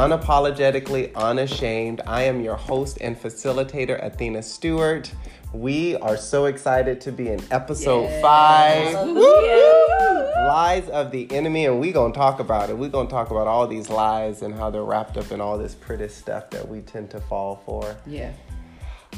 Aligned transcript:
Unapologetically 0.00 1.14
Unashamed. 1.14 2.00
I 2.06 2.22
am 2.22 2.40
your 2.40 2.56
host 2.56 2.96
and 3.02 3.20
facilitator, 3.20 4.02
Athena 4.02 4.42
Stewart. 4.42 5.12
We 5.52 5.94
are 5.96 6.16
so 6.16 6.46
excited 6.46 7.02
to 7.02 7.12
be 7.12 7.28
in 7.28 7.44
episode 7.50 8.08
five. 8.22 8.94
Lies 9.04 10.88
of 10.88 11.10
the 11.10 11.30
enemy, 11.30 11.66
and 11.66 11.78
we're 11.78 11.92
gonna 11.92 12.14
talk 12.14 12.40
about 12.40 12.70
it. 12.70 12.78
We're 12.78 12.88
gonna 12.88 13.10
talk 13.10 13.30
about 13.30 13.46
all 13.46 13.66
these 13.66 13.90
lies 13.90 14.40
and 14.40 14.54
how 14.54 14.70
they're 14.70 14.84
wrapped 14.84 15.18
up 15.18 15.32
in 15.32 15.40
all 15.42 15.58
this 15.58 15.74
pretty 15.74 16.08
stuff 16.08 16.48
that 16.48 16.66
we 16.66 16.80
tend 16.80 17.10
to 17.10 17.20
fall 17.20 17.62
for. 17.66 17.94
Yeah. 18.06 18.32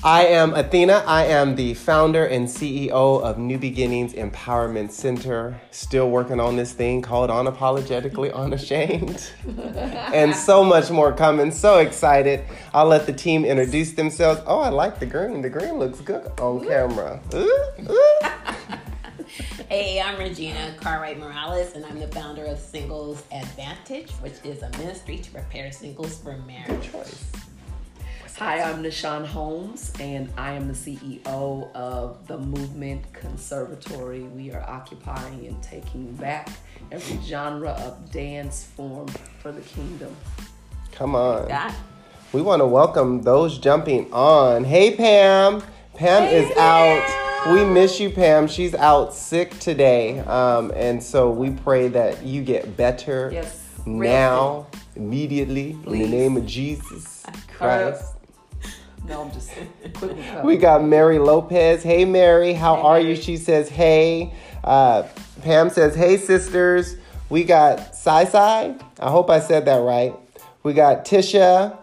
I 0.04 0.26
am 0.26 0.54
Athena. 0.54 1.04
I 1.06 1.26
am 1.26 1.54
the 1.54 1.74
founder 1.74 2.26
and 2.26 2.48
CEO 2.48 2.90
of 2.90 3.38
New 3.38 3.56
Beginnings 3.56 4.14
Empowerment 4.14 4.90
Center. 4.90 5.60
Still 5.70 6.10
working 6.10 6.40
on 6.40 6.56
this 6.56 6.72
thing 6.72 7.02
called 7.02 7.30
Unapologetically 7.30 8.34
Unashamed. 8.34 9.30
and 10.12 10.34
so 10.34 10.64
much 10.64 10.90
more 10.90 11.12
coming. 11.12 11.52
So 11.52 11.78
excited. 11.78 12.42
I'll 12.74 12.88
let 12.88 13.06
the 13.06 13.12
team 13.12 13.44
introduce 13.44 13.92
themselves. 13.92 14.40
Oh, 14.44 14.58
I 14.58 14.70
like 14.70 14.98
the 14.98 15.06
green. 15.06 15.40
The 15.40 15.50
green 15.50 15.74
looks 15.74 16.00
good 16.00 16.26
on 16.40 16.66
camera. 16.66 17.20
Ooh, 17.34 17.62
ooh. 17.88 18.18
Hey, 19.68 20.02
I'm 20.02 20.18
Regina 20.18 20.74
Cartwright 20.78 21.18
Morales, 21.18 21.72
and 21.74 21.86
I'm 21.86 21.98
the 21.98 22.08
founder 22.08 22.44
of 22.44 22.58
Singles 22.58 23.22
Advantage, 23.32 24.10
which 24.20 24.34
is 24.44 24.62
a 24.62 24.68
ministry 24.72 25.16
to 25.16 25.30
prepare 25.30 25.72
singles 25.72 26.18
for 26.18 26.36
marriage. 26.38 26.90
Choice. 26.92 27.32
Hi, 28.38 28.60
I'm 28.60 28.82
Nishan 28.82 29.24
Holmes, 29.26 29.92
and 30.00 30.28
I 30.36 30.52
am 30.52 30.66
the 30.66 30.74
CEO 30.74 31.72
of 31.74 32.26
the 32.26 32.38
Movement 32.38 33.12
Conservatory. 33.12 34.22
We 34.22 34.50
are 34.52 34.62
occupying 34.68 35.46
and 35.46 35.62
taking 35.62 36.12
back 36.16 36.48
every 36.90 37.18
genre 37.24 37.70
of 37.70 38.10
dance 38.10 38.64
form 38.64 39.08
for 39.40 39.52
the 39.52 39.60
kingdom. 39.60 40.16
Come 40.92 41.14
on. 41.14 41.46
God. 41.48 41.74
We 42.32 42.42
want 42.42 42.60
to 42.60 42.66
welcome 42.66 43.22
those 43.22 43.58
jumping 43.58 44.12
on. 44.12 44.64
Hey, 44.64 44.96
Pam. 44.96 45.62
Pam 45.94 46.22
Hey, 46.24 46.44
is 46.44 46.56
out. 46.56 47.54
We 47.54 47.64
miss 47.64 48.00
you, 48.00 48.10
Pam. 48.10 48.48
She's 48.48 48.74
out 48.74 49.14
sick 49.14 49.56
today. 49.60 50.18
Um, 50.20 50.72
and 50.74 51.02
so 51.02 51.30
we 51.30 51.50
pray 51.50 51.88
that 51.88 52.24
you 52.24 52.42
get 52.42 52.76
better 52.76 53.30
Yes. 53.32 53.62
now, 53.86 54.66
immediately, 54.96 55.72
in 55.86 55.98
the 55.98 56.08
name 56.08 56.36
of 56.36 56.46
Jesus 56.46 57.24
Christ. 57.56 58.11
No, 59.04 59.22
I'm 59.22 59.32
just 59.32 59.52
We 60.44 60.56
got 60.56 60.84
Mary 60.84 61.18
Lopez. 61.18 61.82
Hey, 61.82 62.04
Mary, 62.04 62.52
how 62.52 62.76
Hey, 62.76 62.82
are 62.82 62.98
Mary. 63.00 63.08
you? 63.10 63.16
She 63.16 63.36
says, 63.36 63.68
hey. 63.68 64.32
Uh, 64.62 65.04
Pam 65.42 65.70
says, 65.70 65.94
hey, 65.94 66.16
sisters. 66.16 66.96
We 67.28 67.44
got 67.44 67.96
Sai 67.96 68.24
Sai. 68.26 68.74
I 69.00 69.10
hope 69.10 69.30
I 69.30 69.40
said 69.40 69.64
that 69.64 69.78
right. 69.78 70.14
We 70.62 70.72
got 70.72 71.04
Tisha. 71.04 71.76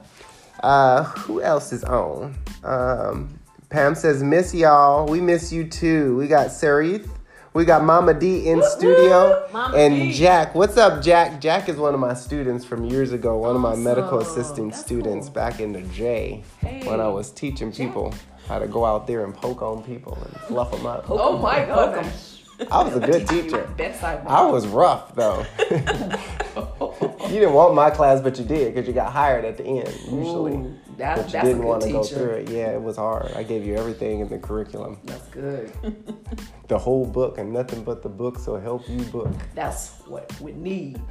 Uh, 0.62 1.04
who 1.04 1.42
else 1.42 1.74
is 1.74 1.84
on? 1.84 2.36
Um, 2.64 3.40
Pam 3.70 3.96
says, 3.96 4.24
miss 4.24 4.54
y'all. 4.54 5.06
We 5.08 5.20
miss 5.22 5.52
you 5.52 5.68
too. 5.68 6.16
We 6.18 6.28
got 6.28 6.48
Sarith. 6.48 7.10
We 7.54 7.66
got 7.66 7.84
Mama 7.84 8.14
D 8.14 8.48
in 8.48 8.62
studio. 8.64 9.48
Mama 9.52 9.76
and 9.76 9.96
D. 9.96 10.14
Jack. 10.14 10.54
What's 10.54 10.78
up, 10.78 11.02
Jack? 11.02 11.42
Jack 11.42 11.68
is 11.68 11.78
one 11.78 11.94
of 11.94 12.00
my 12.00 12.14
students 12.14 12.64
from 12.64 12.86
years 12.86 13.12
ago, 13.12 13.38
one 13.38 13.56
of 13.56 13.62
my 13.62 13.76
medical 13.76 14.20
Awesome. 14.20 14.42
assisting 14.42 14.70
That's 14.70 14.82
students 14.82 15.28
cool. 15.28 15.34
back 15.34 15.60
in 15.60 15.74
the 15.74 15.82
J 15.82 16.44
when 16.62 17.00
I 17.02 17.08
was 17.08 17.32
teaching 17.32 17.72
people 17.72 18.14
how 18.48 18.60
to 18.60 18.68
go 18.68 18.86
out 18.86 19.08
there 19.08 19.24
and 19.26 19.34
poke 19.34 19.62
on 19.64 19.84
people 19.84 20.18
and 20.24 20.42
fluff 20.42 20.72
them 20.72 20.86
up. 20.86 21.06
Oh 21.10 21.38
my 21.40 21.66
Poke 21.66 21.98
'em. 21.98 22.04
gosh. 22.04 22.44
I 22.72 22.84
was 22.84 22.96
a 22.96 23.00
good 23.00 23.28
teacher. 23.30 23.68
Bedside 23.78 24.22
I 24.28 24.46
was 24.46 24.68
rough 24.68 25.16
though. 25.16 25.44
you 25.72 27.40
didn't 27.40 27.54
want 27.54 27.74
my 27.74 27.90
class, 27.90 28.22
but 28.22 28.38
you 28.38 28.46
did 28.46 28.76
because 28.76 28.88
you 28.88 28.94
got 28.94 29.12
hired 29.12 29.44
at 29.46 29.58
the 29.58 29.64
end 29.66 29.90
usually. 30.12 30.54
Ooh, 30.54 30.76
that, 31.00 31.18
but 31.18 31.26
you 31.26 31.32
that's 31.32 31.46
didn't 31.46 31.64
a 31.64 31.66
want 31.66 31.82
good 31.82 31.88
to 31.88 31.94
go 31.94 32.04
through 32.04 32.30
it. 32.32 32.50
Yeah, 32.50 32.72
it 32.72 32.82
was 32.82 32.96
hard. 32.96 33.32
I 33.34 33.44
gave 33.44 33.66
you 33.66 33.76
everything 33.76 34.20
in 34.20 34.30
the 34.30 34.38
curriculum, 34.38 35.00
That's 35.04 35.28
good. 35.30 35.72
the 36.68 36.78
whole 36.78 37.06
book, 37.06 37.38
and 37.38 37.52
nothing 37.52 37.84
but 37.84 38.04
the 38.04 38.10
book. 38.10 38.38
So 38.40 38.58
help 38.58 38.88
you 38.88 39.02
book. 39.06 39.34
That's 39.56 40.00
what 40.06 40.40
we 40.40 40.54
need. 40.54 41.02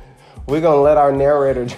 We're 0.47 0.61
gonna 0.61 0.81
let 0.81 0.97
our 0.97 1.13
narrator. 1.13 1.63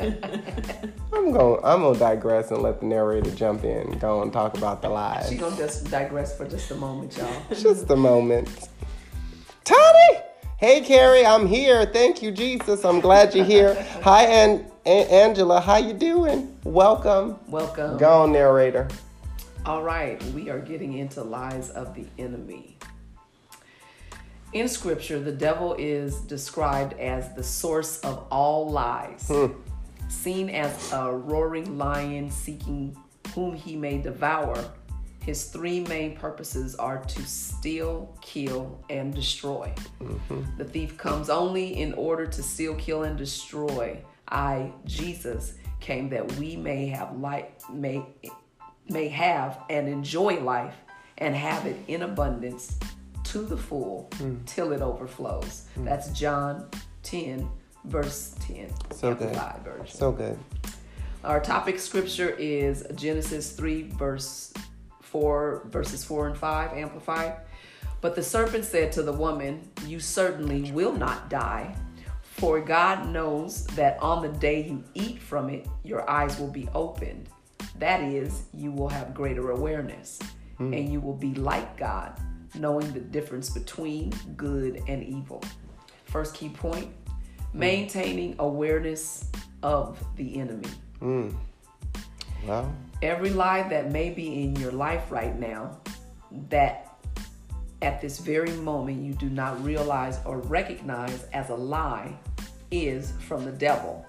I'm 1.12 1.30
gonna 1.32 1.60
I'm 1.62 1.82
gonna 1.82 1.98
digress 1.98 2.50
and 2.50 2.62
let 2.62 2.80
the 2.80 2.86
narrator 2.86 3.30
jump 3.30 3.64
in. 3.64 3.98
Go 3.98 4.22
and 4.22 4.32
talk 4.32 4.56
about 4.56 4.82
the 4.82 4.88
lies. 4.88 5.28
She's 5.28 5.38
gonna 5.38 5.56
just 5.56 5.90
digress 5.90 6.36
for 6.36 6.48
just 6.48 6.70
a 6.70 6.74
moment, 6.74 7.16
y'all. 7.16 7.42
Just 7.50 7.90
a 7.90 7.96
moment. 7.96 8.68
Tony! 9.64 10.31
Hey, 10.62 10.80
Carrie, 10.80 11.26
I'm 11.26 11.48
here. 11.48 11.84
Thank 11.86 12.22
you, 12.22 12.30
Jesus. 12.30 12.84
I'm 12.84 13.00
glad 13.00 13.34
you're 13.34 13.44
here. 13.44 13.74
Hi, 14.02 14.26
An- 14.26 14.64
An- 14.86 15.08
Angela. 15.08 15.60
How 15.60 15.78
you 15.78 15.92
doing? 15.92 16.56
Welcome. 16.62 17.36
Welcome. 17.48 17.98
Go 17.98 18.22
on, 18.22 18.30
narrator. 18.30 18.86
All 19.66 19.82
right, 19.82 20.22
we 20.26 20.50
are 20.50 20.60
getting 20.60 20.98
into 20.98 21.24
lies 21.24 21.70
of 21.70 21.96
the 21.96 22.06
enemy. 22.16 22.78
In 24.52 24.68
scripture, 24.68 25.18
the 25.18 25.32
devil 25.32 25.74
is 25.80 26.20
described 26.20 26.92
as 27.00 27.34
the 27.34 27.42
source 27.42 27.98
of 27.98 28.24
all 28.30 28.70
lies, 28.70 29.26
hmm. 29.26 29.46
seen 30.08 30.48
as 30.48 30.92
a 30.92 31.10
roaring 31.10 31.76
lion 31.76 32.30
seeking 32.30 32.96
whom 33.34 33.56
he 33.56 33.74
may 33.74 33.98
devour. 33.98 34.64
His 35.24 35.44
three 35.44 35.80
main 35.80 36.16
purposes 36.16 36.74
are 36.74 36.98
to 36.98 37.22
steal, 37.22 38.16
kill, 38.20 38.84
and 38.90 39.14
destroy. 39.14 39.72
Mm-hmm. 40.00 40.56
The 40.58 40.64
thief 40.64 40.98
comes 40.98 41.30
only 41.30 41.80
in 41.80 41.92
order 41.94 42.26
to 42.26 42.42
steal, 42.42 42.74
kill, 42.74 43.04
and 43.04 43.16
destroy. 43.16 43.98
I, 44.28 44.72
Jesus, 44.84 45.54
came 45.78 46.08
that 46.08 46.30
we 46.32 46.56
may 46.56 46.86
have 46.86 47.16
life, 47.18 47.46
may 47.70 48.04
may 48.88 49.08
have 49.08 49.60
and 49.70 49.88
enjoy 49.88 50.40
life 50.40 50.74
and 51.18 51.36
have 51.36 51.66
it 51.66 51.76
in 51.86 52.02
abundance 52.02 52.78
to 53.22 53.42
the 53.42 53.56
full 53.56 54.08
hmm. 54.14 54.36
till 54.44 54.72
it 54.72 54.80
overflows. 54.80 55.66
Hmm. 55.74 55.84
That's 55.84 56.08
John 56.10 56.68
10, 57.04 57.48
verse 57.84 58.34
10. 58.40 58.70
So 58.90 59.14
good. 59.14 59.36
Version. 59.64 59.86
So 59.86 60.10
good. 60.10 60.38
Our 61.22 61.40
topic 61.40 61.78
scripture 61.78 62.30
is 62.30 62.84
Genesis 62.96 63.52
3, 63.52 63.90
verse 63.90 64.52
4, 65.12 65.66
verses 65.66 66.02
4 66.02 66.28
and 66.28 66.36
5, 66.36 66.72
amplified. 66.72 67.36
But 68.00 68.16
the 68.16 68.22
serpent 68.22 68.64
said 68.64 68.90
to 68.92 69.02
the 69.02 69.12
woman, 69.12 69.68
You 69.86 70.00
certainly 70.00 70.72
will 70.72 70.92
not 70.92 71.28
die, 71.28 71.76
for 72.22 72.60
God 72.60 73.08
knows 73.08 73.66
that 73.68 74.02
on 74.02 74.22
the 74.22 74.30
day 74.38 74.64
you 74.64 74.82
eat 74.94 75.20
from 75.20 75.50
it, 75.50 75.68
your 75.84 76.08
eyes 76.10 76.38
will 76.38 76.50
be 76.50 76.68
opened. 76.74 77.28
That 77.78 78.02
is, 78.02 78.44
you 78.54 78.72
will 78.72 78.88
have 78.88 79.14
greater 79.14 79.50
awareness, 79.50 80.18
and 80.58 80.92
you 80.92 81.00
will 81.00 81.16
be 81.16 81.34
like 81.34 81.76
God, 81.76 82.18
knowing 82.54 82.92
the 82.92 83.00
difference 83.00 83.50
between 83.50 84.10
good 84.36 84.82
and 84.88 85.02
evil. 85.02 85.42
First 86.06 86.34
key 86.34 86.48
point 86.48 86.90
maintaining 87.52 88.34
awareness 88.38 89.26
of 89.62 90.02
the 90.16 90.40
enemy. 90.40 90.68
Mm. 91.00 91.34
Well, 92.46 92.74
Every 93.02 93.30
lie 93.30 93.68
that 93.68 93.90
may 93.90 94.10
be 94.10 94.44
in 94.44 94.56
your 94.56 94.72
life 94.72 95.10
right 95.10 95.38
now, 95.38 95.80
that 96.48 96.96
at 97.82 98.00
this 98.00 98.18
very 98.18 98.52
moment 98.52 99.02
you 99.02 99.12
do 99.12 99.28
not 99.28 99.62
realize 99.62 100.20
or 100.24 100.38
recognize 100.38 101.24
as 101.32 101.50
a 101.50 101.54
lie, 101.54 102.16
is 102.70 103.12
from 103.26 103.44
the 103.44 103.52
devil 103.52 104.06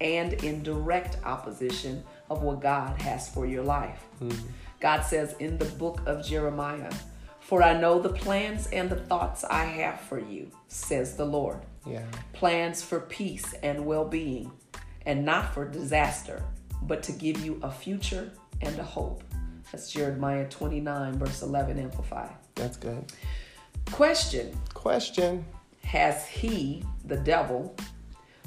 and 0.00 0.34
in 0.44 0.62
direct 0.62 1.16
opposition 1.24 2.02
of 2.28 2.42
what 2.42 2.60
God 2.60 3.00
has 3.00 3.28
for 3.28 3.46
your 3.46 3.62
life. 3.62 4.04
Mm-hmm. 4.20 4.46
God 4.80 5.02
says 5.02 5.34
in 5.38 5.56
the 5.56 5.64
book 5.64 6.00
of 6.06 6.26
Jeremiah, 6.26 6.92
For 7.40 7.62
I 7.62 7.80
know 7.80 8.00
the 8.00 8.08
plans 8.08 8.66
and 8.66 8.90
the 8.90 8.96
thoughts 8.96 9.44
I 9.44 9.64
have 9.64 10.00
for 10.00 10.18
you, 10.18 10.50
says 10.66 11.16
the 11.16 11.24
Lord 11.24 11.60
yeah. 11.86 12.04
plans 12.32 12.82
for 12.82 13.00
peace 13.00 13.54
and 13.62 13.86
well 13.86 14.04
being, 14.04 14.52
and 15.06 15.24
not 15.24 15.54
for 15.54 15.68
disaster, 15.68 16.42
but 16.86 17.02
to 17.04 17.12
give 17.12 17.44
you 17.44 17.58
a 17.62 17.70
future 17.70 18.30
and 18.60 18.78
a 18.78 18.84
hope. 18.84 19.22
That's 19.70 19.90
Jeremiah 19.90 20.48
29, 20.48 21.18
verse 21.18 21.42
11, 21.42 21.78
Amplify. 21.78 22.28
That's 22.54 22.76
good. 22.76 23.04
Question 23.90 24.56
Question. 24.74 25.44
Has 25.84 26.26
he, 26.26 26.84
the 27.04 27.16
devil, 27.16 27.74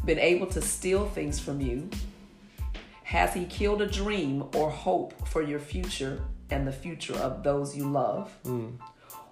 been 0.06 0.20
able 0.20 0.48
to 0.48 0.62
steal 0.62 1.08
things 1.10 1.40
from 1.40 1.62
you? 1.62 1.90
Has 3.04 3.34
he 3.34 3.46
killed 3.46 3.82
a 3.82 3.88
dream 3.88 4.46
or 4.56 4.70
hope 4.70 5.28
for 5.28 5.42
your 5.42 5.60
future 5.60 6.22
and 6.50 6.68
the 6.68 6.72
future 6.72 7.16
of 7.16 7.44
those 7.44 7.76
you 7.76 7.90
love? 7.90 8.32
Hmm. 8.44 8.70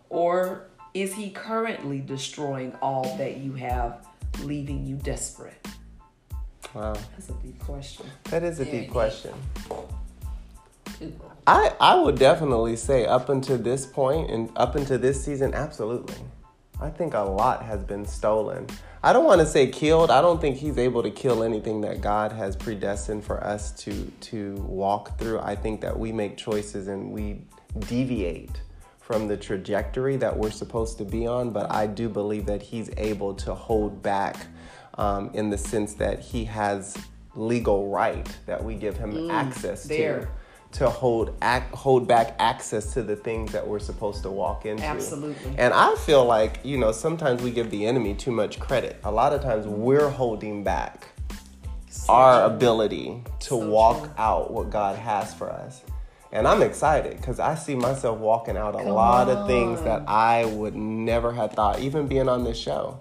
Or 0.09 0.67
is 0.93 1.13
he 1.13 1.31
currently 1.31 1.99
destroying 1.99 2.75
all 2.81 3.17
that 3.17 3.37
you 3.37 3.53
have, 3.53 4.05
leaving 4.43 4.85
you 4.85 4.95
desperate? 4.95 5.67
Wow. 6.73 6.93
That's 6.93 7.29
a 7.29 7.33
deep 7.33 7.59
question. 7.59 8.05
That 8.25 8.43
is 8.43 8.59
a 8.59 8.65
Very 8.65 8.81
deep 8.81 8.91
question. 8.91 9.33
I, 11.45 11.73
I 11.79 11.99
would 11.99 12.17
definitely 12.17 12.75
say 12.77 13.05
up 13.05 13.29
until 13.29 13.57
this 13.57 13.85
point 13.85 14.31
and 14.31 14.49
up 14.55 14.75
until 14.75 14.97
this 14.97 15.23
season, 15.23 15.53
absolutely. 15.53 16.15
I 16.81 16.89
think 16.89 17.13
a 17.13 17.19
lot 17.19 17.63
has 17.63 17.83
been 17.83 18.05
stolen. 18.05 18.67
I 19.03 19.13
don't 19.13 19.25
want 19.25 19.41
to 19.41 19.47
say 19.47 19.67
killed. 19.67 20.09
I 20.09 20.21
don't 20.21 20.39
think 20.39 20.57
he's 20.57 20.77
able 20.77 21.03
to 21.03 21.11
kill 21.11 21.43
anything 21.43 21.81
that 21.81 22.01
God 22.01 22.31
has 22.31 22.55
predestined 22.55 23.23
for 23.23 23.43
us 23.43 23.71
to 23.83 24.11
to 24.21 24.55
walk 24.55 25.17
through. 25.19 25.39
I 25.39 25.55
think 25.55 25.81
that 25.81 25.97
we 25.97 26.11
make 26.11 26.37
choices 26.37 26.87
and 26.87 27.11
we 27.11 27.41
deviate 27.81 28.61
from 28.99 29.27
the 29.27 29.35
trajectory 29.35 30.15
that 30.15 30.35
we're 30.35 30.51
supposed 30.51 30.97
to 30.99 31.05
be 31.05 31.27
on. 31.27 31.51
But 31.51 31.69
I 31.71 31.85
do 31.85 32.07
believe 32.07 32.45
that 32.45 32.61
he's 32.61 32.89
able 32.95 33.33
to 33.35 33.53
hold 33.53 34.01
back 34.01 34.47
um, 34.97 35.29
in 35.33 35.49
the 35.49 35.57
sense 35.57 35.93
that 35.95 36.19
he 36.19 36.45
has 36.45 36.95
legal 37.35 37.89
right 37.89 38.27
that 38.45 38.63
we 38.63 38.75
give 38.75 38.95
him 38.97 39.29
access 39.31 39.83
there. 39.85 40.21
to 40.21 40.27
to 40.79 40.89
hold 40.89 41.35
ac- 41.43 41.65
hold 41.71 42.07
back 42.07 42.35
access 42.39 42.93
to 42.93 43.03
the 43.03 43.15
things 43.15 43.51
that 43.51 43.67
we're 43.67 43.77
supposed 43.77 44.23
to 44.23 44.29
walk 44.31 44.65
into. 44.65 44.83
Absolutely. 44.83 45.53
And 45.59 45.71
I 45.71 45.93
feel 45.97 46.25
like, 46.25 46.59
you 46.63 46.79
know, 46.79 46.91
sometimes 46.91 47.43
we 47.43 47.51
give 47.51 47.69
the 47.69 47.85
enemy 47.85 48.15
too 48.15 48.31
much 48.31 48.59
credit. 48.59 48.99
A 49.03 49.11
lot 49.11 49.33
of 49.33 49.41
times 49.43 49.67
we're 49.67 50.09
holding 50.09 50.63
back 50.63 51.09
our 52.09 52.45
ability 52.45 53.21
to 53.41 53.47
So 53.49 53.57
walk 53.57 53.99
true. 54.03 54.11
out 54.17 54.51
what 54.51 54.71
God 54.71 54.97
has 54.97 55.31
for 55.33 55.51
us. 55.51 55.81
And 56.33 56.47
I'm 56.47 56.63
excited 56.63 57.15
because 57.17 57.39
I 57.39 57.53
see 57.53 57.75
myself 57.75 58.17
walking 58.17 58.57
out 58.57 58.73
a 58.73 58.79
Come 58.79 58.87
lot 58.87 59.29
of 59.29 59.45
things 59.47 59.79
that 59.83 60.09
I 60.09 60.45
would 60.45 60.75
never 60.75 61.31
have 61.31 61.51
thought, 61.53 61.79
even 61.79 62.07
being 62.07 62.27
on 62.27 62.43
this 62.43 62.57
show. 62.57 62.99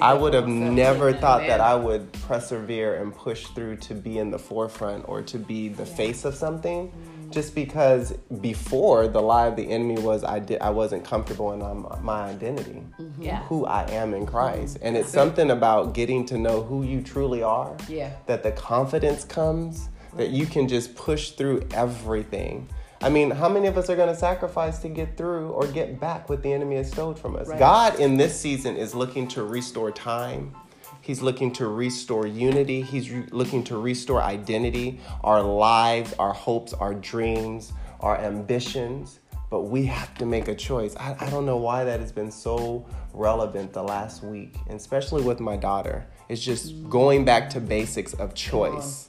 I 0.00 0.10
I 0.10 0.14
would 0.14 0.34
have 0.34 0.48
never 0.48 1.12
thought 1.12 1.46
that 1.46 1.60
I 1.60 1.76
would 1.76 2.12
persevere 2.12 3.00
and 3.00 3.14
push 3.14 3.46
through 3.46 3.76
to 3.76 3.94
be 3.94 4.18
in 4.18 4.32
the 4.32 4.38
forefront 4.38 5.08
or 5.08 5.22
to 5.22 5.38
be 5.38 5.68
the 5.68 5.86
face 5.86 6.24
of 6.24 6.34
something. 6.34 6.88
Mm. 6.88 7.30
Just 7.32 7.54
because 7.54 8.12
before 8.40 9.06
the 9.06 9.22
lie 9.22 9.46
of 9.46 9.54
the 9.54 9.62
enemy 9.70 9.98
was 10.02 10.24
I 10.24 10.40
did 10.40 10.60
I 10.60 10.70
wasn't 10.70 11.04
comfortable 11.04 11.52
in 11.52 11.62
um, 11.62 11.86
my 12.02 12.24
identity, 12.24 12.82
Mm-hmm. 12.98 13.22
Yeah. 13.22 13.42
who 13.44 13.64
I 13.64 13.88
am 13.90 14.12
in 14.12 14.26
Christ, 14.26 14.78
and 14.82 14.96
it's 14.96 15.08
something 15.08 15.50
about 15.50 15.94
getting 15.94 16.26
to 16.26 16.36
know 16.36 16.62
who 16.62 16.82
you 16.82 17.00
truly 17.00 17.42
are. 17.42 17.76
Yeah. 17.88 18.10
That 18.26 18.42
the 18.42 18.52
confidence 18.52 19.24
comes 19.24 19.88
that 20.16 20.30
you 20.30 20.46
can 20.46 20.68
just 20.68 20.94
push 20.94 21.30
through 21.30 21.66
everything. 21.72 22.68
I 23.02 23.08
mean, 23.08 23.32
how 23.32 23.48
many 23.48 23.66
of 23.66 23.76
us 23.76 23.90
are 23.90 23.96
going 23.96 24.08
to 24.08 24.16
sacrifice 24.16 24.78
to 24.80 24.88
get 24.88 25.16
through 25.16 25.48
or 25.50 25.66
get 25.66 25.98
back 25.98 26.28
what 26.28 26.42
the 26.42 26.52
enemy 26.52 26.76
has 26.76 26.90
stole 26.90 27.14
from 27.14 27.34
us? 27.34 27.48
Right. 27.48 27.58
God 27.58 27.98
in 27.98 28.16
this 28.16 28.38
season 28.38 28.76
is 28.76 28.94
looking 28.94 29.26
to 29.28 29.42
restore 29.42 29.90
time. 29.90 30.54
He's 31.00 31.20
looking 31.20 31.52
to 31.54 31.66
restore 31.66 32.28
unity. 32.28 32.80
He's 32.80 33.10
re- 33.10 33.26
looking 33.32 33.64
to 33.64 33.76
restore 33.76 34.22
identity, 34.22 35.00
our 35.24 35.42
lives, 35.42 36.14
our 36.20 36.32
hopes, 36.32 36.72
our 36.74 36.94
dreams, 36.94 37.72
our 37.98 38.16
ambitions. 38.18 39.18
But 39.50 39.62
we 39.62 39.84
have 39.86 40.14
to 40.18 40.24
make 40.24 40.46
a 40.46 40.54
choice. 40.54 40.94
I, 40.96 41.16
I 41.18 41.28
don't 41.28 41.44
know 41.44 41.56
why 41.56 41.82
that 41.82 41.98
has 41.98 42.12
been 42.12 42.30
so 42.30 42.86
relevant 43.12 43.72
the 43.72 43.82
last 43.82 44.22
week, 44.22 44.54
and 44.68 44.76
especially 44.76 45.22
with 45.22 45.40
my 45.40 45.56
daughter. 45.56 46.06
It's 46.28 46.40
just 46.40 46.88
going 46.88 47.24
back 47.24 47.50
to 47.50 47.60
basics 47.60 48.14
of 48.14 48.34
choice 48.34 49.08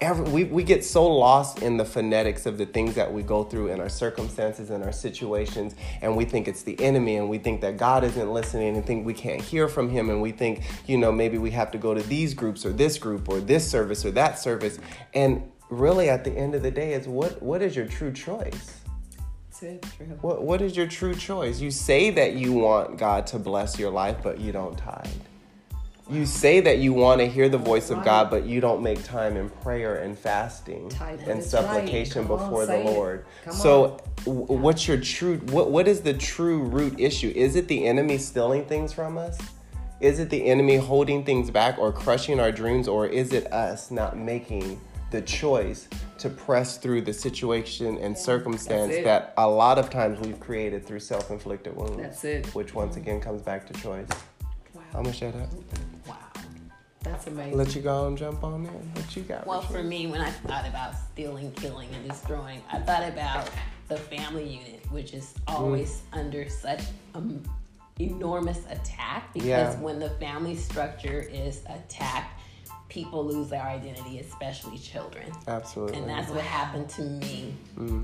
every, 0.00 0.30
we, 0.30 0.44
we 0.44 0.62
get 0.62 0.84
so 0.84 1.06
lost 1.06 1.62
in 1.62 1.76
the 1.76 1.84
phonetics 1.84 2.46
of 2.46 2.56
the 2.56 2.66
things 2.66 2.94
that 2.94 3.12
we 3.12 3.22
go 3.22 3.42
through 3.42 3.68
in 3.68 3.80
our 3.80 3.88
circumstances 3.88 4.70
and 4.70 4.84
our 4.84 4.92
situations 4.92 5.74
and 6.02 6.14
we 6.16 6.24
think 6.24 6.46
it's 6.46 6.62
the 6.62 6.80
enemy 6.80 7.16
and 7.16 7.28
we 7.28 7.38
think 7.38 7.60
that 7.60 7.76
god 7.76 8.04
isn't 8.04 8.32
listening 8.32 8.76
and 8.76 8.86
think 8.86 9.04
we 9.04 9.14
can't 9.14 9.40
hear 9.40 9.66
from 9.66 9.90
him 9.90 10.08
and 10.08 10.22
we 10.22 10.30
think 10.30 10.62
you 10.86 10.96
know 10.96 11.10
maybe 11.10 11.36
we 11.36 11.50
have 11.50 11.70
to 11.70 11.78
go 11.78 11.94
to 11.94 12.02
these 12.04 12.32
groups 12.32 12.64
or 12.64 12.72
this 12.72 12.96
group 12.96 13.28
or 13.28 13.40
this 13.40 13.68
service 13.68 14.04
or 14.04 14.10
that 14.12 14.38
service 14.38 14.78
and 15.14 15.42
really 15.68 16.08
at 16.08 16.22
the 16.24 16.32
end 16.32 16.54
of 16.54 16.62
the 16.62 16.70
day 16.70 16.92
is 16.92 17.08
what 17.08 17.42
what 17.42 17.60
is 17.60 17.74
your 17.74 17.86
true 17.86 18.12
choice 18.12 18.80
That's 19.48 19.62
it. 19.62 19.86
True. 19.96 20.06
what, 20.20 20.42
what 20.42 20.62
is 20.62 20.76
your 20.76 20.86
true 20.86 21.14
choice 21.14 21.60
you 21.60 21.72
say 21.72 22.10
that 22.10 22.34
you 22.34 22.52
want 22.52 22.98
god 22.98 23.26
to 23.28 23.38
bless 23.38 23.78
your 23.78 23.90
life 23.90 24.18
but 24.22 24.38
you 24.38 24.52
don't 24.52 24.78
tithe 24.78 25.10
you 26.10 26.24
say 26.24 26.60
that 26.60 26.78
you 26.78 26.92
want 26.92 27.20
to 27.20 27.28
hear 27.28 27.48
the 27.48 27.58
voice 27.58 27.90
of 27.90 28.02
God, 28.04 28.30
but 28.30 28.44
you 28.46 28.60
don't 28.60 28.82
make 28.82 29.02
time 29.04 29.36
in 29.36 29.50
prayer 29.50 29.96
and 29.96 30.18
fasting 30.18 30.90
and 31.00 31.18
That's 31.20 31.50
supplication 31.50 32.22
right. 32.22 32.28
Come 32.28 32.38
on, 32.40 32.48
before 32.48 32.66
the. 32.66 32.78
Lord. 32.78 33.26
So, 33.50 33.98
w- 34.24 34.44
what's 34.46 34.88
your 34.88 34.98
true? 34.98 35.38
What 35.50 35.70
What 35.70 35.86
is 35.86 36.00
the 36.00 36.14
true 36.14 36.62
root 36.62 36.98
issue? 36.98 37.32
Is 37.34 37.56
it 37.56 37.68
the 37.68 37.86
enemy 37.86 38.18
stealing 38.18 38.64
things 38.64 38.92
from 38.92 39.18
us? 39.18 39.38
Is 40.00 40.18
it 40.18 40.30
the 40.30 40.46
enemy 40.46 40.76
holding 40.76 41.24
things 41.24 41.50
back 41.50 41.78
or 41.78 41.92
crushing 41.92 42.38
our 42.40 42.52
dreams, 42.52 42.88
or 42.88 43.06
is 43.06 43.32
it 43.32 43.52
us 43.52 43.90
not 43.90 44.16
making 44.16 44.80
the 45.10 45.22
choice 45.22 45.88
to 46.18 46.28
press 46.28 46.78
through 46.78 47.00
the 47.00 47.12
situation 47.12 47.96
and 47.98 48.16
circumstance 48.16 48.94
that 49.04 49.32
a 49.38 49.48
lot 49.48 49.78
of 49.78 49.90
times 49.90 50.20
we've 50.20 50.38
created 50.38 50.86
through 50.86 51.00
self-inflicted 51.00 51.74
wounds? 51.74 51.96
That's 51.96 52.24
it. 52.24 52.46
Which 52.54 52.74
once 52.74 52.96
again 52.96 53.20
comes 53.20 53.42
back 53.42 53.66
to 53.66 53.72
choice. 53.80 54.08
Wow. 54.74 54.82
I'm 54.94 55.02
gonna 55.02 55.12
shut 55.12 55.34
up. 55.34 55.48
Wow. 57.04 57.12
That's 57.12 57.26
amazing. 57.26 57.56
Let 57.56 57.74
you 57.74 57.82
go 57.82 58.06
and 58.06 58.18
jump 58.18 58.42
on 58.44 58.66
in. 58.66 58.70
What 58.70 59.16
you 59.16 59.22
got? 59.22 59.46
Well, 59.46 59.60
Rachel? 59.60 59.74
for 59.76 59.82
me, 59.82 60.06
when 60.06 60.20
I 60.20 60.30
thought 60.30 60.66
about 60.66 60.94
stealing, 61.12 61.52
killing, 61.52 61.88
and 61.94 62.08
destroying, 62.08 62.62
I 62.70 62.78
thought 62.78 63.06
about 63.08 63.50
the 63.88 63.96
family 63.96 64.44
unit, 64.48 64.84
which 64.90 65.14
is 65.14 65.34
always 65.46 66.02
under 66.12 66.48
such 66.48 66.82
um, 67.14 67.42
enormous 67.98 68.60
attack 68.70 69.32
because 69.32 69.46
Yeah. 69.48 69.80
when 69.80 69.98
the 69.98 70.10
family 70.10 70.56
structure 70.56 71.20
is 71.20 71.62
attacked, 71.68 72.34
people 72.88 73.24
lose 73.24 73.48
their 73.50 73.62
identity, 73.62 74.18
especially 74.18 74.78
children. 74.78 75.30
Absolutely. 75.46 75.98
And 75.98 76.08
that's 76.08 76.30
what 76.30 76.40
happened 76.40 76.88
to 76.90 77.02
me 77.02 77.54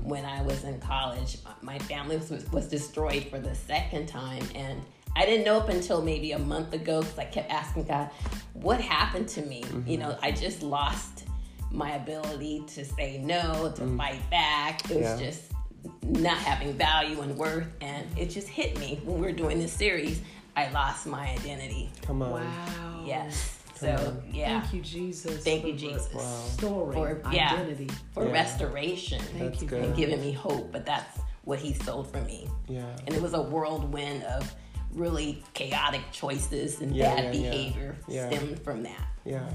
when 0.03 0.25
I 0.25 0.41
was 0.43 0.63
in 0.63 0.79
college. 0.79 1.37
My 1.61 1.79
family 1.79 2.17
was, 2.17 2.31
was 2.51 2.67
destroyed 2.67 3.25
for 3.25 3.39
the 3.39 3.55
second 3.55 4.07
time. 4.07 4.43
And 4.53 4.81
I 5.15 5.25
didn't 5.25 5.45
know 5.45 5.57
up 5.57 5.69
until 5.69 6.01
maybe 6.01 6.33
a 6.33 6.39
month 6.39 6.73
ago 6.73 7.01
because 7.01 7.17
I 7.17 7.25
kept 7.25 7.49
asking 7.51 7.85
God, 7.85 8.09
what 8.53 8.81
happened 8.81 9.27
to 9.29 9.41
me? 9.43 9.61
Mm-hmm. 9.61 9.89
You 9.89 9.97
know, 9.97 10.17
I 10.21 10.31
just 10.31 10.61
lost 10.61 11.23
my 11.71 11.91
ability 11.95 12.63
to 12.67 12.85
say 12.85 13.17
no, 13.19 13.71
to 13.75 13.81
mm. 13.81 13.97
fight 13.97 14.29
back. 14.29 14.89
It 14.89 14.97
was 14.97 15.03
Yeah. 15.03 15.27
just 15.27 15.51
not 16.03 16.37
having 16.37 16.73
value 16.73 17.21
and 17.21 17.37
worth. 17.37 17.67
And 17.81 18.05
it 18.17 18.29
just 18.29 18.47
hit 18.47 18.77
me 18.79 18.99
when 19.03 19.19
we 19.19 19.25
were 19.25 19.33
doing 19.33 19.59
this 19.59 19.73
series. 19.73 20.21
I 20.55 20.69
lost 20.71 21.05
my 21.05 21.29
identity. 21.29 21.89
Come 22.01 22.21
on. 22.21 22.31
Wow. 22.31 23.03
Yes. 23.05 23.59
So, 23.75 24.21
yeah. 24.31 24.61
Thank 24.61 24.73
you, 24.73 24.81
Jesus. 24.81 25.43
Thank 25.43 25.65
you, 25.65 25.73
the 25.73 25.77
Jesus. 25.77 26.53
Story, 26.53 26.93
For- 26.93 27.21
yeah. 27.31 27.53
identity. 27.53 27.89
For 28.13 28.25
Yeah. 28.25 28.31
restoration. 28.31 29.21
That's 29.37 29.61
you, 29.61 29.67
good. 29.67 29.83
and 29.83 29.95
giving 29.95 30.21
me 30.21 30.31
hope, 30.31 30.71
but 30.71 30.85
that's 30.85 31.19
what 31.43 31.59
he 31.59 31.73
sold 31.73 32.11
for 32.11 32.21
me. 32.21 32.47
Yeah. 32.69 32.85
And 33.05 33.13
it 33.13 33.21
was 33.21 33.33
a 33.33 33.41
whirlwind 33.41 34.23
of 34.23 34.55
really 34.95 35.43
chaotic 35.53 36.01
choices 36.11 36.81
and 36.81 36.95
Yeah, 36.95 37.15
bad 37.15 37.25
yeah, 37.35 37.41
behavior 37.51 37.95
Yeah. 38.07 38.29
stemmed 38.29 38.59
from 38.63 38.83
that. 38.83 39.07
Yeah. 39.25 39.49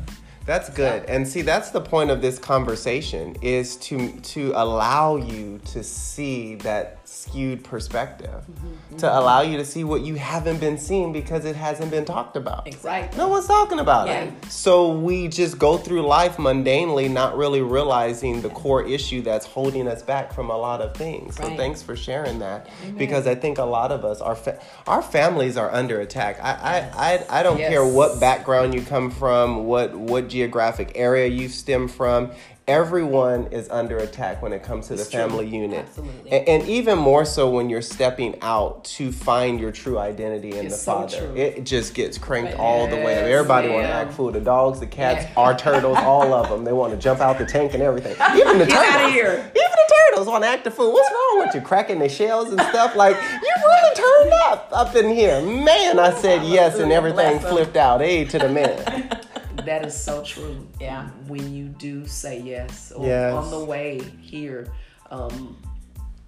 That's 0.47 0.69
good. 0.71 1.05
And 1.05 1.29
see, 1.29 1.43
that's 1.43 1.71
the 1.71 1.81
point 1.81 2.11
of 2.11 2.23
this 2.23 2.39
conversation 2.39 3.37
is 3.43 3.77
to 3.77 4.11
to 4.35 4.53
allow 4.55 5.17
you 5.17 5.61
to 5.67 5.83
see 5.85 6.57
that 6.57 6.99
skewed 7.05 7.63
perspective. 7.65 8.31
Mm-hmm. 8.51 8.97
To 8.99 9.19
allow 9.19 9.43
you 9.43 9.57
to 9.59 9.65
see 9.65 9.85
what 9.85 10.01
you 10.03 10.15
haven't 10.15 10.59
been 10.59 10.79
seeing 10.79 11.13
because 11.13 11.45
it 11.45 11.57
hasn't 11.57 11.91
been 11.91 12.05
talked 12.05 12.37
about. 12.37 12.67
Exactly. 12.67 13.19
No 13.19 13.29
one's 13.29 13.47
talking 13.47 13.79
about 13.81 14.09
Yeah. 14.09 14.25
it. 14.25 14.45
So 14.51 14.91
we 14.93 15.29
just 15.29 15.59
go 15.59 15.77
through 15.77 16.03
life 16.03 16.37
mundanely, 16.37 17.11
not 17.11 17.37
really 17.37 17.61
realizing 17.63 18.41
the 18.43 18.49
core 18.51 18.83
issue 18.87 19.23
that's 19.23 19.45
holding 19.47 19.87
us 19.89 20.03
back 20.03 20.33
from 20.33 20.51
a 20.51 20.57
lot 20.57 20.81
of 20.81 20.95
things. 20.95 21.37
So 21.37 21.45
thanks 21.57 21.83
for 21.83 21.97
sharing 21.97 22.39
that, 22.41 22.69
because 22.97 23.27
I 23.27 23.35
think 23.35 23.59
a 23.59 23.65
lot 23.65 23.93
of 23.93 24.05
us, 24.05 24.21
our 24.21 24.35
fa- 24.37 24.59
our 24.87 25.03
families 25.03 25.57
are 25.57 25.71
under 25.73 26.01
attack. 26.01 26.39
I 26.43 26.51
I, 26.53 27.13
I, 27.31 27.41
I 27.41 27.43
don't 27.43 27.59
Yes. 27.59 27.71
care 27.71 27.85
what 27.85 28.21
background 28.21 28.73
you 28.75 28.83
come 28.83 29.11
from, 29.11 29.67
what 29.67 29.95
what 29.95 30.29
geographic 30.31 30.93
area 30.95 31.27
you 31.27 31.49
stem 31.49 31.89
from. 31.89 32.31
Everyone 32.69 33.47
is 33.51 33.69
under 33.69 33.99
attack 33.99 34.43
when 34.43 34.53
it 34.53 34.63
comes 34.63 34.87
to 34.89 34.95
the 34.95 35.03
true. 35.03 35.11
family 35.11 35.45
unit. 35.47 35.87
Absolutely. 35.89 36.31
And, 36.31 36.49
and 36.49 36.69
even 36.69 36.99
more 36.99 37.25
so 37.25 37.51
when 37.51 37.69
you're 37.69 37.83
stepping 37.83 38.37
out 38.43 38.85
to 38.85 39.11
find 39.11 39.59
your 39.59 39.73
true 39.73 39.99
identity 39.99 40.57
in 40.57 40.67
It's 40.67 40.77
the 40.77 40.81
so 40.81 40.93
Father. 40.93 41.19
true. 41.19 41.35
It 41.37 41.65
just 41.65 41.95
gets 41.95 42.17
cranked 42.17 42.53
Right. 42.53 42.61
all 42.61 42.87
the 42.87 42.95
way 42.95 43.19
up. 43.19 43.27
Yes, 43.27 43.35
Everybody 43.35 43.71
want 43.71 43.87
to 43.87 43.93
act 43.93 44.13
fool. 44.13 44.31
The 44.31 44.41
dogs, 44.41 44.79
the 44.79 44.87
cats, 44.87 45.25
Yeah. 45.25 45.33
our 45.43 45.57
turtles, 45.59 45.99
all 45.99 46.33
of 46.33 46.49
them. 46.49 46.63
They 46.65 46.73
want 46.73 46.93
to 46.93 46.99
jump 46.99 47.21
out 47.21 47.39
the 47.39 47.45
tank 47.47 47.75
and 47.75 47.83
everything. 47.83 48.13
Even 48.39 48.59
the 48.61 48.67
Get 48.67 48.75
turtles. 48.77 48.95
outta 48.95 49.11
here. 49.11 49.33
Even 49.33 49.53
the 49.55 49.95
turtles 50.11 50.29
want 50.29 50.45
to 50.45 50.49
act 50.49 50.65
a 50.69 50.71
fool. 50.71 50.93
What's 50.93 51.11
wrong 51.11 51.45
with 51.47 51.55
you? 51.57 51.63
Cracking 51.63 51.99
their 51.99 52.09
shells 52.09 52.51
and 52.51 52.61
stuff. 52.61 52.95
Like 52.95 53.17
you 53.17 53.53
really 53.67 53.95
turned 53.97 54.33
up 54.45 54.69
up 54.71 54.95
in 54.95 55.09
here, 55.09 55.43
man. 55.43 55.99
I 55.99 56.15
said 56.15 56.43
oh, 56.43 56.47
yes, 56.53 56.79
and 56.79 56.93
everything 56.93 57.41
flipped 57.41 57.77
out. 57.77 58.01
Hey 58.01 58.25
to 58.27 58.39
the 58.39 58.49
man. 58.49 59.09
That 59.65 59.85
is 59.85 59.95
so 59.99 60.23
true. 60.23 60.67
Yeah. 60.81 61.09
When 61.27 61.53
you 61.55 61.67
do 61.69 62.07
say 62.07 62.41
yes, 62.41 62.93
or 62.93 63.07
Yes. 63.07 63.35
on 63.35 63.51
the 63.51 63.65
way 63.65 64.01
here, 64.21 64.69
um, 65.11 65.57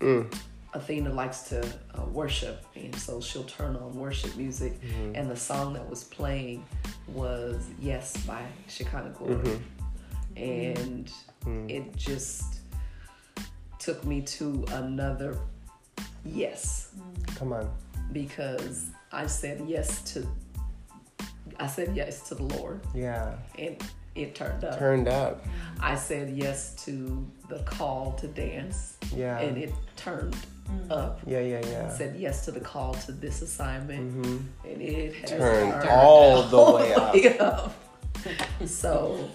Mm. 0.01 0.35
Athena 0.75 1.13
likes 1.13 1.43
to 1.51 1.61
uh, 1.95 2.05
worship, 2.07 2.65
and 2.75 2.95
so 2.97 3.21
she'll 3.21 3.45
turn 3.45 3.77
on 3.77 3.95
worship 3.95 4.35
music, 4.37 4.81
Mm-hmm. 4.81 5.15
and 5.15 5.31
the 5.31 5.37
song 5.37 5.75
that 5.75 5.89
was 5.89 6.03
playing 6.05 6.65
was 7.09 7.65
"Yes" 7.81 8.17
by 8.27 8.43
Shekinah 8.69 9.11
Glory, 9.17 9.35
Mm-hmm. 9.37 10.37
and 10.37 11.13
Mm. 11.45 11.71
it 11.71 11.95
just 11.97 12.61
took 13.79 14.05
me 14.05 14.23
to 14.23 14.65
another 14.73 15.37
yes 16.25 16.93
Come 17.37 17.53
on. 17.53 17.69
because 18.13 18.87
I 19.13 19.27
said 19.27 19.61
yes 19.67 20.03
to 20.15 20.27
I 21.59 21.67
said 21.67 21.93
yes 21.95 22.21
to 22.29 22.35
the 22.35 22.43
Lord, 22.45 22.81
Yeah. 22.95 23.33
and 23.59 23.77
it 24.15 24.35
turned 24.35 24.65
up. 24.65 24.79
Turned 24.79 25.09
up. 25.09 25.45
I 25.81 25.95
said 25.95 26.31
yes 26.37 26.75
to 26.85 27.27
the 27.49 27.59
call 27.61 28.13
to 28.21 28.27
dance, 28.29 28.97
Yeah. 29.15 29.39
and 29.39 29.57
it 29.59 29.73
turned 29.97 30.37
up. 30.91 31.21
Yeah, 31.27 31.41
yeah, 31.41 31.61
yeah. 31.67 31.89
Said 31.89 32.17
yes 32.17 32.45
to 32.47 32.51
the 32.53 32.61
call 32.61 32.95
to 32.95 33.13
this 33.13 33.43
assignment, 33.43 34.25
and 34.27 34.83
it 34.83 35.15
has 35.17 35.31
Mm-hmm. 35.31 35.39
Turned 35.41 35.73
turned 35.73 35.89
all 35.91 36.43
the 36.45 36.73
way 36.77 36.95
up. 37.39 37.75
way. 38.61 38.67
So, 38.67 39.29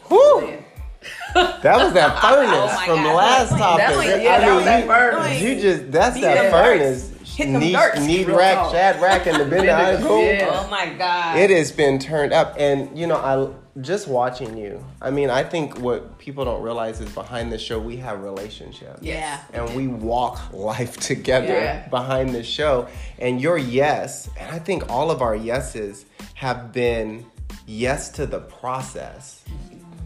That 1.34 1.78
was 1.84 1.94
that 1.94 2.22
furnace 2.22 2.50
Oh 2.54 2.66
my 2.76 2.86
from 2.88 2.98
the 3.04 3.10
God. 3.10 3.16
last 3.16 3.50
topic. 3.52 3.86
that 3.88 3.96
was- 3.96 4.06
I 4.06 4.16
yeah, 4.22 4.40
that 4.40 4.48
mean, 4.48 4.56
was 4.56 4.66
that 4.66 4.82
you, 4.82 4.88
furnace. 4.88 5.42
you 5.42 5.62
just 5.62 5.92
that's 5.92 6.16
Beat 6.16 6.22
that 6.22 6.42
them 6.44 6.52
furnace. 6.52 7.12
Hit 7.38 7.52
them 7.52 7.62
Need, 7.62 7.74
darts. 7.74 8.02
need 8.02 8.26
Real 8.28 8.38
rack, 8.38 8.56
talk. 8.56 8.72
Shadrach, 8.72 9.28
and 9.28 9.38
Abednego. 9.44 10.22
Yeah. 10.22 10.50
Oh 10.52 10.68
my 10.72 10.90
God. 10.94 11.38
It 11.38 11.52
has 11.52 11.72
been 11.72 12.00
turned 12.00 12.34
up, 12.34 12.56
and 12.58 12.98
you 12.98 13.06
know, 13.06 13.16
I 13.16 13.80
just 13.82 14.08
watching 14.08 14.58
you. 14.58 14.84
I 15.00 15.12
mean, 15.12 15.30
I 15.30 15.44
think 15.44 15.78
what 15.80 16.18
people 16.18 16.46
don't 16.46 16.64
realize 16.64 17.00
is 17.00 17.12
behind 17.12 17.52
the 17.52 17.60
show 17.60 17.78
we 17.78 17.98
have 17.98 18.24
relationships. 18.24 19.04
Yeah. 19.04 19.40
and 19.54 19.76
we 19.76 19.86
walk 19.88 20.52
life 20.52 20.98
together 21.12 21.46
Yeah. 21.54 21.88
behind 21.90 22.34
the 22.34 22.42
show. 22.42 22.88
And 23.20 23.40
your 23.40 23.60
yes, 23.60 24.32
and 24.40 24.50
I 24.52 24.58
think 24.58 24.90
all 24.92 25.12
of 25.12 25.22
our 25.22 25.36
yeses 25.36 26.06
have 26.34 26.74
been 26.74 27.24
yes 27.68 28.10
to 28.14 28.26
the 28.26 28.40
process. 28.40 29.44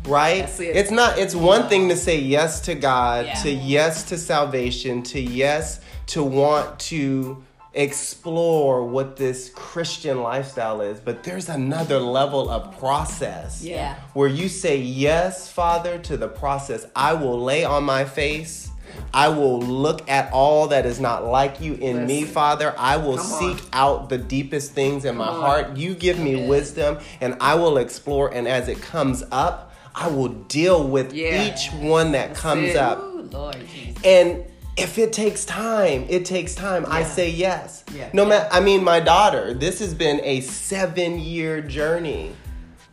Right? 0.06 0.50
It. 0.60 0.76
It's 0.76 0.92
not 0.92 1.18
it's 1.18 1.36
one 1.36 1.70
thing 1.70 1.88
to 1.90 1.96
say 1.96 2.18
yes 2.20 2.60
to 2.62 2.76
God, 2.76 3.26
Yeah. 3.28 3.34
to 3.44 3.52
yes 3.52 4.04
to 4.10 4.18
salvation, 4.18 5.02
to 5.04 5.22
yes 5.22 5.80
to 6.12 6.24
want 6.24 6.80
to 6.80 7.44
explore 7.74 8.84
what 8.86 9.16
this 9.16 9.50
Christian 9.56 10.22
lifestyle 10.22 10.82
is, 10.82 11.00
but 11.00 11.24
there's 11.24 11.48
another 11.50 12.00
level 12.00 12.50
of 12.50 12.78
process 12.78 13.62
Yeah. 13.64 13.96
where 14.14 14.28
you 14.28 14.50
say 14.50 14.78
yes, 14.78 15.50
Father, 15.50 15.98
to 16.00 16.18
the 16.18 16.28
process. 16.28 16.86
I 16.96 17.14
will 17.14 17.40
lay 17.42 17.64
on 17.64 17.84
my 17.84 18.04
face. 18.06 18.70
I 19.14 19.30
will 19.30 19.62
look 19.62 20.10
at 20.10 20.34
all 20.34 20.68
that 20.68 20.86
is 20.86 21.00
not 21.00 21.26
like 21.26 21.62
you 21.62 21.76
in 21.76 22.06
me, 22.06 22.24
Father. 22.26 22.74
I 22.78 22.98
will 22.98 23.18
Come 23.18 23.32
on. 23.34 23.40
seek 23.58 23.64
out 23.72 24.10
the 24.10 24.18
deepest 24.18 24.74
things 24.74 25.06
in 25.06 25.16
my 25.16 25.28
on. 25.28 25.40
heart. 25.40 25.78
You 25.78 25.94
give 25.96 26.20
me 26.20 26.34
Good. 26.36 26.50
wisdom, 26.50 26.98
and 27.22 27.38
I 27.40 27.56
will 27.56 27.78
explore. 27.78 28.34
And 28.34 28.48
as 28.50 28.68
it 28.68 28.82
comes 28.82 29.24
up, 29.32 29.72
I 29.96 30.08
will 30.08 30.28
deal 30.30 30.84
with 30.84 31.14
Yeah. 31.14 31.48
each 31.48 31.72
one 31.74 32.12
that 32.14 32.34
comes 32.36 32.72
it. 32.72 32.76
up. 32.78 33.00
Ooh, 33.02 33.30
Lord 33.32 33.56
Jesus. 33.74 34.04
And 34.04 34.44
if 34.82 34.98
it 34.98 35.14
takes 35.14 35.46
time, 35.46 36.06
it 36.10 36.26
takes 36.26 36.56
time. 36.56 36.86
I 36.88 37.04
say 37.04 37.30
yes. 37.30 37.84
Yeah. 37.94 38.10
No 38.14 38.26
matter. 38.26 38.50
I 38.52 38.60
mean, 38.60 38.84
my 38.84 39.00
daughter. 39.00 39.54
This 39.54 39.80
has 39.80 39.94
been 39.94 40.20
a 40.24 40.42
seven-year 40.42 41.62
journey, 41.62 42.36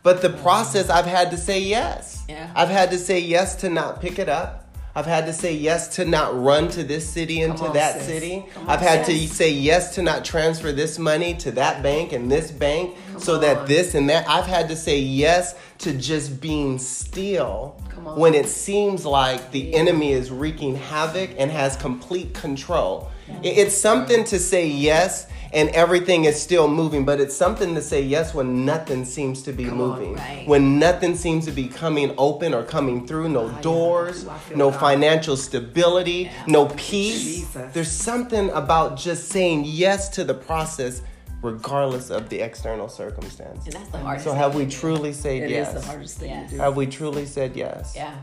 but 0.03 0.21
the 0.21 0.29
process, 0.29 0.89
I've 0.89 1.05
had 1.05 1.31
to 1.31 1.37
say 1.37 1.59
yes. 1.59 2.23
Yeah. 2.29 2.51
I've 2.55 2.69
had 2.69 2.91
to 2.91 2.97
say 2.97 3.19
yes 3.19 3.55
to 3.57 3.69
not 3.69 4.01
pick 4.01 4.19
it 4.19 4.29
up. 4.29 4.68
I've 4.95 5.05
had 5.05 5.25
to 5.27 5.33
say 5.33 5.53
yes 5.53 5.95
to 5.95 6.05
not 6.05 6.41
run 6.41 6.67
to 6.69 6.83
this 6.83 7.07
city 7.07 7.41
and 7.41 7.53
Come 7.53 7.59
to 7.61 7.67
on, 7.69 7.73
that 7.75 7.95
sis. 7.97 8.05
city. 8.05 8.45
Come 8.53 8.69
I've 8.69 8.79
had 8.81 9.05
to 9.05 9.27
say 9.27 9.51
yes 9.51 9.95
to 9.95 10.01
not 10.01 10.25
transfer 10.25 10.71
this 10.71 10.97
money 10.97 11.35
to 11.35 11.51
that 11.51 11.83
bank 11.83 12.11
and 12.11 12.29
this 12.31 12.51
bank 12.51 12.97
so 13.19 13.37
that 13.37 13.57
on. 13.59 13.67
this 13.67 13.93
and 13.95 14.09
that. 14.09 14.27
I've 14.27 14.47
had 14.47 14.67
to 14.69 14.75
say 14.75 14.99
yes 14.99 15.55
to 15.79 15.93
just 15.93 16.41
being 16.41 16.79
still 16.79 17.75
when 18.15 18.33
it 18.33 18.47
seems 18.47 19.05
like 19.05 19.51
the 19.51 19.73
enemy 19.75 20.11
is 20.11 20.31
wreaking 20.31 20.75
havoc 20.75 21.29
and 21.37 21.51
has 21.51 21.75
complete 21.75 22.33
control. 22.33 23.09
It- 23.43 23.57
It's 23.59 23.77
something 23.77 24.23
to 24.25 24.39
say 24.39 24.65
yes 24.67 25.27
and 25.53 25.69
everything 25.69 26.25
is 26.25 26.41
still 26.41 26.67
moving, 26.67 27.05
but 27.05 27.19
it's 27.19 27.35
something 27.35 27.73
to 27.75 27.81
say 27.81 28.01
yes 28.01 28.33
when 28.33 28.65
nothing 28.65 29.05
seems 29.05 29.41
to 29.43 29.51
be 29.51 29.65
Come 29.65 29.81
on. 29.81 29.89
moving. 29.89 30.15
Right. 30.15 30.43
When 30.47 30.79
nothing 30.79 31.15
seems 31.15 31.45
to 31.45 31.51
be 31.51 31.67
coming 31.67 32.13
open 32.17 32.53
or 32.53 32.63
coming 32.63 33.07
through, 33.07 33.29
no 33.29 33.41
oh, 33.41 33.47
yeah. 33.49 33.61
doors, 33.61 34.23
feel 34.23 34.57
no 34.57 34.71
God. 34.71 34.79
financial 34.79 35.35
stability, 35.37 36.29
no 36.47 36.67
peace. 36.67 37.23
Jesus. 37.23 37.73
There's 37.73 37.91
something 37.91 38.49
about 38.51 38.97
just 38.97 39.29
saying 39.29 39.63
yes 39.65 40.09
to 40.09 40.23
the 40.23 40.33
process 40.33 41.01
regardless 41.41 42.09
of 42.09 42.27
the 42.29 42.39
external 42.41 42.89
circumstance. 42.89 43.65
And 43.65 43.73
that's 43.73 43.89
the 43.89 43.97
hardest 43.97 44.25
So 44.25 44.33
have 44.33 44.55
we 44.55 44.65
truly 44.65 45.13
said 45.13 45.37
It 45.43 45.45
is 45.45 45.51
yes? 45.51 45.73
the 45.73 45.81
hardest 45.81 46.17
thing 46.19 46.29
Yes. 46.31 46.49
to 46.51 46.55
do. 46.57 46.61
Have 46.61 46.75
we 46.75 46.85
truly 46.85 47.25
said 47.25 47.55
yes? 47.55 47.93
Yeah. 47.95 48.13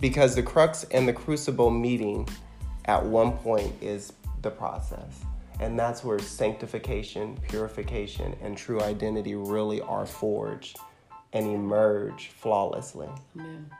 Because 0.00 0.34
the 0.36 0.42
crux 0.42 0.84
and 0.92 1.06
the 1.08 1.12
crucible 1.12 1.70
meeting 1.70 2.28
at 2.84 3.04
one 3.04 3.32
point 3.32 3.72
is 3.80 4.12
the 4.42 4.50
process. 4.50 5.24
And 5.62 5.78
that's 5.78 6.02
where 6.02 6.18
sanctification, 6.18 7.38
purification, 7.48 8.34
and 8.42 8.56
true 8.56 8.80
identity 8.82 9.36
really 9.36 9.80
are 9.80 10.04
forged 10.04 10.76
and 11.32 11.46
emerge 11.46 12.30
flawlessly. 12.36 13.08
Amen. 13.36 13.70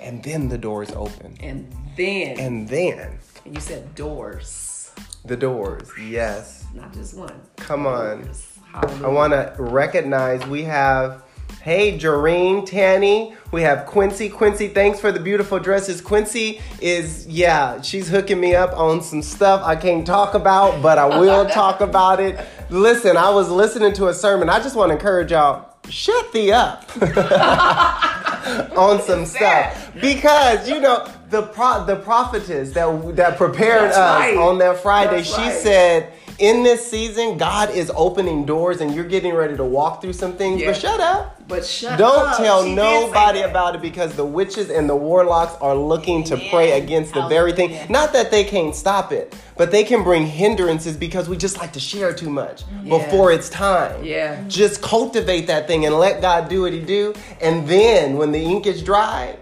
And 0.00 0.24
then 0.24 0.48
the 0.48 0.56
doors 0.56 0.90
open. 0.92 1.36
And 1.40 1.70
then, 1.94 2.40
And 2.40 2.66
then 2.66 3.18
and 3.44 3.54
you 3.54 3.60
said 3.60 3.94
doors, 3.94 4.92
the 5.26 5.36
doors, 5.36 5.90
yes. 6.00 6.64
not 6.74 6.94
just 6.94 7.14
one. 7.14 7.38
Come 7.56 7.86
on. 7.86 8.30
I 8.72 9.06
want 9.08 9.34
to 9.34 9.54
recognize 9.58 10.44
we 10.46 10.62
have, 10.62 11.22
hey, 11.66 11.98
Jareen, 11.98 12.64
Tanny. 12.64 13.34
We 13.50 13.62
have 13.62 13.86
Quincy. 13.86 14.28
Quincy, 14.28 14.68
thanks 14.68 15.00
for 15.00 15.10
the 15.10 15.18
beautiful 15.18 15.58
dresses. 15.58 16.00
Quincy 16.00 16.60
is, 16.80 17.26
yeah, 17.26 17.82
she's 17.82 18.08
hooking 18.08 18.38
me 18.38 18.54
up 18.54 18.72
on 18.78 19.02
some 19.02 19.20
stuff 19.20 19.62
I 19.64 19.74
can't 19.74 20.06
talk 20.06 20.34
about, 20.34 20.80
but 20.80 20.96
I 20.96 21.18
will 21.18 21.44
talk 21.50 21.80
about 21.80 22.20
it. 22.20 22.38
Listen, 22.70 23.16
I 23.16 23.30
was 23.30 23.50
listening 23.50 23.92
to 23.94 24.06
a 24.06 24.14
sermon. 24.14 24.48
I 24.48 24.60
just 24.60 24.76
want 24.76 24.90
to 24.90 24.94
encourage 24.94 25.32
y'all, 25.32 25.74
shut 25.88 26.32
the 26.32 26.52
up 26.52 26.84
on 28.78 29.02
some 29.02 29.26
stuff 29.26 29.92
because 30.00 30.68
you 30.68 30.80
know 30.80 31.10
the 31.30 31.42
pro- 31.42 31.84
the 31.84 31.96
prophetess 31.96 32.72
that 32.74 33.16
that 33.16 33.36
prepared 33.38 33.90
That's 33.90 33.96
us 33.96 34.20
right. 34.20 34.36
on 34.36 34.58
that 34.58 34.78
Friday. 34.78 35.16
That's 35.16 35.34
she 35.34 35.42
right. 35.42 35.52
said, 35.52 36.12
"In 36.38 36.62
this 36.62 36.90
season, 36.90 37.38
God 37.38 37.70
is 37.70 37.90
opening 37.94 38.44
doors, 38.44 38.80
and 38.80 38.94
you're 38.94 39.04
getting 39.04 39.34
ready 39.34 39.56
to 39.56 39.64
walk 39.64 40.02
through 40.02 40.12
some 40.12 40.34
things. 40.34 40.60
Yeah. 40.60 40.68
But 40.68 40.76
shut 40.76 41.00
up." 41.00 41.36
But 41.48 41.64
shut 41.64 41.92
up. 41.92 41.98
Don't 41.98 42.28
up. 42.28 42.36
tell 42.36 42.64
She 42.64 42.74
nobody 42.74 43.42
about 43.42 43.76
it 43.76 43.82
because 43.82 44.14
the 44.16 44.24
witches 44.24 44.68
and 44.68 44.88
the 44.88 44.96
warlocks 44.96 45.54
are 45.60 45.76
looking 45.76 46.24
to 46.24 46.36
pray 46.50 46.72
against 46.72 47.14
the 47.14 47.24
oh, 47.24 47.28
very 47.28 47.52
thing. 47.52 47.78
Not 47.88 48.12
that 48.14 48.30
they 48.30 48.42
can't 48.42 48.74
stop 48.74 49.12
it, 49.12 49.34
but 49.56 49.70
they 49.70 49.84
can 49.84 50.02
bring 50.02 50.26
hindrances 50.26 50.96
because 50.96 51.28
we 51.28 51.36
just 51.36 51.58
like 51.58 51.72
to 51.74 51.80
share 51.80 52.12
too 52.12 52.30
much 52.30 52.64
before 52.82 53.30
it's 53.30 53.48
time. 53.48 54.04
Yeah. 54.04 54.42
Just 54.48 54.82
cultivate 54.82 55.46
that 55.46 55.68
thing 55.68 55.86
and 55.86 55.94
let 55.94 56.20
God 56.20 56.48
do 56.48 56.62
what 56.62 56.72
He 56.72 56.80
do. 56.80 57.14
And 57.40 57.66
then 57.68 58.16
when 58.16 58.32
the 58.32 58.40
ink 58.40 58.66
is 58.66 58.82
dry 58.82 59.36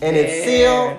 and 0.00 0.16
it's 0.16 0.44
sealed, 0.44 0.98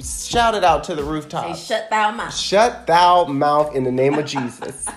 shout 0.00 0.54
it 0.54 0.64
out 0.64 0.84
to 0.84 0.94
the 0.94 1.02
Say, 1.02 1.08
rooftop. 1.08 1.56
shut 1.56 1.88
thou 1.90 2.10
mouth. 2.12 2.34
Shut 2.34 2.86
thou 2.86 3.24
mouth 3.26 3.74
in 3.74 3.84
the 3.84 3.92
name 3.92 4.14
of 4.14 4.26
Jesus. 4.26 4.86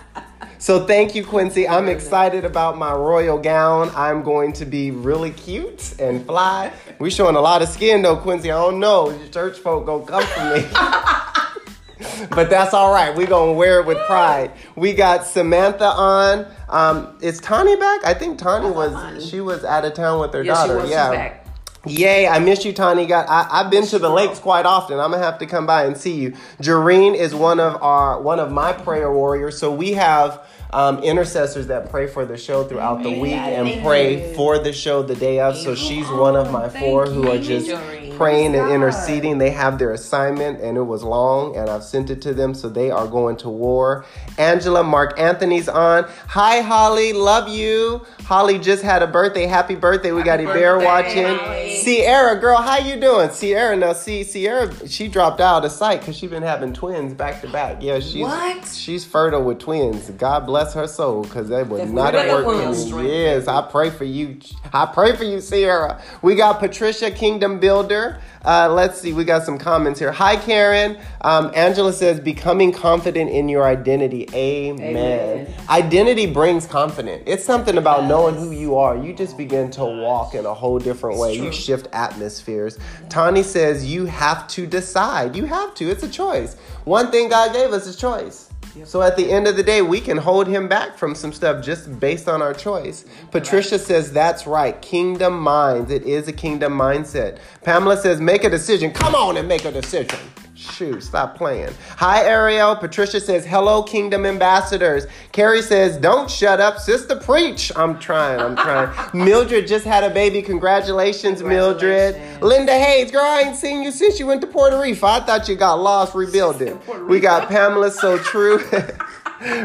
So 0.58 0.86
thank 0.86 1.16
you, 1.16 1.26
Quincy. 1.26 1.68
I'm 1.68 1.88
excited 1.90 2.46
about 2.46 2.78
my 2.78 2.94
royal 2.94 3.40
gown. 3.40 3.90
I'm 3.96 4.22
going 4.22 4.54
to 4.54 4.66
be 4.66 4.92
really 4.92 5.32
cute 5.32 5.96
and 6.00 6.24
fly. 6.24 6.72
We 7.00 7.10
showing 7.10 7.36
a 7.36 7.42
lot 7.42 7.64
of 7.64 7.70
skin 7.70 8.04
though, 8.04 8.16
Quincy. 8.18 8.52
I 8.52 8.62
don't 8.62 8.80
know. 8.80 9.10
Your 9.10 9.28
church 9.30 9.58
folk 9.58 9.88
gonna 9.88 10.06
come 10.06 10.22
for 10.24 10.56
me. 10.56 12.28
but 12.30 12.52
that's 12.52 12.76
all 12.76 12.94
right. 12.94 13.16
we 13.16 13.26
gonna 13.26 13.54
wear 13.54 13.80
it 13.80 13.88
with 13.88 13.98
pride. 14.06 14.52
We 14.76 14.94
got 14.94 15.26
Samantha 15.26 15.86
on. 15.86 16.46
Um, 16.70 17.18
is 17.22 17.40
Tani 17.40 17.76
back? 17.78 18.06
I 18.06 18.14
think 18.14 18.38
Tani 18.38 18.70
was 18.70 19.28
she 19.28 19.42
was 19.42 19.64
out 19.64 19.84
of 19.84 19.96
town 19.96 20.20
with 20.22 20.32
her 20.34 20.44
Yeah, 20.44 20.54
she 20.62 20.68
daughter. 20.68 20.76
was. 20.76 20.84
She's 20.86 20.92
yeah. 20.92 21.38
Yay, 21.86 22.28
I 22.28 22.40
miss 22.40 22.66
you, 22.66 22.74
Tani. 22.74 23.06
Got 23.08 23.28
I, 23.30 23.48
I've 23.52 23.72
been 23.72 23.86
to 23.88 24.00
the 24.00 24.10
lakes 24.10 24.40
quite 24.40 24.66
often. 24.66 25.00
I'm 25.00 25.12
gonna 25.12 25.24
have 25.24 25.40
to 25.40 25.48
come 25.48 25.66
by 25.68 25.86
and 25.86 25.98
see 25.98 26.16
you. 26.16 26.32
Jareen 26.62 27.16
is 27.16 27.36
one 27.36 27.60
of 27.60 27.82
our 27.84 28.22
one 28.22 28.40
of 28.40 28.52
my 28.52 28.74
prayer 28.74 29.12
warriors. 29.12 29.60
So 29.60 29.72
we 29.72 29.94
have 29.94 30.42
um, 30.74 31.00
intercessors 31.04 31.68
that 31.68 31.90
pray 31.90 32.08
for 32.08 32.26
the 32.26 32.38
show 32.38 32.64
throughout 32.64 33.04
the 33.04 33.12
week 33.20 33.34
and 33.34 33.68
Thank 33.68 33.84
pray 33.84 34.30
you. 34.30 34.36
for 34.36 34.58
the 34.60 34.72
show 34.74 35.04
the 35.04 35.16
day 35.16 35.40
of. 35.40 35.58
So 35.58 35.76
she's 35.76 36.08
one 36.10 36.36
of 36.36 36.52
my 36.52 36.70
four 36.70 37.06
who 37.08 37.30
are 37.30 37.38
just 37.40 37.70
praying 38.18 38.56
and 38.56 38.72
interceding. 38.72 39.38
They 39.38 39.50
have 39.50 39.80
their 39.80 39.92
assignment 39.92 40.62
and 40.62 40.78
it 40.78 40.84
was 40.84 41.04
long 41.04 41.56
and 41.58 41.70
I've 41.70 41.84
sent 41.84 42.10
it 42.10 42.22
to 42.24 42.34
them. 42.34 42.54
So 42.54 42.70
they 42.70 42.92
are 42.92 43.08
going 43.08 43.36
to 43.38 43.50
war. 43.50 44.06
Angela, 44.38 44.84
Mark 44.84 45.20
Anthony's 45.20 45.68
on. 45.68 46.06
Hi, 46.28 46.62
Holly. 46.62 47.14
Love 47.14 47.50
you. 47.50 48.06
Holly 48.24 48.60
just 48.60 48.84
had 48.84 49.02
a 49.04 49.08
birthday. 49.08 49.48
Happy 49.48 49.76
birthday. 49.76 50.12
We 50.12 50.22
got 50.24 50.40
Happy 50.40 50.52
Iber 50.52 50.80
birthday, 50.80 50.86
watching. 50.86 51.38
Holly. 51.46 51.78
Sierra, 51.78 52.40
girl, 52.40 52.58
how 52.58 52.78
you 52.78 53.00
doing? 53.00 53.30
Sierra, 53.32 53.76
now 53.76 53.94
see, 53.94 54.24
Sierra, 54.24 54.72
she 54.88 55.08
dropped 55.08 55.42
out 55.42 55.66
of 55.66 55.72
sight 55.72 56.00
because 56.02 56.16
she's 56.16 56.30
been 56.30 56.44
having 56.44 56.74
twins 56.74 57.14
back 57.14 57.42
to 57.42 57.50
back. 57.50 57.78
Yeah, 57.82 58.00
she's 58.00 58.22
What? 58.22 58.66
she's 58.68 59.04
fertile 59.04 59.44
with 59.44 59.60
twins. 59.60 60.10
God 60.12 60.46
bless 60.46 60.61
her 60.74 60.88
soul 60.88 61.24
because 61.24 61.50
that 61.50 61.68
would 61.68 61.82
That's 61.82 61.92
not 61.92 62.14
what 62.14 62.26
have 62.26 62.40
it 62.42 62.46
worked 62.46 62.68
was. 62.68 62.92
in. 62.92 63.50
I 63.50 63.62
pray 63.62 63.90
for 63.90 64.06
you. 64.06 64.40
I 64.74 64.86
pray 64.86 65.16
for 65.16 65.24
you, 65.24 65.42
Sierra. 65.42 66.02
We 66.22 66.36
got 66.36 66.60
Patricia, 66.60 67.12
Kingdom 67.12 67.60
Builder. 67.60 68.20
Uh, 68.44 68.72
let's 68.74 69.00
see, 69.00 69.14
we 69.14 69.24
got 69.24 69.44
some 69.44 69.58
comments 69.60 70.00
here. 70.00 70.12
Hi, 70.12 70.36
Karen. 70.36 70.98
Um, 71.22 71.52
Angela 71.54 71.94
says, 71.94 72.20
becoming 72.20 72.72
confident 72.72 73.30
in 73.30 73.48
your 73.50 73.66
identity. 73.66 74.28
Amen. 74.34 74.82
Amen. 74.82 75.54
Identity 75.70 76.26
brings 76.32 76.66
confidence. 76.66 77.24
It's 77.28 77.44
something 77.44 77.78
about 77.78 78.06
knowing 78.06 78.36
who 78.36 78.52
you 78.52 78.78
are. 78.78 78.98
You 78.98 79.14
just 79.14 79.38
begin 79.38 79.70
to 79.72 79.86
walk 79.86 80.34
in 80.34 80.46
a 80.46 80.54
whole 80.54 80.80
different 80.80 81.20
way. 81.20 81.36
You 81.36 81.52
shift 81.52 81.88
atmospheres. 81.94 82.80
Tani 83.10 83.44
says, 83.44 83.86
you 83.86 84.06
have 84.06 84.48
to 84.50 84.66
decide. 84.66 85.36
You 85.36 85.46
have 85.46 85.76
to. 85.76 85.90
It's 85.90 86.04
a 86.04 86.10
choice. 86.10 86.56
One 86.86 87.12
thing 87.12 87.30
God 87.30 87.54
gave 87.54 87.72
us 87.74 87.86
is 87.86 87.96
choice. 87.96 88.51
So 88.86 89.02
at 89.02 89.18
the 89.18 89.32
end 89.32 89.48
of 89.48 89.58
the 89.58 89.64
day, 89.64 89.82
we 89.82 90.00
can 90.00 90.18
hold 90.18 90.48
him 90.48 90.68
back 90.68 90.98
from 90.98 91.16
some 91.16 91.34
stuff 91.34 91.64
just 91.64 92.00
based 92.00 92.28
on 92.28 92.42
our 92.42 92.54
choice. 92.54 93.04
Mm-hmm. 93.04 93.28
Patricia 93.28 93.78
says 93.80 94.12
that's 94.12 94.48
right. 94.48 94.82
Kingdom 94.82 95.40
minds. 95.40 95.92
It 95.92 96.04
is 96.04 96.28
a 96.28 96.34
kingdom 96.34 96.74
mindset. 96.74 97.40
Pamela 97.64 97.98
says 97.98 98.22
make 98.22 98.44
a 98.44 98.50
decision. 98.50 98.92
Come 98.92 99.16
on 99.16 99.38
and 99.38 99.48
make 99.48 99.66
a 99.66 99.72
decision. 99.72 100.20
Shoot, 100.62 101.02
stop 101.02 101.36
playing. 101.36 101.74
Hi, 101.98 102.24
Ariel. 102.24 102.76
Patricia 102.76 103.20
says, 103.20 103.44
hello, 103.44 103.82
kingdom 103.82 104.28
ambassadors. 104.28 105.08
Carrie 105.32 105.64
says, 105.64 105.98
don't 105.98 106.30
shut 106.30 106.60
up, 106.60 106.78
sister, 106.78 107.16
preach. 107.16 107.72
I'm 107.76 107.98
trying, 107.98 108.40
I'm 108.40 108.56
trying. 108.56 108.94
Mildred 109.26 109.66
just 109.66 109.86
had 109.86 110.04
a 110.04 110.12
baby. 110.12 110.44
Congratulations, 110.44 111.42
Mildred. 111.42 112.16
Linda 112.44 112.78
Hayes, 112.78 113.10
girl, 113.10 113.24
I 113.24 113.42
ain't 113.42 113.56
seen 113.56 113.82
you 113.82 113.92
since 113.92 114.20
you 114.20 114.28
went 114.28 114.42
to 114.42 114.48
Puerto 114.48 114.80
Rico. 114.80 115.08
I 115.08 115.22
thought 115.22 115.50
you 115.50 115.56
got 115.56 115.80
lost 115.80 116.14
rebuilding. 116.14 116.80
We 117.08 117.20
got 117.20 117.48
Pamela, 117.50 117.90
so 117.90 118.20
true. 118.20 118.64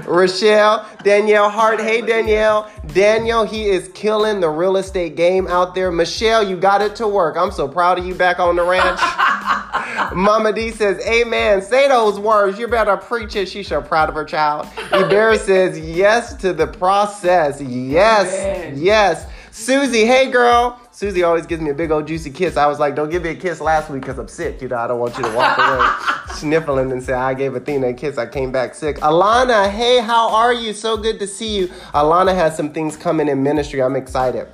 Rochelle, 0.06 0.86
Danielle 1.02 1.50
Hart. 1.50 1.80
Hey, 1.80 2.00
Danielle. 2.00 2.70
Daniel, 2.88 3.44
he 3.44 3.68
is 3.68 3.88
killing 3.94 4.40
the 4.40 4.48
real 4.48 4.76
estate 4.76 5.16
game 5.16 5.46
out 5.48 5.74
there. 5.74 5.90
Michelle, 5.92 6.48
you 6.48 6.56
got 6.56 6.82
it 6.82 6.96
to 6.96 7.08
work. 7.08 7.36
I'm 7.36 7.50
so 7.50 7.68
proud 7.68 7.98
of 7.98 8.06
you 8.06 8.14
back 8.14 8.38
on 8.38 8.56
the 8.56 8.64
ranch. 8.64 9.00
Mama 10.14 10.52
D 10.52 10.70
says, 10.70 11.04
Amen. 11.06 11.62
Say 11.62 11.88
those 11.88 12.18
words. 12.18 12.58
You 12.58 12.68
better 12.68 12.96
preach 12.96 13.36
it. 13.36 13.48
She's 13.48 13.68
so 13.68 13.82
proud 13.82 14.08
of 14.08 14.14
her 14.14 14.24
child. 14.24 14.66
Ibera 14.90 15.38
says, 15.44 15.78
Yes 15.78 16.34
to 16.36 16.52
the 16.52 16.66
process. 16.66 17.60
Yes. 17.60 18.32
Amen. 18.32 18.78
Yes. 18.78 19.26
Susie, 19.50 20.04
hey 20.04 20.30
girl. 20.30 20.80
Susie 20.96 21.22
always 21.22 21.44
gives 21.44 21.60
me 21.60 21.68
a 21.68 21.74
big 21.74 21.90
old 21.90 22.06
juicy 22.06 22.30
kiss. 22.30 22.56
I 22.56 22.66
was 22.66 22.78
like, 22.78 22.94
don't 22.94 23.10
give 23.10 23.22
me 23.22 23.28
a 23.28 23.34
kiss 23.34 23.60
last 23.60 23.90
week 23.90 24.00
because 24.00 24.18
I'm 24.18 24.28
sick. 24.28 24.62
You 24.62 24.68
know, 24.68 24.78
I 24.78 24.86
don't 24.86 24.98
want 24.98 25.14
you 25.18 25.24
to 25.24 25.36
walk 25.36 25.58
away 25.58 25.86
sniffling 26.36 26.90
and 26.90 27.02
say, 27.02 27.12
I 27.12 27.34
gave 27.34 27.54
Athena 27.54 27.88
a 27.88 27.92
kiss. 27.92 28.16
I 28.16 28.24
came 28.24 28.50
back 28.50 28.74
sick. 28.74 28.96
Alana, 29.00 29.68
hey, 29.68 30.00
how 30.00 30.30
are 30.30 30.54
you? 30.54 30.72
So 30.72 30.96
good 30.96 31.18
to 31.18 31.26
see 31.26 31.54
you. 31.54 31.66
Alana 31.92 32.34
has 32.34 32.56
some 32.56 32.72
things 32.72 32.96
coming 32.96 33.28
in 33.28 33.42
ministry. 33.42 33.82
I'm 33.82 33.94
excited. 33.94 34.48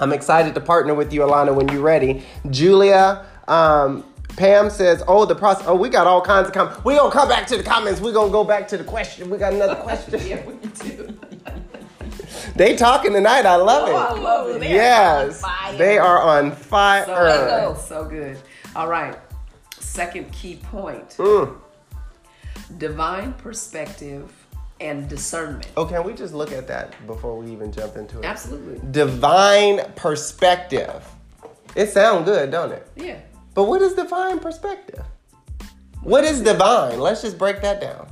I'm 0.00 0.14
excited 0.14 0.54
to 0.54 0.60
partner 0.62 0.94
with 0.94 1.12
you, 1.12 1.20
Alana, 1.20 1.54
when 1.54 1.68
you're 1.68 1.82
ready. 1.82 2.22
Julia, 2.48 3.26
um, 3.46 4.04
Pam 4.38 4.70
says, 4.70 5.02
"Oh, 5.06 5.26
the 5.26 5.34
process. 5.34 5.66
Oh, 5.66 5.74
we 5.74 5.90
got 5.90 6.06
all 6.06 6.22
kinds 6.22 6.48
of 6.48 6.54
comments. 6.54 6.82
We 6.82 6.96
gonna 6.96 7.12
come 7.12 7.28
back 7.28 7.46
to 7.48 7.58
the 7.58 7.62
comments. 7.62 8.00
We 8.00 8.10
gonna 8.10 8.32
go 8.32 8.42
back 8.42 8.66
to 8.68 8.78
the 8.78 8.84
question. 8.84 9.28
We 9.28 9.36
got 9.36 9.52
another 9.52 9.76
question. 9.76 10.18
Yeah, 10.26 10.46
we 10.46 10.54
do. 10.54 11.14
They 12.56 12.76
talking 12.76 13.12
tonight. 13.12 13.46
I 13.46 13.56
love 13.56 13.88
Oh, 13.88 13.96
I 13.96 14.16
it. 14.16 14.20
love 14.22 14.62
it. 14.62 14.70
Yes, 14.70 15.42
on 15.42 15.50
fire. 15.50 15.76
they 15.78 15.98
are 15.98 16.22
on 16.22 16.52
fire. 16.52 17.04
So. 17.06 17.76
So 17.86 18.04
good. 18.04 18.38
All 18.76 18.88
right. 18.88 19.16
Second 19.78 20.30
key 20.32 20.56
point 20.56 21.10
Mm. 21.18 21.56
divine 22.78 23.32
perspective 23.34 24.30
and 24.80 25.08
discernment. 25.08 25.68
Oh, 25.76 25.84
can 25.86 26.02
we 26.04 26.12
just 26.14 26.34
look 26.34 26.50
at 26.52 26.66
that 26.68 26.94
before 27.06 27.36
we 27.38 27.50
even 27.52 27.70
jump 27.72 27.96
into 27.96 28.18
it? 28.18 28.24
Absolutely. 28.24 28.80
Divine 28.90 29.80
perspective. 29.94 31.04
It 31.76 31.90
sounds 31.90 32.24
good, 32.24 32.50
don't 32.50 32.72
it? 32.72 32.86
Yeah. 32.96 33.16
But 33.54 33.64
what 33.64 33.82
is 33.82 33.94
divine 33.94 34.40
perspective? 34.40 35.04
What 36.02 36.24
is 36.24 36.40
divine? 36.42 36.98
Let's 37.00 37.22
just 37.22 37.38
break 37.38 37.62
that 37.62 37.80
down. 37.80 38.08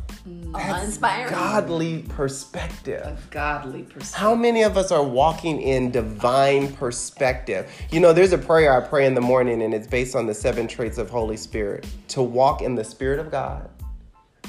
Inspiring. 0.55 1.31
Godly 1.31 2.03
perspective. 2.03 3.03
A 3.05 3.19
godly 3.31 3.83
perspective. 3.83 4.15
How 4.15 4.35
many 4.35 4.63
of 4.63 4.77
us 4.77 4.91
are 4.93 5.03
walking 5.03 5.61
in 5.61 5.91
divine 5.91 6.73
perspective? 6.75 7.71
You 7.91 8.01
know, 8.01 8.13
there's 8.13 8.33
a 8.33 8.39
prayer 8.39 8.73
I 8.81 8.87
pray 8.87 9.07
in 9.07 9.15
the 9.15 9.21
morning, 9.21 9.63
and 9.63 9.73
it's 9.73 9.87
based 9.87 10.15
on 10.15 10.27
the 10.27 10.35
seven 10.35 10.67
traits 10.67 10.99
of 10.99 11.09
Holy 11.09 11.37
Spirit 11.37 11.87
to 12.09 12.23
walk 12.23 12.63
in 12.63 12.75
the 12.75 12.85
Spirit 12.85 13.19
of 13.19 13.31
God, 13.31 13.71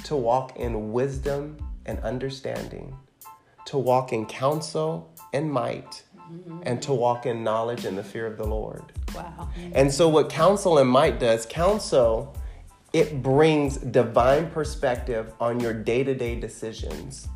to 0.06 0.16
walk 0.16 0.58
in 0.58 0.92
wisdom 0.92 1.58
and 1.86 2.00
understanding, 2.00 2.96
to 3.66 3.78
walk 3.78 4.12
in 4.12 4.26
counsel 4.26 5.14
and 5.34 5.52
might, 5.52 6.04
and 6.64 6.82
to 6.82 6.94
walk 6.94 7.26
in 7.26 7.44
knowledge 7.44 7.86
and 7.86 7.98
the 7.98 8.04
fear 8.04 8.26
of 8.26 8.38
the 8.38 8.46
Lord. 8.46 8.84
Wow. 9.16 9.50
And 9.74 9.92
so, 9.92 10.10
what 10.10 10.30
counsel 10.30 10.78
and 10.80 10.90
might 10.90 11.20
does, 11.20 11.46
counsel, 11.46 12.36
it 12.94 13.24
brings 13.24 13.78
divine 13.78 14.50
perspective 14.52 15.34
on 15.40 15.60
your 15.60 15.74
day 15.74 16.04
to 16.04 16.14
day 16.14 16.40
decisions. 16.40 17.28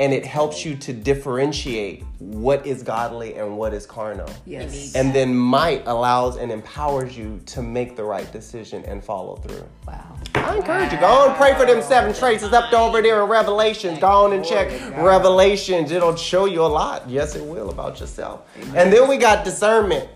And 0.00 0.12
it 0.12 0.24
helps 0.24 0.64
you 0.64 0.76
to 0.76 0.92
differentiate 0.92 2.04
what 2.20 2.64
is 2.64 2.84
godly 2.84 3.34
and 3.34 3.58
what 3.58 3.74
is 3.74 3.84
carnal. 3.84 4.30
Yes. 4.46 4.94
And 4.94 5.12
then 5.12 5.34
might 5.34 5.84
allows 5.88 6.36
and 6.36 6.52
empowers 6.52 7.18
you 7.18 7.40
to 7.46 7.62
make 7.62 7.96
the 7.96 8.04
right 8.04 8.30
decision 8.30 8.84
and 8.84 9.02
follow 9.02 9.36
through. 9.36 9.66
Wow. 9.88 10.16
I 10.36 10.56
encourage 10.58 10.92
you, 10.92 11.00
go 11.00 11.06
on 11.06 11.30
and 11.30 11.36
pray 11.36 11.52
for 11.56 11.66
them 11.66 11.82
seven 11.82 12.14
traits. 12.14 12.44
It's 12.44 12.52
up 12.52 12.70
to 12.70 12.78
over 12.78 13.02
there 13.02 13.24
in 13.24 13.28
Revelations. 13.28 13.98
Go 13.98 14.06
on 14.06 14.34
and 14.34 14.44
check 14.44 14.68
Glory 14.68 14.84
to 14.84 14.90
God. 14.90 15.04
Revelations. 15.04 15.90
It'll 15.90 16.14
show 16.14 16.44
you 16.44 16.62
a 16.62 16.66
lot. 16.66 17.08
Yes, 17.10 17.34
it 17.34 17.44
will 17.44 17.70
about 17.70 17.98
yourself. 17.98 18.48
And 18.76 18.92
then 18.92 19.08
we 19.08 19.16
got 19.16 19.44
discernment. 19.44 20.08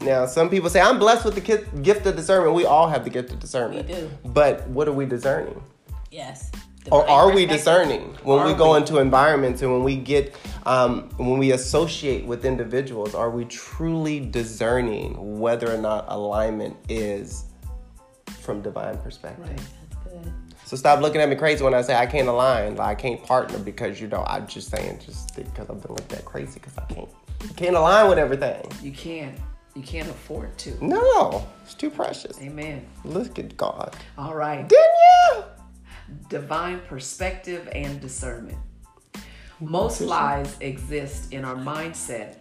Now, 0.00 0.26
some 0.26 0.50
people 0.50 0.70
say, 0.70 0.80
I'm 0.80 0.98
blessed 0.98 1.24
with 1.24 1.34
the 1.34 1.40
gift 1.40 2.06
of 2.06 2.16
discernment. 2.16 2.54
We 2.54 2.64
all 2.64 2.88
have 2.88 3.04
the 3.04 3.10
gift 3.10 3.32
of 3.32 3.40
discernment. 3.40 3.88
We 3.88 3.94
do. 3.94 4.10
But 4.24 4.68
what 4.68 4.88
are 4.88 4.92
we 4.92 5.06
discerning? 5.06 5.62
Yes. 6.10 6.50
Or 6.90 7.08
are 7.08 7.32
we 7.32 7.46
discerning 7.46 8.16
when 8.22 8.46
we 8.46 8.54
go 8.54 8.72
we? 8.72 8.78
into 8.78 8.98
environments 8.98 9.62
and 9.62 9.72
when 9.72 9.82
we 9.82 9.96
get, 9.96 10.36
um, 10.66 11.08
when 11.16 11.38
we 11.38 11.52
associate 11.52 12.24
with 12.24 12.44
individuals? 12.44 13.14
Are 13.14 13.30
we 13.30 13.44
truly 13.46 14.20
discerning 14.20 15.40
whether 15.40 15.72
or 15.72 15.78
not 15.78 16.04
alignment 16.08 16.76
is 16.88 17.46
from 18.40 18.62
divine 18.62 18.98
perspective? 18.98 19.48
Right. 19.48 19.56
That's 19.56 20.24
good. 20.24 20.32
So 20.64 20.76
stop 20.76 21.00
looking 21.00 21.20
at 21.20 21.28
me 21.28 21.36
crazy 21.36 21.64
when 21.64 21.74
I 21.74 21.82
say 21.82 21.94
I 21.94 22.06
can't 22.06 22.28
align, 22.28 22.76
like 22.76 22.88
I 22.88 22.94
can't 23.00 23.22
partner 23.22 23.58
because 23.58 24.00
you 24.00 24.08
know 24.08 24.24
I'm 24.26 24.46
just 24.46 24.68
saying 24.68 25.00
just 25.04 25.34
because 25.36 25.70
I've 25.70 25.80
been 25.80 25.92
looked 25.92 26.12
at 26.12 26.24
crazy 26.24 26.60
because 26.60 26.76
I 26.76 26.84
can't 26.92 27.08
can't 27.56 27.76
align 27.76 28.08
with 28.08 28.18
everything. 28.18 28.68
You 28.82 28.90
can't. 28.90 29.38
You 29.76 29.82
can't 29.82 30.08
afford 30.08 30.56
to. 30.58 30.82
No, 30.82 31.46
it's 31.62 31.74
too 31.74 31.90
precious. 31.90 32.40
Amen. 32.40 32.86
Look 33.04 33.38
at 33.38 33.58
God, 33.58 33.94
All 34.16 34.34
right. 34.34 34.66
Danielle. 34.66 35.50
divine 36.30 36.80
perspective 36.88 37.68
and 37.72 38.00
discernment. 38.00 38.56
Most 39.60 40.00
lies 40.00 40.56
exist 40.60 41.34
in 41.34 41.44
our 41.44 41.56
mindset 41.56 42.36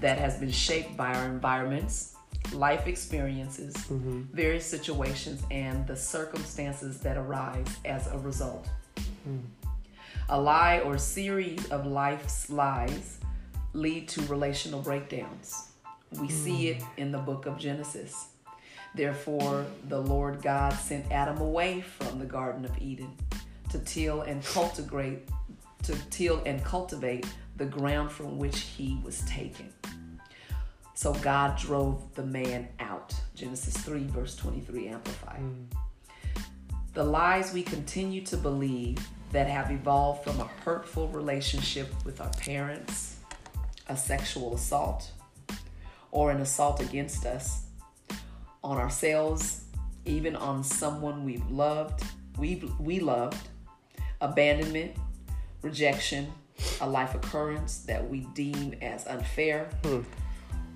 that 0.00 0.16
has 0.16 0.38
been 0.38 0.50
shaped 0.50 0.96
by 0.96 1.12
our 1.12 1.24
environments, 1.26 2.14
life 2.52 2.86
experiences, 2.86 3.74
mm-hmm. 3.74 4.22
various 4.32 4.64
situations, 4.64 5.42
and 5.50 5.84
the 5.88 5.96
circumstances 5.96 7.00
that 7.00 7.16
arise 7.16 7.66
as 7.84 8.06
a 8.06 8.18
result. 8.18 8.68
Mm. 9.28 9.40
A 10.28 10.40
lie 10.40 10.78
or 10.80 10.98
series 10.98 11.66
of 11.70 11.84
life's 11.84 12.48
lies 12.48 13.18
lead 13.72 14.08
to 14.08 14.22
relational 14.22 14.80
breakdowns. 14.80 15.70
We 16.20 16.28
see 16.28 16.66
mm. 16.66 16.76
it 16.76 16.82
in 16.96 17.12
the 17.12 17.18
book 17.18 17.46
of 17.46 17.58
Genesis. 17.58 18.28
Therefore, 18.94 19.66
the 19.88 20.00
Lord 20.00 20.40
God 20.42 20.72
sent 20.72 21.10
Adam 21.10 21.38
away 21.38 21.80
from 21.80 22.18
the 22.18 22.24
Garden 22.24 22.64
of 22.64 22.76
Eden 22.80 23.12
to 23.70 23.78
till 23.80 24.22
and 24.22 24.44
cultivate 24.44 25.28
to 25.82 25.96
till 26.10 26.42
and 26.46 26.64
cultivate 26.64 27.26
the 27.56 27.64
ground 27.64 28.10
from 28.10 28.38
which 28.38 28.60
he 28.60 28.98
was 29.04 29.20
taken. 29.22 29.72
So 30.94 31.12
God 31.14 31.58
drove 31.58 32.14
the 32.14 32.24
man 32.24 32.68
out. 32.78 33.14
Genesis 33.34 33.76
3, 33.78 34.06
verse 34.06 34.36
23, 34.36 34.88
amplified. 34.88 35.40
Mm. 35.40 36.42
The 36.94 37.04
lies 37.04 37.52
we 37.52 37.62
continue 37.62 38.24
to 38.26 38.36
believe 38.36 38.98
that 39.32 39.48
have 39.48 39.72
evolved 39.72 40.22
from 40.22 40.40
a 40.40 40.48
hurtful 40.64 41.08
relationship 41.08 41.88
with 42.04 42.20
our 42.20 42.30
parents, 42.34 43.16
a 43.88 43.96
sexual 43.96 44.54
assault, 44.54 45.10
or 46.14 46.30
an 46.30 46.40
assault 46.40 46.80
against 46.80 47.26
us, 47.26 47.66
on 48.62 48.78
ourselves, 48.78 49.64
even 50.06 50.36
on 50.36 50.64
someone 50.64 51.24
we've 51.24 51.50
loved, 51.50 52.02
we 52.38 52.62
we 52.80 53.00
loved, 53.00 53.48
abandonment, 54.20 54.92
rejection, 55.60 56.32
a 56.80 56.88
life 56.88 57.14
occurrence 57.14 57.80
that 57.80 58.08
we 58.08 58.20
deem 58.32 58.74
as 58.80 59.06
unfair, 59.06 59.68
hmm. 59.84 60.00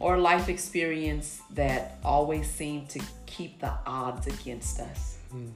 or 0.00 0.16
a 0.16 0.20
life 0.20 0.48
experience 0.48 1.40
that 1.52 1.98
always 2.04 2.50
seemed 2.50 2.90
to 2.90 3.00
keep 3.26 3.60
the 3.60 3.72
odds 3.86 4.26
against 4.26 4.80
us. 4.80 5.18
Hmm. 5.30 5.50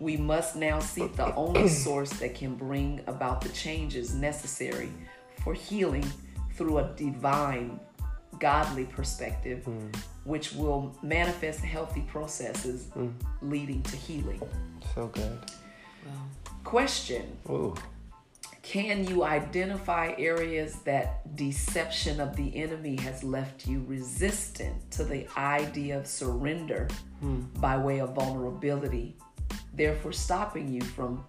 We 0.00 0.16
must 0.16 0.56
now 0.56 0.80
seek 0.80 1.16
the 1.16 1.34
only 1.34 1.68
source 1.84 2.10
that 2.14 2.34
can 2.34 2.54
bring 2.54 3.02
about 3.06 3.42
the 3.42 3.50
changes 3.50 4.14
necessary 4.14 4.90
for 5.44 5.52
healing 5.52 6.06
through 6.54 6.78
a 6.78 6.92
divine 6.96 7.78
godly 8.38 8.84
perspective, 8.84 9.64
hmm. 9.64 9.88
which 10.24 10.52
will 10.52 10.96
manifest 11.02 11.60
healthy 11.60 12.02
processes 12.02 12.86
hmm. 12.94 13.08
leading 13.42 13.82
to 13.84 13.96
healing. 13.96 14.40
So 14.94 15.06
good. 15.08 15.38
Question 16.64 17.36
Ooh. 17.48 17.74
Can 18.62 19.06
you 19.06 19.24
identify 19.24 20.12
areas 20.18 20.74
that 20.84 21.34
deception 21.36 22.20
of 22.20 22.36
the 22.36 22.54
enemy 22.54 22.96
has 22.96 23.24
left 23.24 23.66
you 23.66 23.82
resistant 23.86 24.90
to 24.90 25.04
the 25.04 25.26
idea 25.38 25.98
of 25.98 26.06
surrender 26.06 26.86
hmm. 27.20 27.40
by 27.60 27.78
way 27.78 28.00
of 28.00 28.14
vulnerability, 28.14 29.16
therefore 29.72 30.12
stopping 30.12 30.70
you 30.70 30.82
from 30.82 31.24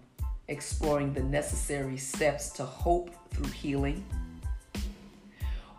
exploring 0.48 1.14
the 1.14 1.22
necessary 1.22 1.96
steps 1.96 2.50
to 2.50 2.64
hope 2.64 3.10
through 3.30 3.50
healing? 3.52 4.04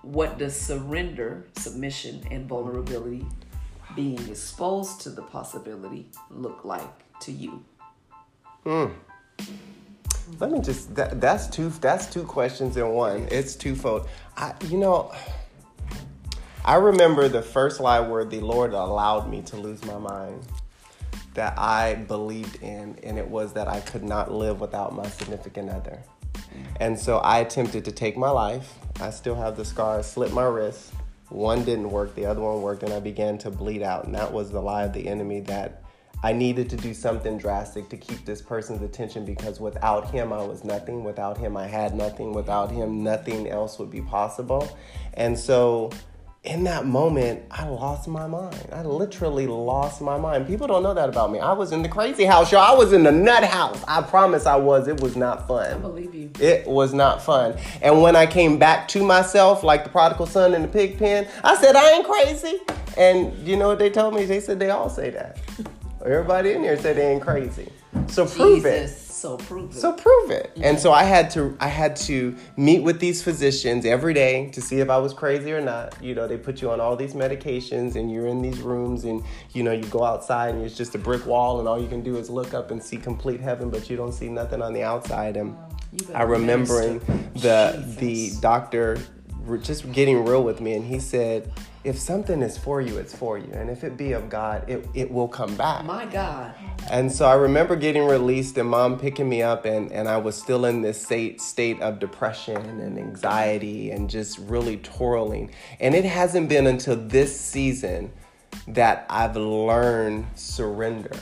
What 0.02 0.38
does 0.38 0.60
surrender, 0.60 1.46
submission, 1.58 2.26
and 2.32 2.48
vulnerability, 2.48 3.26
being 3.96 4.20
exposed 4.30 5.02
to 5.02 5.10
the 5.10 5.22
possibility, 5.22 6.08
look 6.30 6.66
like 6.66 7.20
to 7.22 7.32
you? 7.32 7.64
Hmm. 8.64 8.88
Let 10.40 10.52
me 10.52 10.60
just 10.60 10.96
that, 10.96 11.20
that's 11.20 11.48
two 11.48 11.70
that's 11.70 12.08
two 12.08 12.24
questions 12.24 12.78
in 12.78 12.88
one. 12.90 13.28
It's 13.32 13.56
twofold. 13.56 14.08
I 14.38 14.54
you 14.68 14.78
know 14.78 15.14
I 16.64 16.76
remember 16.76 17.28
the 17.28 17.42
first 17.42 17.80
lie 17.80 18.00
where 18.00 18.24
the 18.24 18.40
Lord 18.40 18.74
allowed 18.74 19.30
me 19.30 19.42
to 19.44 19.58
lose 19.58 19.84
my 19.84 19.98
mind 19.98 20.46
that 21.34 21.58
I 21.58 21.96
believed 21.96 22.62
in 22.62 22.98
and 23.04 23.18
it 23.18 23.28
was 23.28 23.54
that 23.54 23.68
I 23.68 23.80
could 23.80 24.04
not 24.04 24.32
live 24.32 24.62
without 24.62 24.94
my 24.94 25.08
significant 25.08 25.70
other. 25.70 26.04
And 26.80 26.98
so 26.98 27.18
I 27.18 27.40
attempted 27.40 27.86
to 27.86 27.92
take 27.92 28.18
my 28.18 28.30
life. 28.30 28.76
I 29.00 29.10
still 29.12 29.36
have 29.36 29.58
the 29.58 29.66
scars, 29.66 30.06
slit 30.06 30.34
my 30.34 30.46
wrist. 30.46 30.94
One 31.30 31.64
didn't 31.64 31.90
work, 31.90 32.14
the 32.16 32.26
other 32.26 32.42
one 32.42 32.62
worked, 32.62 32.84
and 32.84 32.92
I 32.92 33.00
began 33.00 33.38
to 33.40 33.50
bleed 33.50 33.82
out. 33.82 34.06
And 34.06 34.16
that 34.16 34.32
was 34.32 34.52
the 34.52 34.60
lie 34.60 34.84
of 34.84 34.94
the 34.94 35.08
enemy 35.08 35.40
that 35.42 35.82
I 36.24 36.34
needed 36.34 36.70
to 36.70 36.78
do 36.78 36.94
something 36.94 37.38
drastic 37.40 37.90
to 37.90 37.98
keep 37.98 38.26
this 38.26 38.42
person's 38.42 38.84
attention 38.84 39.26
because 39.26 39.60
without 39.60 40.12
him, 40.12 40.32
I 40.32 40.44
was 40.44 40.64
nothing. 40.64 41.04
Without 41.04 41.38
him, 41.38 41.58
I 41.58 41.66
had 41.66 41.96
nothing. 41.96 42.34
Without 42.34 42.70
him, 42.70 43.04
nothing 43.04 43.50
else 43.50 43.80
would 43.80 43.90
be 43.90 44.02
possible. 44.02 44.78
And 45.16 45.38
so, 45.38 45.90
in 46.44 46.64
that 46.64 46.88
moment, 46.88 47.44
I 47.52 47.68
lost 47.68 48.08
my 48.08 48.26
mind. 48.26 48.68
I 48.72 48.82
literally 48.82 49.46
lost 49.46 50.02
my 50.02 50.18
mind. 50.18 50.48
People 50.48 50.66
don't 50.66 50.82
know 50.82 50.94
that 50.96 51.08
about 51.08 51.32
me. 51.32 51.40
I 51.40 51.54
was 51.54 51.72
in 51.72 51.84
the 51.84 51.90
crazy 51.90 52.26
house, 52.26 52.52
y'all. 52.52 52.62
I 52.62 52.76
was 52.76 52.94
in 52.94 53.04
the 53.04 53.12
nut 53.12 53.44
house. 53.44 53.84
I 53.88 54.02
promise 54.02 54.48
I 54.48 54.56
was. 54.56 54.88
It 54.88 55.02
was 55.02 55.16
not 55.16 55.48
fun. 55.48 55.72
I 55.72 55.78
believe 55.78 56.16
you. 56.16 56.32
It 56.40 56.66
was 56.66 56.96
not 56.96 57.22
fun. 57.22 57.56
And 57.84 58.02
when 58.02 58.16
I 58.16 58.26
came 58.26 58.58
back 58.58 58.88
to 58.90 59.06
myself, 59.06 59.64
like 59.64 59.84
the 59.84 59.92
prodigal 59.92 60.26
son 60.26 60.56
in 60.56 60.64
the 60.64 60.68
pig 60.68 60.98
pen, 60.98 61.28
I 61.44 61.56
said, 61.58 61.76
I 61.76 61.92
ain't 61.92 62.08
crazy. 62.08 62.60
And 62.98 63.38
you 63.48 63.56
know 63.56 63.68
what 63.68 63.78
they 63.78 63.92
told 63.92 64.16
me? 64.16 64.26
They 64.26 64.40
said 64.40 64.58
they 64.58 64.72
all 64.72 64.90
say 64.90 65.12
that. 65.12 65.38
Everybody 66.04 66.54
in 66.54 66.64
here 66.64 66.78
said 66.78 66.98
they 66.98 67.12
ain't 67.12 67.22
crazy. 67.22 67.70
So 68.08 68.26
prove 68.26 68.66
it. 68.66 68.90
Jesus. 69.22 69.42
So 69.42 69.48
prove 69.48 69.72
it. 69.72 69.80
So 69.80 69.94
prove 69.94 70.32
it. 70.32 70.52
And 70.62 70.80
so 70.80 70.92
I 70.92 71.04
had 71.04 71.30
to 71.32 71.56
I 71.60 71.68
had 71.68 71.96
to 72.08 72.36
meet 72.58 72.82
with 72.84 73.00
these 73.00 73.24
physicians 73.24 73.86
every 73.86 74.14
day 74.14 74.50
to 74.52 74.62
see 74.62 74.80
if 74.80 74.90
I 74.90 74.98
was 74.98 75.14
crazy 75.14 75.52
or 75.52 75.62
not. 75.62 75.96
You 76.02 76.16
know, 76.16 76.28
they 76.28 76.38
put 76.38 76.62
you 76.62 76.72
on 76.72 76.80
all 76.80 76.96
these 76.96 77.14
medications 77.14 77.96
and 77.96 78.12
you're 78.12 78.28
in 78.28 78.42
these 78.42 78.60
rooms 78.60 79.06
and 79.06 79.24
you 79.54 79.64
know, 79.64 79.72
you 79.72 79.86
go 79.86 80.04
outside 80.04 80.56
and 80.56 80.64
it's 80.64 80.78
just 80.78 80.96
a 80.96 81.00
brick 81.00 81.26
wall 81.26 81.60
and 81.60 81.68
all 81.68 81.80
you 81.80 81.88
can 81.88 82.02
do 82.02 82.18
is 82.18 82.30
look 82.30 82.54
up 82.54 82.72
and 82.72 82.82
see 82.82 82.98
complete 82.98 83.40
heaven, 83.40 83.70
but 83.70 83.90
you 83.90 83.98
don't 83.98 84.14
see 84.14 84.30
nothing 84.30 84.62
on 84.62 84.74
the 84.74 84.84
outside. 84.84 85.38
And 85.38 85.56
I 86.14 86.24
remembering 86.24 87.00
the 87.36 87.84
the 88.00 88.32
doctor 88.42 88.98
just 89.62 89.92
getting 89.92 90.26
real 90.26 90.44
with 90.44 90.62
me 90.62 90.74
and 90.74 90.86
he 90.86 91.00
said, 91.00 91.52
if 91.84 91.98
something 91.98 92.42
is 92.44 92.58
for 92.58 92.80
you, 92.80 92.98
it's 92.98 93.16
for 93.16 93.38
you. 93.40 93.52
And 93.54 93.70
if 93.70 93.84
it 93.84 93.98
be 93.98 94.12
of 94.12 94.30
God, 94.30 94.70
it, 94.70 94.88
it 94.94 95.10
will 95.10 95.28
come 95.28 95.56
back. 95.56 95.84
My 95.84 96.06
God. 96.06 96.54
And 96.92 97.12
so 97.12 97.26
I 97.26 97.34
remember 97.34 97.76
getting 97.76 98.06
released 98.06 98.58
and 98.58 98.70
mom 98.70 99.00
picking 99.00 99.28
me 99.28 99.42
up, 99.42 99.66
and, 99.66 99.92
and 99.92 100.08
I 100.08 100.18
was 100.18 100.36
still 100.36 100.66
in 100.66 100.82
this 100.82 101.02
state, 101.02 101.42
state 101.42 101.82
of 101.82 102.00
depression 102.00 102.58
and 102.58 103.00
anxiety 103.00 103.92
and 103.92 104.10
just 104.10 104.38
really 104.40 104.78
twirling. 104.78 105.52
And 105.80 105.96
it 105.96 106.06
hasn't 106.06 106.50
been 106.50 106.68
until 106.68 106.96
this 106.96 107.40
season 107.40 108.12
that 108.68 109.06
I've 109.10 109.36
learned 109.36 110.28
surrender. 110.36 111.16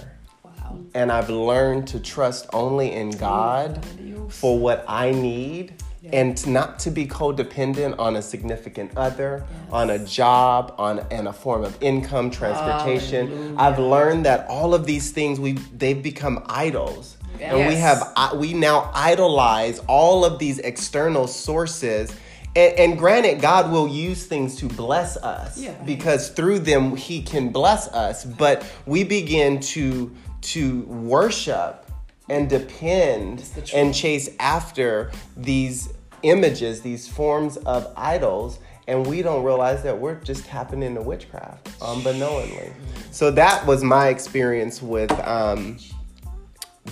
Wow. 0.43 0.79
And 0.93 1.09
I've 1.09 1.29
learned 1.29 1.87
to 1.89 1.99
trust 1.99 2.47
only 2.51 2.91
in 2.91 3.11
God 3.11 3.85
for 4.27 4.59
what 4.59 4.83
I 4.87 5.11
need 5.11 5.73
and 6.11 6.47
not 6.47 6.79
to 6.79 6.91
be 6.91 7.05
codependent 7.05 7.99
on 7.99 8.15
a 8.15 8.21
significant 8.21 8.91
other, 8.97 9.45
on 9.71 9.89
a 9.89 9.99
job, 9.99 10.73
on 10.77 10.99
and 11.11 11.27
a 11.27 11.33
form 11.33 11.63
of 11.63 11.77
income, 11.81 12.31
transportation. 12.31 13.55
I've 13.57 13.79
learned 13.79 14.25
that 14.25 14.47
all 14.47 14.73
of 14.73 14.85
these 14.85 15.11
things 15.11 15.39
we 15.39 15.53
they've 15.53 16.01
become 16.01 16.43
idols. 16.47 17.17
And 17.41 17.69
we 17.69 17.75
have 17.75 18.11
uh, 18.17 18.31
we 18.35 18.53
now 18.53 18.91
idolize 18.93 19.79
all 19.87 20.25
of 20.25 20.39
these 20.39 20.59
external 20.59 21.27
sources. 21.27 22.13
And, 22.55 22.79
and 22.79 22.97
granted, 22.97 23.41
God 23.41 23.71
will 23.71 23.87
use 23.87 24.25
things 24.25 24.55
to 24.57 24.67
bless 24.67 25.15
us 25.17 25.57
Yeah. 25.57 25.71
because 25.85 26.29
through 26.29 26.59
them 26.59 26.95
He 26.95 27.21
can 27.21 27.49
bless 27.49 27.87
us. 27.89 28.25
But 28.25 28.65
we 28.85 29.03
begin 29.03 29.59
to 29.75 30.13
to 30.41 30.81
worship 30.83 31.88
and 32.29 32.49
depend 32.49 33.43
and 33.73 33.93
chase 33.93 34.29
after 34.39 35.11
these 35.35 35.93
images, 36.23 36.81
these 36.81 37.07
forms 37.07 37.57
of 37.57 37.91
idols, 37.95 38.59
and 38.87 39.05
we 39.05 39.21
don't 39.21 39.43
realize 39.43 39.83
that 39.83 39.97
we're 39.99 40.15
just 40.15 40.45
tapping 40.45 40.81
into 40.81 41.01
witchcraft 41.01 41.69
unbeknowingly. 41.81 42.71
So 43.11 43.31
that 43.31 43.65
was 43.65 43.83
my 43.83 44.09
experience 44.09 44.81
with 44.81 45.11
um, 45.27 45.77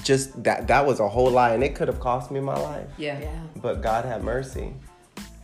just 0.04 0.43
that. 0.43 0.67
That 0.67 0.86
was 0.86 1.00
a 1.00 1.08
whole 1.08 1.32
lie, 1.32 1.54
and 1.54 1.63
it 1.63 1.76
could 1.76 1.88
have 1.88 2.00
cost 2.00 2.32
me 2.32 2.39
my 2.39 2.58
life. 2.58 2.88
Yeah. 2.97 3.19
Yeah. 3.19 3.39
But 3.58 3.82
God 3.82 4.06
had 4.06 4.23
mercy. 4.23 4.73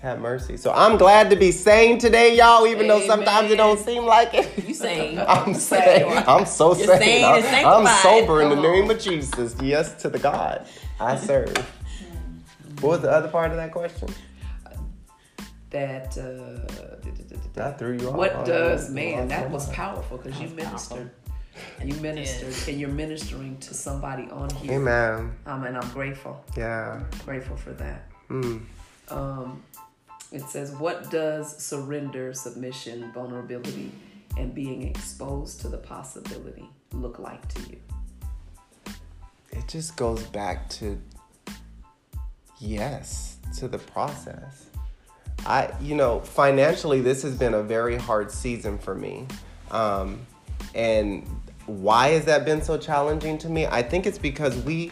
Had 0.04 0.20
mercy. 0.20 0.58
So 0.58 0.74
I'm 0.74 0.98
glad 0.98 1.30
to 1.30 1.38
be 1.38 1.54
sane 1.54 1.98
today, 1.98 2.36
y'all, 2.36 2.68
even 2.68 2.89
though 2.89 3.00
sometimes 3.08 3.50
it 3.52 3.56
don't 3.56 3.80
seem 3.80 4.04
like 4.04 4.34
it. 4.34 4.68
You 4.68 4.74
sane. 4.74 5.18
I'm 5.30 5.54
sane. 5.54 6.22
I'm 6.28 6.46
so 6.46 6.76
You're 6.76 6.88
sane. 6.88 7.22
sane 7.42 7.66
I'm, 7.66 7.88
I'm 7.88 8.02
sober 8.02 8.42
in 8.42 8.50
the 8.50 8.62
name 8.62 8.92
of 8.92 9.00
Jesus. 9.00 9.56
Yes 9.62 9.94
to 10.02 10.10
the 10.10 10.20
God 10.20 10.68
I 11.00 11.16
serve. 11.16 11.56
What 12.82 12.89
was 12.89 13.02
the 13.04 13.12
other 13.12 13.30
part 13.30 13.52
of 13.52 13.56
that 13.56 13.72
question? 13.72 14.10
That 15.70 16.18
uh, 16.18 17.63
I 17.63 17.72
threw 17.72 17.94
you 17.98 18.10
off. 18.10 18.16
what 18.18 18.36
I 18.36 18.44
does 18.44 18.82
lost 18.82 18.92
man? 18.94 19.20
my 19.22 19.26
That 19.28 19.50
was 19.52 19.70
powerful 19.70 20.18
because 20.18 20.38
you 20.42 20.50
That 20.50 20.74
was 20.74 20.92
ministered. 20.92 21.12
You 21.82 21.96
ministered, 21.96 22.68
and 22.68 22.78
you're 22.82 22.89
ministering 22.89 23.58
to 23.60 23.74
somebody 23.74 24.30
on 24.32 24.50
here. 24.56 24.74
Amen. 24.74 25.34
Um, 25.46 25.63
and 25.63 25.78
I'm 25.78 25.89
grateful, 25.94 26.44
Yeah. 26.58 27.04
grateful 27.26 27.56
for 27.56 27.72
that. 27.72 28.10
Mm. 28.30 28.66
Um, 29.10 29.63
it 30.34 30.43
says, 30.50 30.72
"What 30.72 31.10
does 31.10 31.58
surrender, 31.63 32.34
submission, 32.34 33.12
vulnerability, 33.13 33.91
and 34.38 34.54
being 34.54 34.84
exposed 34.84 35.62
to 35.62 35.69
the 35.69 35.78
possibility 35.78 36.69
look 36.91 37.19
like 37.19 37.48
to 37.54 37.62
you?" 37.69 37.80
It 39.52 39.67
just 39.67 39.96
goes 39.96 40.24
back 40.24 40.69
to 40.72 41.00
yes 42.60 43.38
to 43.58 43.67
the 43.67 43.78
process. 43.78 44.65
I, 45.46 45.74
you 45.82 45.96
know, 45.96 46.22
financially, 46.22 47.02
this 47.02 47.22
has 47.24 47.36
been 47.38 47.54
a 47.54 47.63
very 47.63 47.98
hard 47.98 48.32
season 48.32 48.78
for 48.78 48.96
me. 48.96 49.28
Um, 49.72 50.26
and 50.74 51.28
why 51.65 52.10
has 52.10 52.26
that 52.26 52.46
been 52.46 52.62
so 52.62 52.78
challenging 52.78 53.38
to 53.39 53.50
me? 53.50 53.65
I 53.65 53.84
think 53.84 54.06
it's 54.06 54.17
because 54.17 54.56
we, 54.63 54.91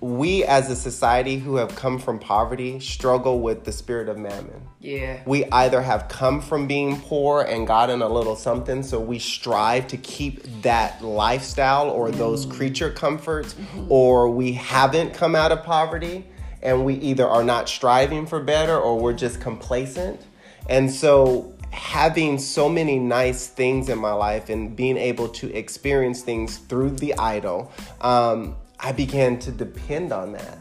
we 0.00 0.44
as 0.44 0.70
a 0.70 0.76
society 0.76 1.38
who 1.38 1.56
have 1.56 1.74
come 1.76 1.98
from 1.98 2.18
poverty 2.18 2.80
struggle 2.80 3.40
with 3.40 3.64
the 3.64 3.72
spirit 3.72 4.08
of 4.08 4.16
mammon. 4.16 4.62
Yeah, 4.80 5.20
We 5.26 5.44
either 5.46 5.82
have 5.82 6.08
come 6.08 6.40
from 6.40 6.66
being 6.66 7.00
poor 7.00 7.42
and 7.42 7.66
gotten 7.66 8.00
a 8.00 8.08
little 8.08 8.36
something, 8.36 8.82
so 8.82 8.98
we 8.98 9.18
strive 9.18 9.88
to 9.88 9.98
keep 9.98 10.62
that 10.62 11.04
lifestyle 11.04 11.90
or 11.90 12.10
those 12.10 12.46
creature 12.46 12.90
comforts, 12.90 13.54
or 13.88 14.30
we 14.30 14.52
haven't 14.52 15.12
come 15.12 15.34
out 15.34 15.52
of 15.52 15.64
poverty 15.64 16.24
and 16.62 16.84
we 16.84 16.94
either 16.94 17.26
are 17.26 17.44
not 17.44 17.68
striving 17.68 18.26
for 18.26 18.40
better 18.40 18.76
or 18.78 18.98
we're 18.98 19.12
just 19.12 19.40
complacent. 19.40 20.20
And 20.68 20.90
so, 20.90 21.54
having 21.70 22.38
so 22.38 22.68
many 22.68 22.98
nice 22.98 23.46
things 23.46 23.88
in 23.88 23.98
my 23.98 24.12
life 24.12 24.48
and 24.48 24.74
being 24.74 24.96
able 24.96 25.28
to 25.28 25.54
experience 25.56 26.22
things 26.22 26.58
through 26.58 26.90
the 26.90 27.16
idol, 27.16 27.70
um, 28.00 28.56
I 28.82 28.92
began 28.92 29.38
to 29.40 29.52
depend 29.52 30.12
on 30.12 30.32
that. 30.32 30.58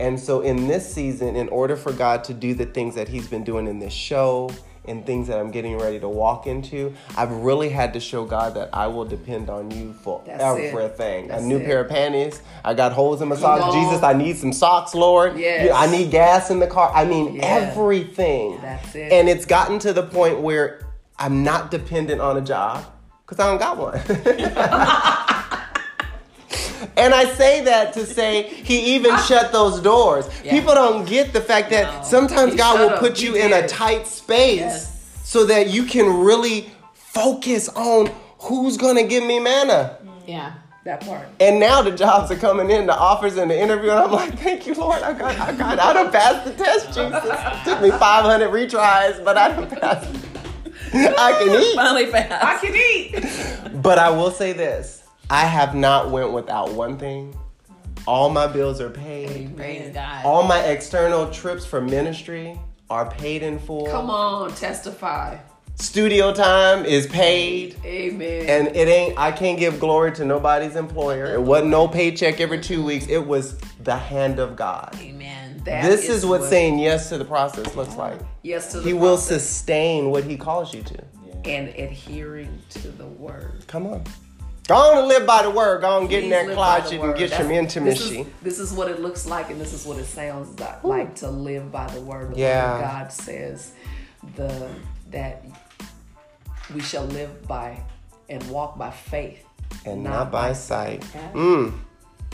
And 0.00 0.18
so, 0.18 0.40
in 0.42 0.68
this 0.68 0.92
season, 0.92 1.34
in 1.36 1.48
order 1.48 1.74
for 1.76 1.92
God 1.92 2.22
to 2.24 2.34
do 2.34 2.54
the 2.54 2.66
things 2.66 2.94
that 2.94 3.08
He's 3.08 3.26
been 3.26 3.42
doing 3.44 3.66
in 3.66 3.78
this 3.80 3.92
show, 3.92 4.50
and 4.86 5.04
things 5.04 5.28
that 5.28 5.38
I'm 5.38 5.50
getting 5.50 5.76
ready 5.76 6.00
to 6.00 6.08
walk 6.08 6.46
into, 6.46 6.94
I've 7.14 7.30
really 7.30 7.68
had 7.68 7.92
to 7.92 8.00
show 8.00 8.24
God 8.24 8.54
that 8.54 8.70
I 8.72 8.86
will 8.86 9.04
depend 9.04 9.50
on 9.50 9.70
you 9.70 9.92
for 9.92 10.22
That's 10.24 10.40
it. 10.58 10.72
everything. 10.72 11.28
That's 11.28 11.42
a 11.42 11.46
new 11.46 11.58
it. 11.58 11.66
pair 11.66 11.80
of 11.80 11.90
panties. 11.90 12.40
I 12.64 12.72
got 12.72 12.92
holes 12.92 13.20
in 13.20 13.28
my 13.28 13.36
socks. 13.36 13.74
Jesus, 13.74 14.02
I 14.02 14.14
need 14.14 14.38
some 14.38 14.50
socks, 14.52 14.94
Lord. 14.94 15.36
Yes. 15.38 15.66
Yeah, 15.66 15.76
I 15.76 15.90
need 15.90 16.10
gas 16.10 16.50
in 16.50 16.58
the 16.58 16.66
car. 16.66 16.90
I 16.94 17.04
mean, 17.04 17.34
Yeah. 17.34 17.44
everything. 17.44 18.58
That's 18.62 18.94
it. 18.94 19.12
And 19.12 19.28
it's 19.28 19.44
gotten 19.44 19.78
to 19.80 19.92
the 19.92 20.04
point 20.04 20.40
where 20.40 20.80
I'm 21.18 21.44
not 21.44 21.70
dependent 21.70 22.22
on 22.22 22.38
a 22.38 22.40
job 22.40 22.82
because 23.26 23.38
I 23.40 23.46
don't 23.46 23.58
got 23.58 23.76
one. 23.76 24.00
And 26.98 27.14
I 27.14 27.24
say 27.34 27.62
that 27.64 27.92
to 27.94 28.04
say 28.18 28.42
he 28.42 28.94
even 28.96 29.12
ah. 29.12 29.24
shut 29.28 29.52
those 29.52 29.80
doors. 29.80 30.28
Yeah. 30.44 30.52
People 30.52 30.74
don't 30.74 31.06
get 31.06 31.32
the 31.32 31.40
fact 31.40 31.70
that 31.70 31.84
No. 31.94 32.02
sometimes 32.02 32.52
He 32.52 32.58
God 32.58 32.80
will 32.80 32.90
them. 32.90 32.98
put 32.98 33.18
He 33.18 33.26
you 33.26 33.34
in 33.36 33.52
a 33.52 33.66
tight 33.68 34.06
space 34.06 34.58
Yes. 34.60 35.20
so 35.24 35.44
that 35.46 35.68
you 35.68 35.84
can 35.84 36.22
really 36.24 36.70
focus 36.92 37.68
on 37.70 38.10
who's 38.40 38.76
gonna 38.76 39.02
give 39.04 39.24
me 39.24 39.38
manna. 39.40 39.98
Yeah. 40.26 40.52
That 40.84 41.00
part. 41.04 41.28
And 41.38 41.60
now 41.60 41.82
the 41.82 41.90
jobs 41.90 42.30
are 42.30 42.36
coming 42.36 42.70
in, 42.70 42.86
the 42.86 42.96
offers 42.96 43.36
and 43.36 43.50
the 43.50 43.58
interview, 43.60 43.90
and 43.90 43.98
I'm 43.98 44.10
like, 44.12 44.38
thank 44.38 44.66
you, 44.66 44.72
Lord. 44.74 45.02
I 45.02 45.12
got, 45.12 45.38
I 45.38 45.52
got, 45.52 45.78
I 45.78 45.92
done 45.92 46.10
passed 46.10 46.44
the 46.46 46.52
test, 46.64 46.86
Jesus. 46.86 47.64
Took 47.64 47.82
me 47.82 47.90
500 47.90 48.48
retries, 48.50 49.22
but 49.22 49.36
I 49.36 49.48
done 49.48 49.68
passed. 49.68 50.08
I 50.94 51.32
can 51.44 51.60
eat. 51.62 51.74
Finally 51.74 52.06
fast. 52.06 52.32
I 52.42 52.58
can 52.58 52.74
eat. 52.74 53.82
But 53.82 53.98
I 53.98 54.08
will 54.08 54.30
say 54.30 54.52
this: 54.54 54.97
I 55.30 55.44
have 55.44 55.74
not 55.74 56.10
went 56.10 56.32
without 56.32 56.72
one 56.72 56.98
thing. 56.98 57.36
All 58.06 58.30
my 58.30 58.46
bills 58.46 58.80
are 58.80 58.88
paid. 58.90 59.54
Praise 59.56 59.92
God. 59.92 60.24
All 60.24 60.42
my 60.42 60.60
external 60.60 61.30
trips 61.30 61.66
for 61.66 61.80
ministry 61.80 62.58
are 62.88 63.10
paid 63.10 63.42
in 63.42 63.58
full. 63.58 63.86
Come 63.86 64.08
on, 64.08 64.54
testify. 64.54 65.36
Studio 65.74 66.32
time 66.32 66.84
is 66.86 67.06
paid. 67.06 67.76
Amen. 67.84 68.46
And 68.48 68.74
it 68.74 68.88
ain't, 68.88 69.18
I 69.18 69.30
can't 69.30 69.58
give 69.58 69.78
glory 69.78 70.10
to 70.12 70.24
nobody's 70.24 70.74
employer. 70.74 71.34
It 71.34 71.42
wasn't 71.42 71.70
no 71.70 71.86
paycheck 71.86 72.40
every 72.40 72.60
two 72.60 72.82
weeks. 72.82 73.06
It 73.08 73.24
was 73.24 73.58
the 73.84 73.94
hand 73.96 74.38
of 74.40 74.56
God. 74.56 74.96
Amen. 74.98 75.62
That 75.64 75.84
this 75.84 76.08
is 76.08 76.24
what 76.24 76.42
saying 76.44 76.78
yes 76.78 77.10
to 77.10 77.18
the 77.18 77.24
process 77.24 77.76
looks 77.76 77.94
like. 77.96 78.18
yes 78.42 78.72
to 78.72 78.80
the 78.80 78.88
He 78.88 78.94
will 78.94 79.18
sustain 79.18 80.10
what 80.10 80.24
he 80.24 80.36
calls 80.36 80.72
you 80.74 80.82
to. 80.82 81.04
and 81.44 81.68
adhering 81.68 82.58
to 82.70 82.88
the 82.88 83.06
word. 83.06 83.64
Come 83.66 83.86
on. 83.86 84.02
Go 84.68 84.74
on 84.76 84.98
and 84.98 85.08
live 85.08 85.26
by 85.26 85.42
the 85.42 85.50
word. 85.50 85.80
Go 85.80 85.88
on 85.88 86.00
and 86.02 86.10
get 86.10 86.24
in 86.24 86.30
that 86.30 86.46
live 86.46 86.56
by 86.56 86.80
the 86.80 86.82
closet 86.82 87.00
and 87.00 87.14
get 87.16 87.30
That's- 87.30 87.46
some 87.46 87.50
intimacy. 87.50 88.16
This 88.16 88.26
is, 88.26 88.26
this 88.42 88.58
is 88.58 88.72
what 88.72 88.88
it 88.88 89.00
looks 89.00 89.26
like, 89.26 89.50
and 89.50 89.58
this 89.60 89.72
is 89.72 89.84
what 89.86 89.98
it 89.98 90.04
sounds 90.04 90.60
like, 90.60 90.84
like 90.84 91.14
to 91.16 91.30
live 91.30 91.72
by 91.72 91.86
the 91.88 92.00
word. 92.02 92.34
The 92.34 92.38
Yeah. 92.40 92.72
word 92.74 92.84
of 92.84 92.90
God 92.90 93.12
says 93.12 93.72
the 94.36 94.68
that 95.10 95.42
we 96.74 96.80
shall 96.80 97.04
live 97.06 97.48
by 97.48 97.80
and 98.28 98.42
walk 98.50 98.76
by 98.78 98.90
faith 98.90 99.42
and 99.86 100.04
not 100.04 100.30
by 100.30 100.52
sight. 100.52 101.00
Mm. 101.32 101.72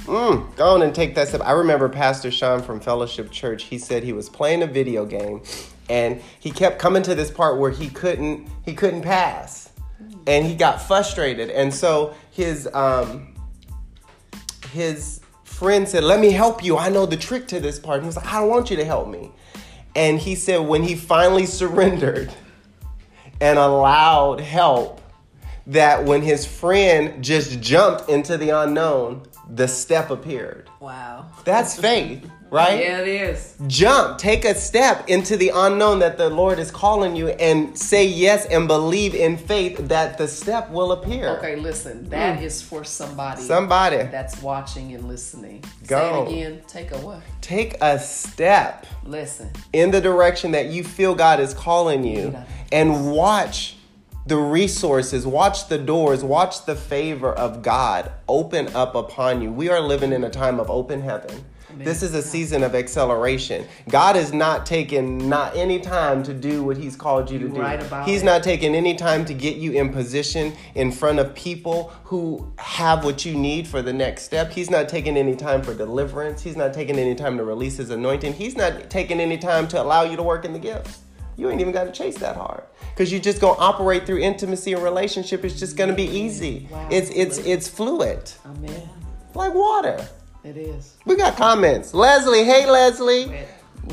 Mm. 0.07 0.57
Go 0.57 0.67
on 0.75 0.83
and 0.83 0.93
take 0.93 1.15
that 1.15 1.29
step. 1.29 1.41
I 1.45 1.53
remember 1.53 1.89
Pastor 1.89 2.33
Sean 2.33 2.61
from 2.63 2.81
Fellowship 2.81 3.31
Church. 3.31 3.63
He 3.65 3.79
said 3.79 4.03
he 4.03 4.13
was 4.13 4.29
playing 4.29 4.63
a 4.63 4.67
video 4.67 5.05
game, 5.07 5.41
and 5.89 6.21
he 6.41 6.51
kept 6.51 6.81
coming 6.81 7.05
to 7.05 7.15
this 7.15 7.31
part 7.31 7.59
where 7.61 7.71
he 7.71 7.89
couldn't 7.89 8.49
he 8.65 8.75
couldn't 8.75 9.03
pass, 9.03 9.64
and 10.27 10.45
he 10.45 10.55
got 10.55 10.83
frustrated. 10.83 11.51
And 11.51 11.73
so 11.73 12.15
his 12.31 12.69
um 12.73 13.35
his 14.73 15.21
friend 15.45 15.89
said, 15.89 16.05
"Let 16.05 16.21
me 16.21 16.31
help 16.31 16.65
you. 16.65 16.77
I 16.77 16.89
know 16.89 17.07
the 17.07 17.17
trick 17.17 17.47
to 17.49 17.61
this 17.61 17.79
part." 17.79 17.97
And 17.97 18.05
he 18.05 18.07
was 18.07 18.17
like, 18.17 18.27
"I 18.27 18.41
don't 18.41 18.49
want 18.49 18.71
you 18.71 18.77
to 18.77 18.85
help 18.85 19.09
me." 19.09 19.33
And 19.95 20.19
he 20.19 20.35
said 20.35 20.59
when 20.59 20.83
he 20.83 20.95
finally 20.97 21.47
surrendered 21.47 22.33
and 23.41 23.59
allowed 23.59 24.41
help, 24.41 25.01
that 25.67 26.05
when 26.05 26.23
his 26.23 26.45
friend 26.45 27.23
just 27.23 27.61
jumped 27.61 28.09
into 28.09 28.37
the 28.37 28.51
unknown, 28.51 29.23
the 29.49 29.67
step 29.69 30.11
appeared. 30.11 30.69
Wow. 30.81 31.27
That's 31.45 31.79
faith, 31.79 32.29
right? 32.55 32.81
Yeah, 32.81 33.01
it 33.01 33.09
is. 33.09 33.55
Jump, 33.67 34.19
take 34.19 34.45
a 34.45 34.55
step 34.55 35.09
into 35.09 35.37
the 35.37 35.51
unknown 35.55 35.99
that 35.99 36.17
the 36.17 36.31
Lord 36.31 36.59
is 36.59 36.71
calling 36.71 37.17
you 37.17 37.29
and 37.29 37.77
say 37.79 38.07
yes 38.07 38.47
and 38.47 38.69
believe 38.69 39.15
in 39.15 39.37
faith 39.37 39.89
that 39.89 40.19
the 40.19 40.29
step 40.29 40.71
will 40.71 40.93
appear. 40.93 41.37
Okay, 41.39 41.57
listen, 41.57 42.09
that 42.11 42.39
mm. 42.39 42.43
is 42.43 42.63
for 42.63 42.85
somebody 42.85 43.43
Somebody, 43.43 43.97
that's 43.97 44.41
watching 44.41 44.95
and 44.95 45.09
listening. 45.09 45.65
Go. 45.87 46.27
Say 46.27 46.37
it 46.37 46.45
again. 46.47 46.63
Take 46.67 46.93
a 46.93 46.99
what? 46.99 47.23
take 47.41 47.77
a 47.83 47.99
step 47.99 48.87
Listen. 49.05 49.51
in 49.75 49.91
the 49.91 50.01
direction 50.01 50.53
that 50.53 50.69
you 50.69 50.83
feel 50.83 51.15
God 51.15 51.41
is 51.41 51.53
calling 51.53 52.03
you 52.03 52.35
and 52.73 53.13
watch 53.13 53.77
the 54.27 54.37
resources, 54.37 55.27
watch 55.27 55.69
the 55.69 55.77
doors, 55.77 56.25
watch 56.25 56.65
the 56.65 56.75
favor 56.75 57.31
of 57.31 57.63
God 57.63 58.11
open 58.27 58.75
up 58.75 58.95
upon 58.95 59.43
you. 59.43 59.53
We 59.53 59.69
are 59.69 59.81
living 59.81 60.13
in 60.13 60.25
a 60.25 60.31
time 60.31 60.59
of 60.59 60.71
open 60.71 61.03
heaven. 61.03 61.45
This 61.79 62.03
is 62.03 62.15
a 62.15 62.23
season 62.23 62.63
of 62.63 62.75
acceleration. 62.75 63.67
God 63.89 64.17
is 64.17 64.33
not 64.33 64.67
taking 64.67 65.29
not 65.29 65.57
any 65.57 65.81
time 65.81 66.23
to 66.25 66.35
do 66.35 66.63
what 66.63 66.77
he's 66.77 66.97
called 66.97 67.31
you 67.31 67.39
to 67.39 67.49
do. 67.49 67.61
right 67.61 68.07
he's 68.07 68.23
it. 68.23 68.27
not 68.27 68.43
taking 68.43 68.75
any 68.75 68.95
time 68.95 69.25
to 69.25 69.35
get 69.35 69.57
you 69.57 69.73
in 69.73 69.91
position 69.91 70.55
in 70.75 70.93
front 70.93 71.19
of 71.19 71.35
people 71.35 71.93
who 72.05 72.53
have 72.59 73.05
what 73.05 73.25
you 73.25 73.35
need 73.35 73.67
for 73.67 73.83
the 73.83 73.93
next 73.93 74.23
step. 74.23 74.51
He's 74.51 74.71
not 74.71 74.89
taking 74.89 75.17
any 75.17 75.37
time 75.37 75.63
for 75.63 75.75
deliverance. 75.75 76.43
He's 76.43 76.57
not 76.57 76.73
taking 76.73 76.99
any 76.99 77.15
time 77.15 77.37
to 77.39 77.45
release 77.45 77.77
his 77.77 77.91
anointing. 77.91 78.35
He's 78.35 78.57
not 78.57 78.91
taking 78.91 79.21
any 79.21 79.39
time 79.39 79.69
to 79.69 79.83
allow 79.83 80.03
you 80.03 80.17
to 80.17 80.23
work 80.23 80.45
in 80.45 80.53
the 80.53 80.59
gifts. 80.59 81.01
You 81.37 81.51
ain't 81.51 81.61
even 81.61 81.73
got 81.73 81.85
to 81.85 81.93
chase 81.93 82.17
that 82.19 82.37
hard 82.37 82.63
because 82.91 83.11
you're 83.11 83.21
just 83.21 83.41
gonna 83.41 83.59
operate 83.59 84.07
through 84.07 84.19
intimacy 84.19 84.73
and 84.73 84.83
relationship. 84.83 85.45
It's 85.45 85.59
just 85.59 85.77
gonna 85.77 85.95
be 85.95 86.05
easy. 86.05 86.69
Wow. 86.71 86.89
It's 86.91 87.11
it's 87.11 87.39
it's 87.39 87.69
fluid, 87.69 88.31
Amen. 88.47 88.89
like 89.35 89.53
water. 89.53 90.07
It 90.45 90.59
is. 90.59 90.95
We 91.07 91.17
got 91.17 91.39
comments. 91.39 91.95
Leslie, 91.95 92.45
hey 92.45 92.71
Leslie. 92.71 93.33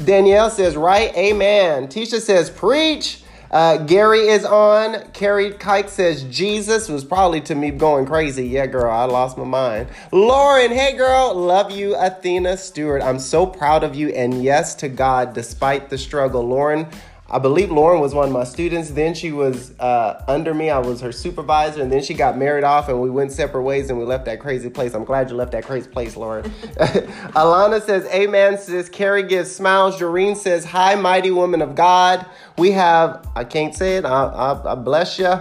Danielle 0.04 0.50
says, 0.50 0.76
right, 0.76 1.16
amen. 1.16 1.88
Tisha 1.88 2.20
says, 2.20 2.50
preach. 2.50 3.24
Uh, 3.52 3.78
Gary 3.78 4.28
is 4.28 4.44
on. 4.44 5.12
Carrie 5.12 5.52
Kike 5.52 5.88
says, 5.88 6.24
Jesus 6.24 6.90
was 6.90 7.06
probably 7.06 7.40
to 7.42 7.56
me 7.56 7.72
going 7.72 8.06
crazy. 8.06 8.48
Yeah, 8.48 8.66
girl, 8.66 8.92
I 8.92 9.06
lost 9.06 9.38
my 9.38 9.46
mind. 9.46 9.88
Lauren, 10.12 10.72
hey 10.72 10.96
girl, 10.98 11.34
love 11.36 11.72
you, 11.72 11.96
Athena 11.96 12.58
Stewart. 12.58 13.02
I'm 13.02 13.20
so 13.20 13.46
proud 13.46 13.84
of 13.86 13.96
you, 13.96 14.10
and 14.10 14.44
yes 14.44 14.76
to 14.76 14.90
God 14.90 15.34
despite 15.34 15.90
the 15.90 15.98
struggle. 15.98 16.44
Lauren, 16.46 16.88
I 17.34 17.39
believe 17.39 17.72
Lauren 17.72 18.02
was 18.02 18.13
one 18.13 18.28
of 18.28 18.34
my 18.34 18.44
students. 18.44 18.89
Then 18.89 19.13
she 19.13 19.32
was 19.32 19.72
uh, 19.80 20.22
under 20.28 20.54
me. 20.54 20.70
I 20.70 20.80
was 20.80 21.00
her 21.00 21.13
supervisor, 21.13 21.82
and 21.82 21.89
then 21.89 22.04
she 22.04 22.13
got 22.13 22.38
married 22.38 22.65
off, 22.65 22.89
and 22.89 23.02
we 23.02 23.10
went 23.10 23.32
separate 23.32 23.63
ways, 23.63 23.89
and 23.89 23.98
we 23.98 24.04
left 24.04 24.26
that 24.26 24.41
crazy 24.41 24.70
place. 24.70 24.94
I'm 24.94 25.06
glad 25.06 25.30
you 25.30 25.38
left 25.38 25.54
that 25.54 25.63
crazy 25.63 25.89
place, 25.89 26.17
Lauren. 26.17 26.44
Alana 26.44 27.82
says, 27.82 28.06
"Amen." 28.13 28.58
Sis 28.58 28.89
Carrie 28.89 29.24
gives 29.24 29.50
smiles. 29.50 29.98
Doreen 29.98 30.36
says, 30.36 30.65
"Hi, 30.65 30.96
mighty 30.96 31.32
woman 31.32 31.62
of 31.62 31.74
God." 31.74 32.26
We 32.58 32.72
have 32.72 33.26
I 33.34 33.46
can't 33.46 33.74
say 33.74 33.96
it. 33.96 34.04
I, 34.04 34.26
I, 34.26 34.74
I 34.74 34.76
bless 34.76 35.17
you. 35.17 35.34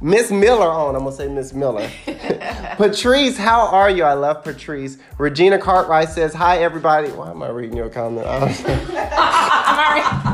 Miss 0.00 0.30
Miller 0.30 0.68
on. 0.68 0.94
I'm 0.94 1.04
gonna 1.04 1.14
say 1.14 1.28
Miss 1.28 1.52
Miller. 1.52 1.90
Patrice, 2.76 3.36
how 3.36 3.66
are 3.66 3.90
you? 3.90 4.04
I 4.04 4.14
love 4.14 4.42
Patrice. 4.42 4.96
Regina 5.18 5.58
Cartwright 5.58 6.08
says, 6.08 6.32
"Hi, 6.32 6.58
everybody." 6.58 7.10
Why 7.10 7.30
am 7.30 7.42
I 7.42 7.48
reading 7.48 7.76
your 7.76 7.90
comment? 7.90 8.26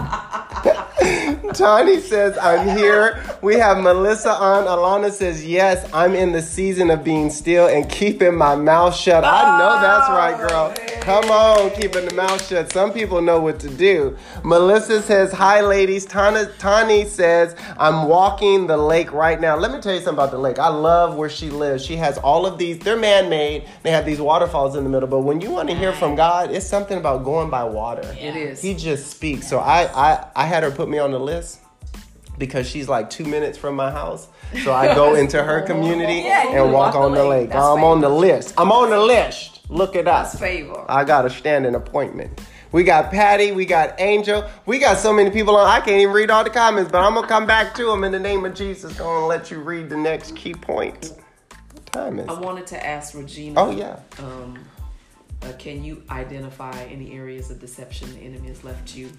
Tony 1.53 2.01
says, 2.01 2.37
I'm 2.39 2.77
here. 2.77 3.23
We 3.43 3.57
have 3.57 3.79
Melissa 3.79 4.33
on. 4.33 4.65
Alana 4.65 5.11
says, 5.11 5.45
Yes, 5.45 5.89
I'm 5.93 6.15
in 6.15 6.33
the 6.33 6.43
season 6.43 6.91
of 6.91 7.05
being 7.05 7.31
still 7.31 7.69
and 7.69 7.89
keeping 7.91 8.35
my 8.35 8.55
mouth 8.57 8.95
shut. 8.95 9.25
I 9.25 9.59
know 9.59 9.81
that's 9.81 10.09
right, 10.11 10.49
girl. 10.49 10.92
Come 11.03 11.31
on, 11.33 11.71
keeping 11.71 12.07
the 12.07 12.15
mouth 12.15 12.47
shut. 12.47 12.71
Some 12.71 12.93
people 12.93 13.21
know 13.21 13.41
what 13.41 13.59
to 13.61 13.69
do. 13.69 14.17
Melissa 14.45 15.03
says, 15.03 15.33
Hi, 15.33 15.61
ladies. 15.61 16.07
Tana, 16.07 16.47
Tani 16.61 17.07
says, 17.07 17.57
I'm 17.77 18.07
walking 18.09 18.69
the 18.69 18.77
lake 18.77 19.13
right 19.13 19.41
now. 19.41 19.57
Let 19.57 19.73
me 19.73 19.81
tell 19.81 19.93
you 19.95 19.99
something 20.01 20.15
about 20.15 20.31
the 20.31 20.39
lake. 20.39 20.61
I 20.61 20.69
love 20.69 21.17
where 21.17 21.29
she 21.29 21.51
lives. 21.51 21.85
She 21.85 21.97
has 21.97 22.19
all 22.19 22.47
of 22.47 22.57
these, 22.57 22.79
they're 22.79 22.97
man 22.97 23.29
made. 23.29 23.67
They 23.83 23.91
have 23.91 24.07
these 24.07 24.21
waterfalls 24.21 24.77
in 24.77 24.85
the 24.85 24.91
middle. 24.91 25.09
But 25.09 25.23
when 25.23 25.41
you 25.41 25.51
want 25.51 25.69
to 25.71 25.75
hear 25.75 25.93
from 25.93 26.15
God, 26.15 26.53
it's 26.53 26.67
something 26.69 26.97
about 26.97 27.25
going 27.25 27.51
by 27.51 27.65
water. 27.65 28.09
It 28.17 28.37
is. 28.37 28.63
He 28.63 28.73
just 28.75 29.11
speaks. 29.11 29.49
So 29.49 29.59
I, 29.59 29.87
I 30.11 30.27
I 30.37 30.47
had 30.47 30.63
her 30.63 30.71
put 30.71 30.89
me 30.89 30.99
on 31.01 31.11
the 31.11 31.19
list 31.19 31.59
because 32.39 32.69
she's 32.69 32.89
like 32.89 33.11
two 33.11 33.25
minutes 33.25 33.59
from 33.59 33.75
my 33.75 33.91
house. 33.91 34.29
So 34.63 34.73
I 34.73 34.95
go 34.95 35.15
into 35.23 35.43
her 35.43 35.63
community 35.63 36.21
Yeah, 36.21 36.55
and 36.55 36.73
walk 36.73 36.95
walk 36.95 37.05
on 37.05 37.13
the 37.15 37.25
lake. 37.25 37.49
lake. 37.51 37.57
I'm 37.57 37.83
on 37.83 38.01
the 38.01 38.09
list. 38.09 38.55
I'm 38.57 38.71
on 38.71 38.89
the 38.91 39.01
list. 39.01 39.52
Look 39.69 39.97
at 39.97 40.09
us. 40.09 40.39
Favor. 40.39 40.85
I 40.89 41.05
got 41.05 41.25
a 41.25 41.31
standing 41.31 41.75
appointment. 41.75 42.41
We 42.73 42.85
got 42.85 43.11
Patty, 43.11 43.53
we 43.53 43.67
got 43.67 44.01
Angel, 44.01 44.49
we 44.65 44.79
got 44.79 44.97
so 44.97 45.13
many 45.13 45.31
people 45.31 45.57
on. 45.57 45.69
I 45.69 45.81
can't 45.81 46.01
even 46.01 46.15
read 46.15 46.31
all 46.31 46.43
the 46.43 46.51
comments, 46.51 46.91
but 46.91 47.03
I'm 47.03 47.15
gonna 47.15 47.27
come 47.27 47.47
back 47.47 47.75
to 47.75 47.85
them 47.85 48.03
in 48.03 48.13
the 48.13 48.19
name 48.19 48.47
of 48.47 48.55
Jesus. 48.55 48.99
Gonna 48.99 49.27
let 49.27 49.51
you 49.51 49.61
read 49.61 49.91
the 49.91 49.97
next 49.97 50.35
key 50.37 50.55
point. 50.55 51.13
What 51.73 51.87
time 51.87 52.19
is? 52.19 52.29
I 52.29 52.33
wanted 52.41 52.67
to 52.69 52.87
ask 52.87 53.15
Regina. 53.15 53.61
Oh 53.61 53.71
yeah. 53.71 53.99
Um, 54.19 54.59
uh, 55.43 55.53
can 55.59 55.85
you 55.85 56.03
identify 56.09 56.73
any 56.85 57.13
areas 57.13 57.51
of 57.51 57.61
deception 57.61 58.11
the 58.15 58.21
enemy 58.21 58.49
has 58.49 58.65
left 58.65 58.97
you 58.97 59.11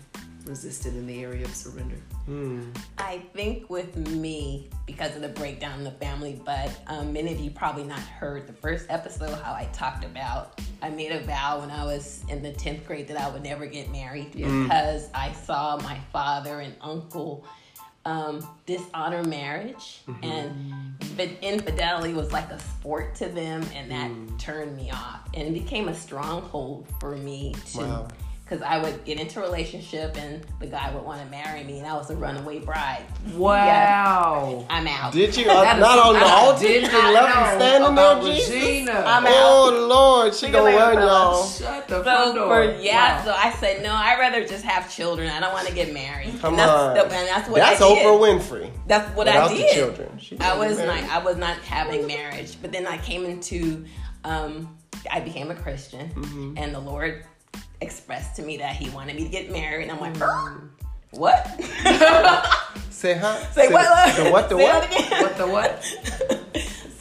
resisted 0.45 0.95
in 0.95 1.06
the 1.08 1.23
area 1.23 1.45
of 1.45 1.53
surrender? 1.56 1.95
I 2.97 3.19
think 3.34 3.69
with 3.69 3.95
me, 3.97 4.69
because 4.86 5.15
of 5.15 5.21
the 5.21 5.29
breakdown 5.29 5.77
in 5.79 5.84
the 5.84 5.91
family, 5.91 6.41
but 6.45 6.71
um, 6.88 7.12
many 7.13 7.32
of 7.34 7.39
you 7.39 7.51
probably 7.51 7.84
not 7.84 7.99
heard 7.99 8.47
the 8.47 8.53
first 8.53 8.86
episode 8.89 9.34
how 9.41 9.53
I 9.53 9.67
talked 9.73 10.06
about 10.06 10.60
I 10.82 10.89
made 10.89 11.13
a 11.13 11.21
vow 11.21 11.62
when 11.62 11.71
I 11.71 11.86
was 11.86 12.23
in 12.27 12.43
the 12.43 12.51
10th 12.51 12.86
grade 12.86 13.08
that 13.08 13.15
I 13.17 13.29
would 13.29 13.43
never 13.43 13.65
get 13.65 13.89
married 13.89 14.34
because 14.34 15.10
I 15.13 15.32
saw 15.32 15.77
my 15.77 15.97
father 16.12 16.60
and 16.60 16.75
uncle 16.82 17.45
um, 18.06 18.45
dishonor 18.65 19.23
marriage, 19.23 20.01
Mm-hmm. 20.08 20.23
and 20.25 20.97
but 21.15 21.29
infidelity 21.41 22.13
was 22.13 22.34
like 22.34 22.49
a 22.49 22.60
sport 22.60 23.15
to 23.15 23.27
them, 23.29 23.63
and 23.73 23.89
that 23.91 24.10
Mm. 24.12 24.38
turned 24.39 24.75
me 24.75 24.91
off, 24.91 25.21
and 25.34 25.47
it 25.47 25.53
became 25.53 25.88
a 25.88 25.95
stronghold 25.95 26.86
for 26.99 27.15
me 27.15 27.56
to. 27.71 27.77
Wow. 27.77 28.08
Because 28.43 28.62
I 28.62 28.77
would 28.77 29.06
get 29.06 29.19
into 29.21 29.39
a 29.39 29.43
relationship 29.43 30.17
and 30.17 30.45
the 30.60 30.67
guy 30.67 30.93
would 30.93 31.03
want 31.03 31.21
to 31.23 31.27
marry 31.32 31.63
me, 31.63 31.79
and 31.79 31.88
I 31.88 31.93
was 31.93 32.10
a 32.10 32.15
runaway 32.15 32.60
bride. 32.60 33.03
Wow. 33.67 34.65
I'm 34.69 34.86
out. 34.88 35.13
Did 35.13 35.36
you? 35.38 35.45
That 35.53 35.75
is 35.77 35.82
not 35.82 35.97
on 35.99 36.13
the 36.13 36.19
something 36.19 36.34
I 36.34 36.45
altar? 36.45 36.67
did 36.67 36.84
You 36.91 37.13
left 37.13 37.38
him 37.38 37.60
standing 37.60 37.95
there, 37.95 38.21
Jesus? 38.21 38.53
Regina. 38.53 38.91
I'm 39.06 39.25
out. 39.25 39.32
Oh 39.34 39.88
Lord, 39.89 40.36
she 40.36 40.49
gonna 40.49 40.75
run 40.75 40.95
y'all. 40.95 41.45
Shut 41.45 41.88
the 41.88 42.03
front 42.03 42.32
So 42.32 42.36
door. 42.36 42.47
for 42.73 42.79
yeah, 42.82 43.19
Wow. 43.19 43.25
so 43.25 43.32
I 43.34 43.51
said 43.53 43.82
no. 43.84 43.93
I'd 43.93 44.19
rather 44.19 44.45
just 44.45 44.65
have 44.65 44.93
children. 44.93 45.29
I 45.29 45.39
don't 45.39 45.53
want 45.53 45.67
to 45.67 45.73
get 45.73 45.93
married. 45.93 46.38
Come 46.41 46.53
and 46.53 46.60
that's 46.60 46.71
on. 46.71 46.93
The, 46.95 47.03
and 47.03 47.12
that's 47.27 47.49
what 47.49 47.58
That's 47.58 47.82
I 47.82 47.88
did. 47.95 48.06
Oprah 48.06 48.19
Winfrey. 48.39 48.71
That's 48.88 49.08
what 49.15 49.25
Without 49.27 49.51
I 49.51 49.53
the 49.53 49.60
did. 49.62 49.73
children. 49.73 50.17
She 50.19 50.39
I 50.39 50.58
was 50.58 50.77
not. 50.79 51.03
I 51.06 51.19
was 51.23 51.38
not 51.38 51.58
having 51.60 52.06
marriage. 52.08 52.58
But 52.62 52.71
then 52.71 52.86
I 52.88 52.97
came 52.97 53.23
into. 53.25 53.86
Um, 54.25 54.77
I 55.12 55.19
became 55.19 55.51
a 55.51 55.56
Christian, 55.56 56.10
Mm-hmm. 56.10 56.58
and 56.58 56.73
the 56.73 56.79
Lord 56.79 57.25
expressed 57.84 58.36
to 58.38 58.41
me 58.41 58.58
that 58.58 58.76
He 58.76 58.89
wanted 58.89 59.15
me 59.15 59.24
to 59.26 59.30
get 59.30 59.52
married. 59.52 59.84
And 59.84 59.91
I'm 59.91 60.00
like, 60.00 60.13
Mm. 60.15 60.69
what? 61.12 61.46
Say 62.89 63.15
huh? 63.17 63.38
Say 63.52 63.67
what? 63.72 64.15
The 64.15 64.30
what? 64.32 64.50
The 64.50 64.58
Say 64.58 64.63
what? 64.63 65.12
What 65.22 65.38
the 65.38 65.48
what? 65.48 65.84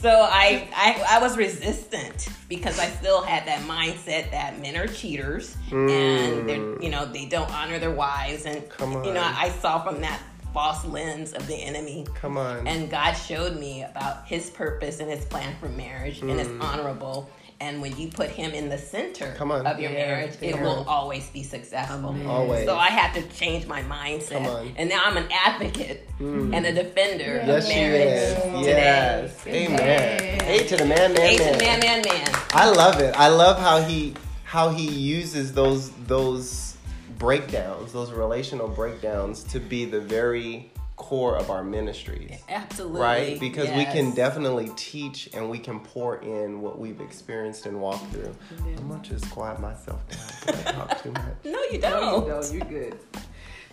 So 0.01 0.11
I, 0.11 0.69
I 0.75 1.05
I 1.11 1.19
was 1.21 1.37
resistant 1.37 2.29
because 2.49 2.79
I 2.81 2.87
still 2.89 3.23
had 3.23 3.47
that 3.47 3.61
mindset 3.69 4.33
that 4.33 4.61
men 4.61 4.77
are 4.77 4.89
cheaters 4.89 5.57
and 5.71 6.49
they're 6.49 6.83
you 6.83 6.89
know 6.91 7.07
they 7.07 7.27
don't 7.27 7.49
honor 7.53 7.79
their 7.79 7.93
wives 7.93 8.45
and 8.47 8.63
Mm. 8.79 9.07
You 9.07 9.13
know. 9.15 9.23
I 9.23 9.51
saw 9.51 9.79
from 9.85 10.01
that 10.01 10.21
false 10.53 10.85
lens 10.85 11.33
of 11.35 11.47
the 11.47 11.55
enemy 11.55 12.05
Come 12.17 12.37
on. 12.37 12.67
and 12.67 12.91
God 12.91 13.13
showed 13.13 13.57
me 13.59 13.85
about 13.85 14.27
His 14.27 14.51
purpose 14.51 14.99
and 15.01 15.09
His 15.09 15.25
plan 15.25 15.55
for 15.61 15.69
marriage 15.69 16.21
and 16.21 16.33
it's 16.41 16.51
honorable 16.61 17.31
and 17.63 17.81
when 17.81 17.97
you 17.97 18.09
put 18.09 18.29
Him 18.41 18.51
in 18.61 18.69
the 18.69 18.79
center 18.79 19.27
Mm. 19.27 19.37
Come 19.37 19.51
on. 19.53 19.67
of 19.67 19.79
your 19.79 19.91
Yeah, 19.93 20.07
marriage 20.07 20.35
it 20.41 20.55
yeah. 20.57 20.63
will 20.63 20.85
always 20.97 21.27
be 21.31 21.43
successful. 21.43 22.15
Always. 22.29 22.67
So 22.67 22.77
I 22.77 22.89
had 23.01 23.11
to 23.19 23.23
change 23.41 23.67
my 23.67 23.83
Come 23.83 23.93
mindset, 23.93 24.45
on. 24.47 24.73
and 24.77 24.89
now 24.89 25.03
I'm 25.07 25.17
an 25.17 25.29
advocate 25.31 26.09
and 26.19 26.55
a 26.67 26.73
defender 26.73 27.33
yes, 27.47 27.65
of 27.65 27.71
she 27.71 27.79
marriage 27.81 28.09
is. 28.09 28.35
today. 28.35 28.65
Yes. 28.67 29.47
Amen. 29.47 30.41
Hey 30.51 30.67
to 30.67 30.77
the 30.77 30.85
man, 30.87 31.13
man, 31.15 31.17
Hey 31.29 31.37
to 31.37 31.45
man. 31.45 31.53
the 31.59 31.65
man, 31.65 31.81
man, 31.81 32.03
man. 32.05 32.29
I 32.53 32.69
love 32.71 33.01
it. 33.01 33.15
I 33.17 33.29
love 33.29 33.59
how 33.59 33.81
he 33.81 34.15
how 34.45 34.69
he 34.71 34.87
uses 34.89 35.53
those 35.55 35.91
those 36.09 36.77
breakdowns, 37.19 37.93
those 37.93 38.11
relational 38.11 38.67
breakdowns, 38.69 39.45
to 39.45 39.61
be 39.61 39.85
the 39.85 40.01
very 40.01 40.72
core 41.03 41.37
of 41.37 41.51
our 41.51 41.65
ministries. 41.65 42.39
Absolutely. 42.49 43.01
Right? 43.01 43.41
Because 43.41 43.69
we 43.71 43.85
can 43.85 44.15
definitely 44.15 44.71
teach 44.77 45.29
and 45.35 45.51
we 45.51 45.59
can 45.59 45.81
pour 45.81 46.19
in 46.19 46.63
what 46.63 46.79
we've 46.79 47.01
experienced 47.01 47.67
and 47.67 47.81
walked 47.81 48.11
through. 48.13 48.35
I'm 48.65 48.89
gonna 48.89 49.03
just 49.03 49.29
quiet 49.31 49.61
myself 49.61 50.01
down. 50.09 50.55
I 50.57 50.73
talk 50.73 51.03
too 51.03 51.13
much. 51.13 51.25
No, 51.45 51.59
you 51.71 51.79
don't. 51.79 52.25
you 52.25 52.31
don't. 52.31 52.53
You're 52.53 52.65
good. 52.83 52.99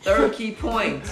Third 0.01 0.33
key 0.33 0.51
point 0.51 1.03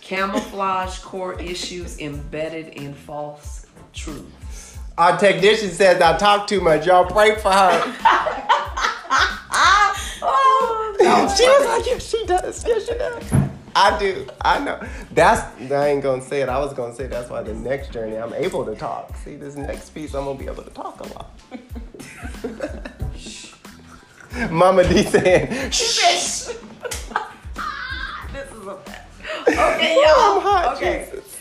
camouflage 0.00 0.98
core 1.00 1.40
issues 1.40 1.98
embedded 2.00 2.68
in 2.68 2.94
false 2.94 3.66
truths. 3.92 4.78
Our 4.96 5.18
technician 5.18 5.70
says 5.70 6.00
I 6.00 6.16
talk 6.16 6.46
too 6.46 6.60
much. 6.62 6.86
Y'all 6.86 7.04
pray 7.04 7.36
for 7.36 7.52
her. 7.52 7.82
oh, 10.22 11.34
she 11.36 11.46
was 11.46 11.66
like, 11.66 11.86
yes, 11.86 12.08
she 12.08 12.24
does. 12.26 12.66
Yes, 12.66 12.86
she 12.86 12.94
does. 12.94 13.50
I 13.76 13.98
do. 13.98 14.26
I 14.40 14.58
know. 14.60 14.80
That's. 15.12 15.42
I 15.70 15.88
ain't 15.88 16.02
gonna 16.02 16.22
say 16.22 16.42
it. 16.42 16.48
I 16.48 16.58
was 16.58 16.72
gonna 16.74 16.94
say 16.94 17.06
that's 17.06 17.28
why 17.30 17.42
the 17.42 17.54
next 17.54 17.92
journey 17.92 18.16
I'm 18.16 18.32
able 18.34 18.64
to 18.64 18.74
talk. 18.74 19.16
See, 19.18 19.36
this 19.36 19.56
next 19.56 19.90
piece 19.90 20.14
I'm 20.14 20.24
gonna 20.24 20.38
be 20.38 20.46
able 20.46 20.62
to 20.62 20.70
talk 20.70 21.00
a 21.00 21.08
lot. 21.14 21.30
Mama 24.50 24.88
D 24.88 25.02
saying, 25.04 25.70
shh. 25.70 26.46
this 28.32 28.50
is 28.52 28.66
a 28.66 28.78
Okay, 29.48 29.94
y'all. 29.94 30.36
I'm 30.36 30.40
hot. 30.42 30.76
Okay. 30.76 31.08
Jesus. 31.12 31.38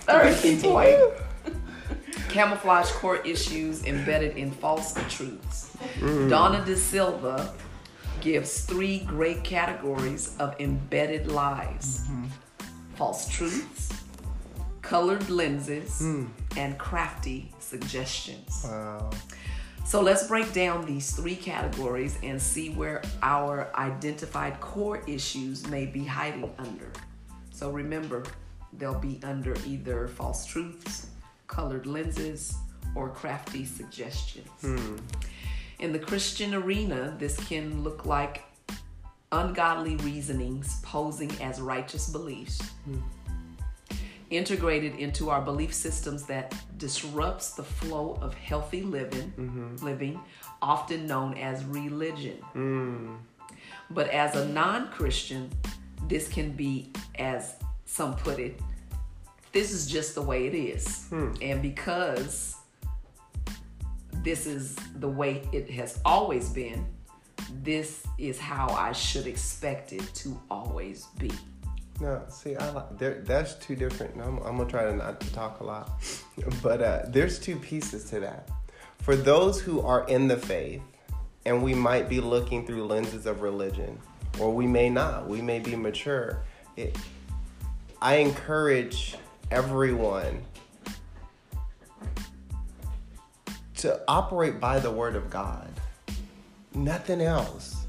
Third 0.00 0.36
key 0.38 0.56
camouflage 2.28 2.90
core 2.92 3.18
issues 3.18 3.84
embedded 3.84 4.36
in 4.36 4.50
false 4.50 4.94
truths. 5.08 5.76
Mm. 5.98 6.28
Dawna 6.30 6.64
De 6.64 6.76
Silva 6.76 7.52
gives 8.22 8.64
three 8.64 9.00
great 9.00 9.42
categories 9.42 10.36
of 10.38 10.54
embedded 10.60 11.30
lies 11.30 12.04
mm-hmm. 12.04 12.24
false 12.94 13.28
truths, 13.28 13.92
colored 14.80 15.28
lenses, 15.28 16.00
mm. 16.00 16.28
and 16.56 16.78
crafty 16.78 17.52
suggestions. 17.58 18.64
Wow. 18.64 19.10
So 19.84 20.00
let's 20.00 20.28
break 20.28 20.52
down 20.52 20.86
these 20.86 21.10
three 21.10 21.34
categories 21.34 22.16
and 22.22 22.40
see 22.40 22.70
where 22.70 23.02
our 23.22 23.70
identified 23.74 24.60
core 24.60 25.02
issues 25.08 25.66
may 25.66 25.86
be 25.86 26.04
hiding 26.04 26.50
under. 26.58 26.92
So 27.50 27.70
remember, 27.70 28.22
they'll 28.78 28.98
be 28.98 29.18
under 29.24 29.54
either 29.66 30.06
false 30.06 30.46
truths, 30.46 31.08
colored 31.48 31.86
lenses, 31.86 32.54
or 32.94 33.08
crafty 33.08 33.64
suggestions. 33.64 34.48
Hmm. 34.60 34.96
In 35.82 35.92
the 35.92 35.98
Christian 35.98 36.54
arena, 36.54 37.12
this 37.18 37.36
can 37.48 37.82
look 37.82 38.06
like 38.06 38.44
ungodly 39.32 39.96
reasonings 39.96 40.80
posing 40.82 41.28
as 41.40 41.60
righteous 41.60 42.08
beliefs. 42.08 42.62
Hmm. 42.84 42.98
Integrated 44.30 44.94
into 44.94 45.28
our 45.28 45.42
belief 45.42 45.74
systems 45.74 46.22
that 46.26 46.54
disrupts 46.78 47.54
the 47.54 47.64
flow 47.64 48.16
of 48.22 48.32
healthy 48.32 48.82
living 48.82 49.32
mm-hmm. 49.36 49.84
living 49.84 50.20
often 50.62 51.04
known 51.04 51.36
as 51.36 51.64
religion. 51.64 52.36
Hmm. 52.52 53.14
But 53.90 54.08
as 54.10 54.36
a 54.36 54.46
non-christian 54.46 55.50
this 56.06 56.28
can 56.28 56.52
be 56.52 56.92
as 57.18 57.56
some 57.86 58.14
put 58.14 58.38
it 58.38 58.60
this 59.50 59.72
is 59.72 59.86
just 59.86 60.14
the 60.14 60.22
way 60.22 60.46
it 60.46 60.54
is. 60.54 61.06
Hmm. 61.08 61.32
And 61.42 61.60
because 61.60 62.56
this 64.22 64.46
is 64.46 64.76
the 64.96 65.08
way 65.08 65.48
it 65.52 65.70
has 65.70 66.00
always 66.04 66.48
been 66.50 66.86
this 67.62 68.06
is 68.18 68.38
how 68.38 68.68
i 68.68 68.92
should 68.92 69.26
expect 69.26 69.92
it 69.92 70.02
to 70.14 70.40
always 70.50 71.06
be 71.18 71.30
No, 72.00 72.22
see, 72.28 72.56
I 72.56 72.70
like. 72.70 72.98
That's 72.98 73.54
two 73.56 73.76
different. 73.76 74.16
I'm, 74.16 74.38
I'm 74.38 74.56
gonna 74.56 74.68
try 74.68 74.84
to 74.84 74.96
not 74.96 75.20
to 75.20 75.32
talk 75.32 75.60
a 75.60 75.64
lot, 75.64 75.90
but 76.62 76.82
uh, 76.82 77.02
there's 77.08 77.38
two 77.38 77.56
pieces 77.56 78.10
to 78.10 78.18
that. 78.20 78.48
For 79.02 79.14
those 79.14 79.60
who 79.60 79.80
are 79.82 80.04
in 80.08 80.26
the 80.26 80.36
faith, 80.36 80.82
and 81.44 81.62
we 81.62 81.74
might 81.74 82.08
be 82.08 82.20
looking 82.20 82.66
through 82.66 82.86
lenses 82.86 83.26
of 83.26 83.42
religion, 83.42 83.98
or 84.40 84.52
we 84.52 84.66
may 84.66 84.88
not. 84.90 85.28
We 85.28 85.42
may 85.42 85.58
be 85.58 85.76
mature. 85.76 86.40
It, 86.76 86.96
I 88.00 88.16
encourage 88.16 89.16
everyone 89.50 90.42
to 93.82 94.00
operate 94.08 94.60
by 94.60 94.78
the 94.78 94.90
Word 94.90 95.16
of 95.16 95.28
God. 95.28 95.68
Nothing 96.74 97.20
else. 97.20 97.84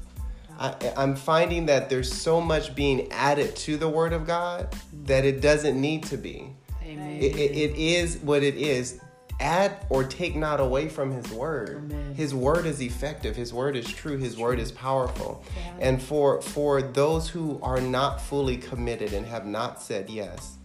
I, 0.58 0.74
I'm 0.96 1.16
finding 1.16 1.66
that 1.66 1.88
there's 1.88 2.12
so 2.12 2.40
much 2.40 2.74
being 2.74 3.10
added 3.10 3.56
to 3.56 3.76
the 3.76 3.88
Word 3.88 4.12
of 4.12 4.26
God 4.26 4.74
that 5.04 5.24
it 5.24 5.40
doesn't 5.40 5.80
need 5.80 6.04
to 6.04 6.16
be. 6.16 6.50
amen 6.82 7.22
It, 7.22 7.36
it, 7.36 7.50
it 7.52 7.76
is 7.76 8.18
what 8.18 8.42
it 8.42 8.56
is. 8.56 9.00
Add 9.40 9.86
or 9.88 10.04
take 10.04 10.36
not 10.36 10.60
away 10.60 10.88
from 10.88 11.10
His 11.10 11.28
Word. 11.30 11.90
Amen. 11.90 12.14
His 12.14 12.34
Word 12.34 12.66
is 12.66 12.80
effective. 12.80 13.34
His 13.34 13.52
Word 13.52 13.76
is 13.76 13.86
true. 13.86 14.16
His 14.16 14.36
Word 14.36 14.60
is 14.60 14.70
powerful. 14.70 15.44
And 15.80 16.00
for 16.00 16.40
for 16.40 16.82
those 16.82 17.28
who 17.28 17.58
are 17.62 17.80
not 17.80 18.20
fully 18.20 18.56
committed 18.56 19.12
and 19.12 19.26
have 19.26 19.44
not 19.44 19.82
said 19.82 20.08
yes, 20.08 20.56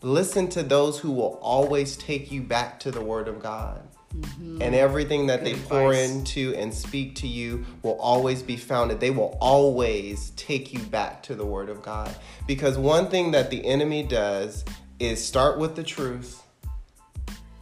listen 0.00 0.48
to 0.50 0.62
those 0.62 1.00
who 1.00 1.10
will 1.10 1.38
always 1.42 1.96
take 1.96 2.30
you 2.30 2.40
back 2.40 2.78
to 2.80 2.92
the 2.92 3.00
Word 3.00 3.26
of 3.26 3.40
God. 3.40 3.82
Mm-hmm. 4.14 4.62
And 4.62 4.74
everything 4.74 5.26
that 5.26 5.44
they 5.44 5.52
Good 5.52 5.68
pour 5.68 5.92
into 5.92 6.54
and 6.56 6.72
speak 6.72 7.16
to 7.16 7.28
you 7.28 7.64
will 7.82 7.98
always 8.00 8.42
be 8.42 8.56
founded. 8.56 9.00
They 9.00 9.10
will 9.10 9.36
always 9.40 10.30
take 10.30 10.72
you 10.72 10.80
back 10.80 11.22
to 11.24 11.34
the 11.34 11.44
Word 11.44 11.68
of 11.68 11.82
God. 11.82 12.14
Because 12.46 12.78
one 12.78 13.08
thing 13.08 13.32
that 13.32 13.50
the 13.50 13.64
enemy 13.64 14.02
does 14.02 14.64
is 14.98 15.24
start 15.24 15.58
with 15.58 15.76
the 15.76 15.82
truth 15.82 16.42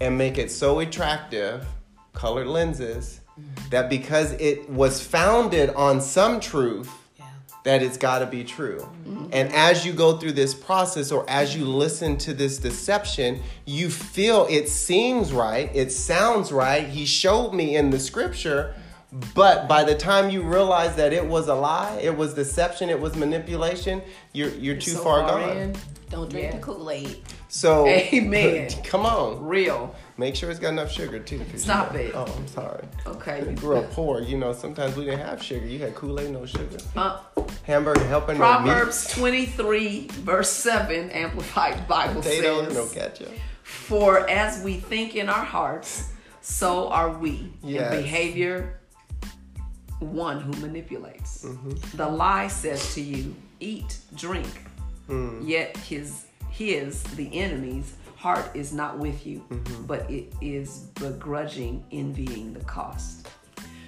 and 0.01 0.17
make 0.17 0.39
it 0.39 0.51
so 0.51 0.79
attractive, 0.81 1.67
colored 2.13 2.47
lenses, 2.47 3.21
mm-hmm. 3.39 3.69
that 3.71 3.91
because 3.91 4.33
it 4.33 4.69
was 4.71 5.03
founded 5.03 5.71
on 5.71 6.01
some 6.01 6.41
truth. 6.41 6.91
That 7.67 7.83
it's 7.83 7.97
got 7.99 8.21
to 8.21 8.27
be 8.27 8.45
true. 8.45 8.79
Mm-hmm. 9.07 9.27
And 9.33 9.53
as 9.53 9.85
you 9.85 9.93
go 9.93 10.17
through 10.19 10.33
this 10.33 10.55
process 10.55 11.11
or 11.13 11.29
as 11.29 11.55
you 11.57 11.65
listen 11.67 12.17
to 12.19 12.33
this 12.33 12.59
deception, 12.59 13.41
you 13.67 13.91
feel 13.91 14.47
it 14.49 14.69
seems 14.69 15.33
right, 15.33 15.69
it 15.75 15.91
sounds 15.93 16.53
right. 16.53 16.87
He 16.87 17.05
showed 17.07 17.53
me 17.53 17.77
in 17.77 17.91
the 17.91 17.99
scripture, 17.99 18.75
But 19.35 19.67
by 19.69 19.83
the 19.85 19.95
time 19.97 20.31
you 20.31 20.43
realize 20.43 20.95
that 20.97 21.13
it 21.13 21.27
was 21.27 21.49
a 21.49 21.55
lie, 21.55 21.99
it 22.03 22.17
was 22.17 22.35
deception, 22.35 22.89
it 22.91 23.01
was 23.01 23.15
manipulation, 23.17 24.01
you're 24.33 24.51
you're 24.51 24.77
too 24.77 24.93
So 24.93 25.03
far, 25.03 25.21
gone. 25.29 25.57
in. 25.57 25.77
Don't 26.11 26.29
drink 26.31 26.47
Yeah. 26.47 26.57
the 26.59 26.63
Kool 26.63 26.89
Aid. 26.91 27.17
So 27.49 27.87
Amen. 27.89 28.71
come 28.85 29.05
on. 29.07 29.45
Real. 29.45 29.95
Make 30.19 30.35
sure 30.35 30.51
it's 30.51 30.59
got 30.59 30.71
enough 30.71 30.91
sugar 30.91 31.19
too. 31.19 31.45
Stop 31.57 31.93
you 31.93 31.99
know- 31.99 32.05
it. 32.05 32.13
Oh, 32.15 32.35
I'm 32.37 32.49
sorry. 32.49 32.85
Okay. 33.07 33.43
We 33.45 33.55
grew 33.55 33.77
up 33.77 33.91
poor, 33.91 34.21
you 34.21 34.39
know, 34.39 34.53
sometimes 34.53 34.97
we 34.97 35.05
didn't 35.05 35.21
have 35.21 35.43
sugar. 35.43 35.67
You 35.67 35.79
had 35.79 35.95
Kool-Aid, 35.95 36.31
no 36.31 36.47
sugar. 36.47 36.79
Uh, 36.97 37.19
Hamburger 37.65 38.05
helping 38.05 38.39
no. 38.39 38.45
Proverbs 38.45 39.13
23, 39.13 40.09
verse 40.09 40.51
7, 40.51 41.11
Amplified 41.11 41.87
Bible 41.87 42.23
Potatoes, 42.23 42.67
says, 42.69 42.75
no 42.75 42.87
ketchup. 42.87 43.33
For 43.63 44.29
as 44.31 44.63
we 44.63 44.75
think 44.79 45.17
in 45.17 45.29
our 45.29 45.45
hearts, 45.45 46.13
so 46.41 46.89
are 46.89 47.11
we. 47.19 47.53
Yes. 47.63 47.93
In 47.93 48.01
behavior, 48.03 48.81
one 50.01 50.41
who 50.41 50.53
manipulates. 50.61 51.45
Mm-hmm. 51.45 51.97
The 51.97 52.09
lie 52.09 52.49
says 52.49 52.95
to 52.95 53.03
you, 53.03 53.35
eat, 53.61 53.99
drink. 54.15 54.47
Mm. 55.09 55.47
Yet 55.47 55.77
his 55.77 56.27
his, 56.51 57.03
the 57.03 57.39
enemy's, 57.39 57.95
heart 58.17 58.51
is 58.55 58.73
not 58.73 58.99
with 58.99 59.27
you, 59.27 59.45
Mm-hmm. 59.51 59.85
but 59.87 60.11
it 60.11 60.33
is 60.41 60.89
begrudging, 60.95 61.85
envying 61.93 62.53
the 62.53 62.65
cost. 62.65 63.29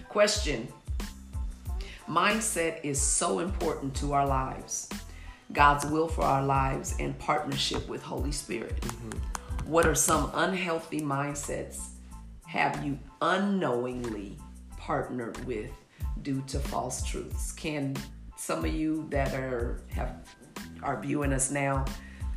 Question 0.09 0.69
Mindset 2.09 2.81
is 2.85 3.01
so 3.01 3.41
important 3.41 3.95
to 3.97 4.15
our 4.15 4.27
lives. 4.27 4.89
God's 5.53 5.85
will 5.87 6.09
for 6.09 6.23
our 6.25 6.43
lives 6.45 6.95
and 6.99 7.19
partnership 7.19 7.87
with 7.89 8.03
Holy 8.03 8.33
Spirit. 8.33 8.83
What 9.67 9.87
are 9.87 9.95
some 9.95 10.31
unhealthy 10.35 11.01
mindsets 11.01 11.89
have 12.47 12.83
you 12.85 12.99
unknowingly 13.21 14.39
partnered 14.79 15.43
with 15.45 15.71
due 16.23 16.43
to 16.47 16.59
false 16.59 17.03
truths? 17.03 17.53
Can 17.53 17.95
some 18.37 18.65
of 18.65 18.73
you 18.73 19.07
that 19.11 19.35
are 19.35 19.83
have 19.89 20.15
are 20.83 21.01
viewing 21.01 21.33
us 21.35 21.51
now 21.51 21.85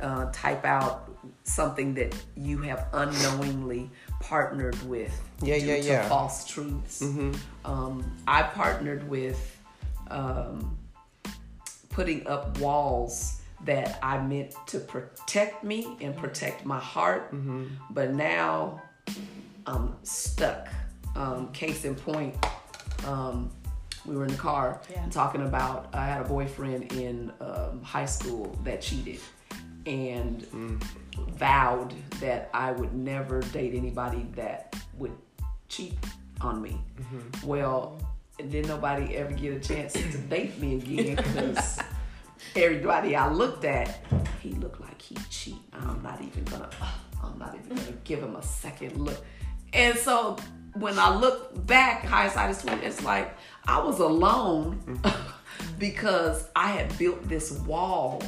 uh, 0.02 0.30
type 0.32 0.64
out 0.64 1.08
something 1.44 1.94
that 1.94 2.14
you 2.36 2.58
have 2.58 2.86
unknowingly 2.92 3.90
partnered 4.20 4.80
with 4.88 5.12
Yeah, 5.42 5.58
due 5.58 5.66
yeah, 5.66 5.76
to 5.80 5.86
yeah. 5.88 6.08
false 6.08 6.46
truths? 6.46 7.00
Um, 7.64 8.04
I 8.26 8.42
partnered 8.42 9.08
with 9.08 9.40
um, 10.10 10.76
putting 11.90 12.26
up 12.26 12.58
walls 12.58 13.40
that 13.64 13.98
I 14.02 14.18
meant 14.20 14.54
to 14.66 14.78
protect 14.80 15.62
me 15.62 15.96
and 16.00 16.16
protect 16.16 16.64
my 16.64 16.80
heart, 16.80 17.32
but 17.90 18.12
now 18.12 18.82
I'm 19.66 19.94
stuck. 20.02 20.68
Um, 21.14 21.52
case 21.52 21.84
in 21.84 21.94
point, 21.94 22.34
um, 23.06 23.50
we 24.06 24.16
were 24.16 24.24
in 24.24 24.32
the 24.32 24.38
car 24.38 24.80
Yeah. 24.90 25.06
talking 25.10 25.42
about 25.42 25.90
I 25.94 26.06
had 26.06 26.22
a 26.22 26.28
boyfriend 26.28 26.92
in 26.94 27.30
um, 27.40 27.82
high 27.82 28.06
school 28.06 28.58
that 28.64 28.80
cheated 28.80 29.20
and 29.86 30.42
mm. 30.42 30.82
vowed 31.36 31.94
that 32.20 32.50
I 32.54 32.72
would 32.72 32.94
never 32.94 33.40
date 33.40 33.74
anybody 33.74 34.26
that 34.36 34.76
would 34.98 35.12
cheat 35.68 35.98
on 36.40 36.62
me. 36.62 36.80
Mm-hmm. 37.00 37.46
Well, 37.46 38.00
didn't 38.38 38.68
nobody 38.68 39.16
ever 39.16 39.32
get 39.32 39.54
a 39.54 39.60
chance 39.60 39.92
to 39.92 40.18
date 40.18 40.58
me 40.58 40.76
again 40.76 41.16
because 41.16 41.78
everybody 42.56 43.16
I 43.16 43.30
looked 43.30 43.64
at, 43.64 44.00
he 44.40 44.50
looked 44.52 44.80
like 44.80 45.00
he 45.00 45.16
cheat. 45.30 45.56
I'm 45.72 46.02
not 46.02 46.20
even 46.20 46.44
gonna, 46.44 46.70
I'm 47.22 47.38
not 47.38 47.54
even 47.54 47.76
gonna 47.76 47.92
give 48.04 48.20
him 48.20 48.36
a 48.36 48.42
second 48.42 48.96
look. 48.96 49.24
And 49.72 49.96
so 49.98 50.36
when 50.74 50.98
I 50.98 51.14
look 51.14 51.66
back, 51.66 52.04
hindsight 52.04 52.50
is 52.50 52.62
twenty. 52.62 52.84
It's 52.84 53.02
like 53.02 53.36
I 53.66 53.82
was 53.82 54.00
alone 54.00 54.80
mm-hmm. 54.86 55.68
because 55.78 56.48
I 56.56 56.68
had 56.68 56.96
built 56.98 57.28
this 57.28 57.52
wall 57.52 58.22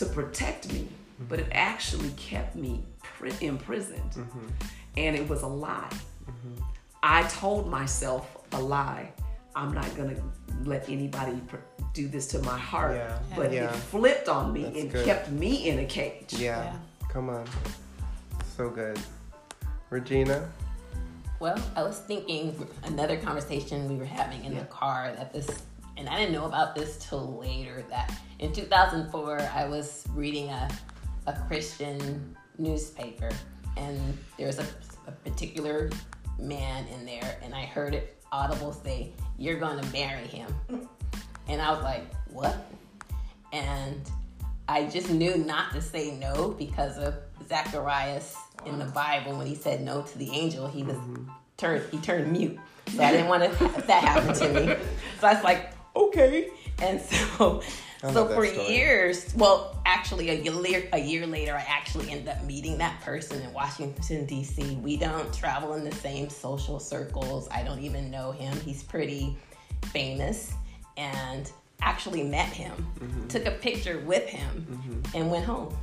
to 0.00 0.06
protect 0.06 0.72
me, 0.72 0.88
but 1.28 1.38
it 1.38 1.46
actually 1.52 2.10
kept 2.16 2.56
me 2.56 2.82
pri- 3.02 3.32
imprisoned, 3.40 4.10
mm-hmm. 4.12 4.46
and 4.96 5.14
it 5.14 5.28
was 5.28 5.42
a 5.42 5.46
lie. 5.46 5.88
Mm-hmm. 6.28 6.62
I 7.02 7.22
told 7.24 7.68
myself 7.68 8.38
a 8.52 8.60
lie. 8.60 9.12
I'm 9.54 9.72
not 9.72 9.94
gonna 9.96 10.16
let 10.64 10.88
anybody 10.88 11.40
pr- 11.46 11.56
do 11.92 12.08
this 12.08 12.26
to 12.28 12.38
my 12.42 12.58
heart, 12.58 12.96
Yeah. 12.96 13.18
but 13.36 13.52
Yeah. 13.52 13.64
it 13.64 13.76
flipped 13.76 14.28
on 14.28 14.52
me 14.52 14.62
That's 14.64 14.76
and 14.78 14.92
good. 14.92 15.04
kept 15.04 15.30
me 15.30 15.68
in 15.68 15.78
a 15.80 15.84
cage. 15.84 16.32
Yeah. 16.34 16.64
Yeah. 16.64 16.76
Come 17.08 17.28
on. 17.30 17.46
So 18.56 18.70
good. 18.70 18.98
Regina? 19.90 20.48
Well, 21.40 21.58
I 21.74 21.82
was 21.82 21.98
thinking 21.98 22.54
another 22.84 23.16
conversation 23.16 23.88
we 23.88 23.96
were 23.96 24.04
having 24.04 24.44
in 24.44 24.52
Yeah. 24.52 24.60
the 24.60 24.66
car 24.66 25.12
that 25.16 25.32
this, 25.32 25.48
and 26.00 26.08
I 26.08 26.18
didn't 26.18 26.32
know 26.32 26.46
about 26.46 26.74
this 26.74 26.96
till 26.96 27.38
later. 27.38 27.84
That 27.90 28.10
in 28.38 28.52
2004, 28.52 29.50
I 29.54 29.66
was 29.66 30.04
reading 30.14 30.48
a, 30.48 30.68
a 31.26 31.34
Christian 31.46 32.34
newspaper, 32.58 33.28
and 33.76 34.18
there 34.38 34.46
was 34.46 34.58
a, 34.58 34.66
a 35.06 35.12
particular 35.12 35.90
man 36.38 36.86
in 36.88 37.04
there, 37.04 37.38
and 37.42 37.54
I 37.54 37.66
heard 37.66 37.94
it 37.94 38.16
audible 38.32 38.72
say, 38.72 39.12
"You're 39.38 39.60
going 39.60 39.78
to 39.78 39.86
marry 39.92 40.26
him," 40.26 40.54
and 41.48 41.60
I 41.60 41.70
was 41.70 41.82
like, 41.82 42.12
"What?" 42.30 42.56
And 43.52 44.00
I 44.68 44.86
just 44.86 45.10
knew 45.10 45.36
not 45.36 45.72
to 45.72 45.82
say 45.82 46.16
no 46.16 46.54
because 46.58 46.96
of 46.96 47.14
Zacharias 47.46 48.34
in 48.64 48.78
the 48.78 48.86
Bible 48.86 49.36
when 49.36 49.46
he 49.46 49.54
said 49.54 49.82
no 49.82 50.00
to 50.00 50.18
the 50.18 50.30
angel, 50.30 50.66
he 50.66 50.82
was 50.82 50.96
mm-hmm. 50.96 51.28
turned 51.58 51.84
he 51.90 51.98
turned 51.98 52.32
mute. 52.32 52.58
So 52.88 53.02
I 53.02 53.12
didn't 53.12 53.28
want 53.28 53.42
to 53.42 53.58
that 53.86 54.02
happen 54.02 54.34
to 54.34 54.48
me. 54.48 54.76
So 55.20 55.26
I 55.26 55.34
was 55.34 55.44
like, 55.44 55.74
okay. 55.96 56.48
And 56.82 57.00
so 57.00 57.62
so 58.00 58.26
for 58.28 58.46
story. 58.46 58.68
years, 58.68 59.32
well, 59.36 59.80
actually 59.84 60.30
a 60.30 60.34
year 60.34 60.88
a 60.92 60.98
year 60.98 61.26
later, 61.26 61.54
I 61.54 61.64
actually 61.68 62.10
ended 62.10 62.28
up 62.28 62.42
meeting 62.44 62.78
that 62.78 63.00
person 63.02 63.42
in 63.42 63.52
Washington 63.52 64.26
D.C. 64.26 64.76
We 64.82 64.96
don't 64.96 65.32
travel 65.34 65.74
in 65.74 65.84
the 65.84 65.94
same 65.94 66.28
social 66.30 66.80
circles. 66.80 67.48
I 67.50 67.62
don't 67.62 67.80
even 67.80 68.10
know 68.10 68.32
him. 68.32 68.56
He's 68.60 68.82
pretty 68.82 69.36
famous, 69.92 70.52
and 70.96 71.50
actually 71.82 72.22
met 72.22 72.48
him, 72.48 72.72
Mm-hmm. 73.00 73.26
took 73.28 73.46
a 73.46 73.52
picture 73.52 73.98
with 74.00 74.26
him, 74.28 75.02
and 75.14 75.30
went 75.30 75.44
home. 75.44 75.76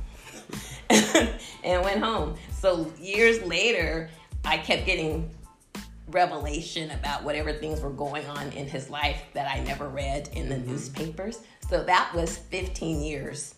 and 0.90 1.84
went 1.84 2.02
home. 2.02 2.34
So 2.52 2.90
years 3.00 3.42
later, 3.42 4.08
I 4.44 4.56
kept 4.58 4.86
getting 4.86 5.28
revelation 6.10 6.90
about 6.92 7.22
whatever 7.22 7.52
things 7.52 7.80
were 7.80 7.90
going 7.90 8.26
on 8.26 8.50
in 8.52 8.66
his 8.66 8.90
life 8.90 9.22
that 9.34 9.50
I 9.50 9.60
never 9.60 9.88
read 9.88 10.28
in 10.32 10.48
the 10.48 10.56
Mm-hmm. 10.56 10.70
newspapers. 10.72 11.40
So 11.68 11.84
that 11.84 12.12
was 12.14 12.36
15 12.36 13.02
years 13.02 13.54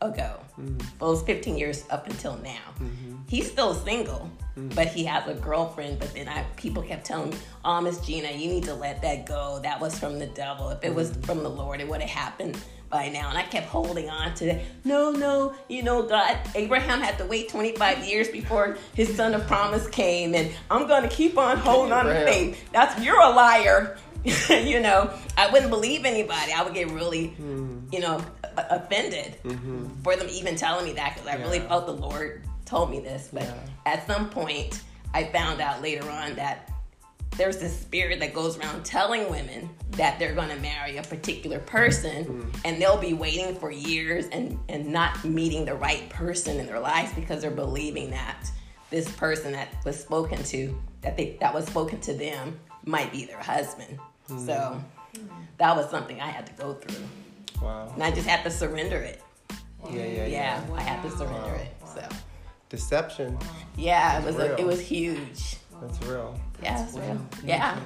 ago. 0.00 0.40
Mm. 0.58 0.82
Well, 0.98 1.10
it 1.10 1.14
was 1.14 1.22
15 1.24 1.58
years 1.58 1.84
up 1.90 2.06
until 2.06 2.36
now. 2.38 2.74
Mm-hmm. 2.80 3.16
He's 3.28 3.50
still 3.50 3.74
single, 3.74 4.30
mm. 4.56 4.74
but 4.74 4.88
he 4.88 5.04
has 5.04 5.28
a 5.28 5.34
girlfriend. 5.34 5.98
But 5.98 6.14
then 6.14 6.26
I 6.28 6.42
people 6.56 6.82
kept 6.82 7.04
telling 7.04 7.30
me, 7.30 7.36
"Oh, 7.64 7.80
Miss 7.80 7.98
Gina, 8.00 8.30
you 8.32 8.48
need 8.48 8.64
to 8.64 8.74
let 8.74 9.02
that 9.02 9.26
go. 9.26 9.60
That 9.62 9.78
was 9.80 9.98
from 9.98 10.18
the 10.18 10.26
devil. 10.26 10.70
If 10.70 10.82
it 10.84 10.94
was 10.94 11.10
mm. 11.12 11.26
from 11.26 11.42
the 11.42 11.50
Lord, 11.50 11.80
it 11.80 11.88
would 11.88 12.00
have 12.00 12.10
happened." 12.10 12.58
By 12.90 13.08
now, 13.08 13.28
and 13.28 13.38
I 13.38 13.44
kept 13.44 13.68
holding 13.68 14.10
on 14.10 14.34
to 14.34 14.46
that. 14.46 14.62
No, 14.84 15.12
no, 15.12 15.54
you 15.68 15.84
know, 15.84 16.02
God, 16.02 16.36
Abraham 16.56 17.00
had 17.00 17.18
to 17.18 17.24
wait 17.24 17.48
25 17.48 18.04
years 18.04 18.28
before 18.28 18.78
his 18.94 19.14
son 19.14 19.32
of 19.32 19.46
promise 19.46 19.86
came, 19.86 20.34
and 20.34 20.50
I'm 20.72 20.88
going 20.88 21.04
to 21.04 21.08
keep 21.08 21.38
on 21.38 21.58
holding 21.58 21.92
on 21.92 22.06
to 22.06 22.24
faith. 22.24 22.68
That's 22.72 23.00
you're 23.04 23.20
a 23.20 23.30
liar. 23.30 23.96
you 24.50 24.80
know, 24.80 25.10
I 25.38 25.50
wouldn't 25.50 25.70
believe 25.70 26.04
anybody. 26.04 26.52
I 26.52 26.62
would 26.62 26.74
get 26.74 26.90
really, 26.90 27.28
hmm. 27.28 27.78
you 27.92 28.00
know, 28.00 28.22
offended 28.56 29.36
mm-hmm. 29.44 29.86
for 30.02 30.16
them 30.16 30.26
even 30.30 30.56
telling 30.56 30.84
me 30.84 30.92
that 30.94 31.14
because 31.14 31.28
I 31.28 31.36
really 31.36 31.60
felt 31.60 31.86
the 31.86 31.92
Lord 31.92 32.42
told 32.64 32.90
me 32.90 33.00
this. 33.00 33.30
But 33.32 33.44
Yeah. 33.44 33.54
at 33.86 34.06
some 34.06 34.28
point, 34.30 34.82
I 35.14 35.24
found 35.24 35.60
out 35.60 35.82
later 35.82 36.08
on 36.10 36.34
that 36.36 36.69
there's 37.36 37.58
this 37.58 37.78
spirit 37.78 38.20
that 38.20 38.34
goes 38.34 38.58
around 38.58 38.84
telling 38.84 39.30
women 39.30 39.70
that 39.92 40.18
they're 40.18 40.34
going 40.34 40.48
to 40.48 40.56
marry 40.56 40.96
a 40.96 41.02
particular 41.02 41.58
person 41.60 42.24
mm-hmm. 42.24 42.50
and 42.64 42.80
they'll 42.80 42.98
be 42.98 43.14
waiting 43.14 43.54
for 43.54 43.70
years 43.70 44.26
and, 44.32 44.58
and 44.68 44.86
not 44.86 45.24
meeting 45.24 45.64
the 45.64 45.74
right 45.74 46.08
person 46.10 46.58
in 46.58 46.66
their 46.66 46.80
lives 46.80 47.12
because 47.14 47.40
they're 47.42 47.50
believing 47.50 48.10
that 48.10 48.50
this 48.90 49.10
person 49.12 49.52
that 49.52 49.68
was 49.84 49.98
spoken 49.98 50.42
to 50.42 50.76
that 51.02 51.16
they 51.16 51.36
that 51.40 51.54
was 51.54 51.64
spoken 51.66 52.00
to 52.00 52.12
them 52.12 52.58
might 52.84 53.10
be 53.12 53.24
their 53.24 53.38
husband. 53.38 53.98
Mm-hmm. 54.28 54.46
So 54.46 54.84
that 55.58 55.76
was 55.76 55.88
something 55.90 56.20
i 56.20 56.28
had 56.28 56.46
to 56.46 56.52
go 56.54 56.74
through. 56.74 57.04
Wow. 57.62 57.90
and 57.92 58.02
i 58.02 58.10
just 58.10 58.26
had 58.26 58.42
to 58.44 58.50
surrender 58.50 58.96
it. 58.96 59.22
Yeah, 59.90 59.96
yeah, 59.96 60.04
yeah. 60.04 60.26
yeah 60.26 60.74
i 60.74 60.82
had 60.82 61.02
to 61.02 61.10
surrender 61.16 61.54
it 61.54 61.74
so. 61.86 62.06
Deception. 62.68 63.38
yeah 63.76 64.20
it 64.20 64.24
was 64.24 64.36
a, 64.36 64.58
it 64.58 64.66
was 64.66 64.80
huge. 64.80 65.56
That's 65.80 66.02
real. 66.02 66.38
Yeah 66.62 66.84
it's 66.84 66.96
real 66.96 67.20
yeah 67.44 67.78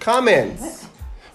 Comments. 0.00 0.86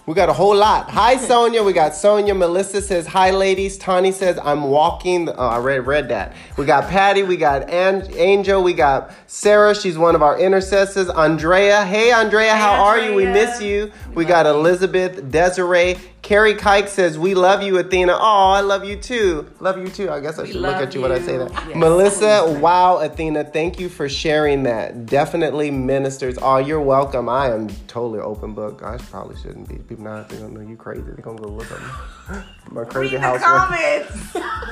We 0.06 0.14
got 0.14 0.28
a 0.28 0.32
whole 0.32 0.54
lot. 0.54 0.90
Hi, 0.90 1.16
Sonia. 1.28 1.62
We 1.62 1.72
got 1.72 1.94
Sonia. 1.94 2.34
Melissa 2.34 2.82
says, 2.82 3.06
Hi, 3.06 3.30
ladies. 3.30 3.78
Tani 3.78 4.10
says, 4.12 4.38
I'm 4.42 4.64
walking. 4.64 5.28
Oh, 5.28 5.34
I 5.34 5.58
read, 5.58 5.86
read 5.86 6.08
that. 6.08 6.34
We 6.56 6.64
got 6.66 6.88
Patty. 6.88 7.22
We 7.22 7.36
got 7.36 7.70
An- 7.70 8.08
Angel. 8.16 8.62
We 8.62 8.72
got 8.72 9.12
Sarah. 9.28 9.74
She's 9.74 9.96
one 9.96 10.14
of 10.16 10.22
our 10.22 10.38
intercessors. 10.38 11.08
Andrea. 11.08 11.84
Hey, 11.84 12.10
Andrea. 12.12 12.56
how 12.56 12.84
are 12.84 12.98
you? 12.98 13.14
We 13.14 13.24
miss 13.24 13.60
you. 13.60 13.92
We 14.14 14.24
got 14.24 14.46
Elizabeth. 14.46 15.30
Desiree. 15.30 15.96
Carrie 16.22 16.54
Kike 16.54 16.88
says, 16.88 17.18
We 17.18 17.34
love 17.34 17.62
you, 17.62 17.78
Athena. 17.78 18.12
Oh, 18.14 18.50
I 18.50 18.60
love 18.60 18.84
you 18.84 18.96
too. 18.96 19.48
Love 19.60 19.78
you 19.78 19.88
too. 19.88 20.10
I 20.10 20.20
guess 20.20 20.38
I 20.38 20.42
We 20.42 20.52
should 20.52 20.60
look 20.60 20.74
at 20.74 20.94
you 20.94 21.00
when 21.00 21.12
I 21.12 21.20
say 21.20 21.36
that. 21.36 21.52
Yes. 21.52 21.76
Melissa, 21.76 22.58
wow, 22.60 22.98
Athena, 22.98 23.44
thank 23.44 23.78
you 23.78 23.88
for 23.88 24.08
sharing 24.08 24.64
that. 24.64 25.06
Definitely 25.06 25.70
ministers. 25.70 26.36
Oh, 26.42 26.56
you're 26.56 26.80
welcome. 26.80 27.28
I 27.28 27.52
am 27.52 27.68
totally 27.86 28.18
open 28.20 28.54
book. 28.54 28.82
I 28.82 28.96
probably 28.96 29.36
shouldn't 29.36 29.68
be. 29.68 29.76
People 29.76 30.04
now 30.04 30.24
think 30.24 30.42
I 30.42 30.48
know 30.48 30.60
you 30.60 30.76
crazy. 30.76 31.02
They're 31.02 31.14
gonna 31.16 31.38
go 31.38 31.48
look 31.48 31.70
at 31.70 31.80
me. 31.80 32.42
My 32.70 32.84
crazy 32.84 33.16
Read 33.16 33.34
the 33.34 33.38
comments. 33.38 34.34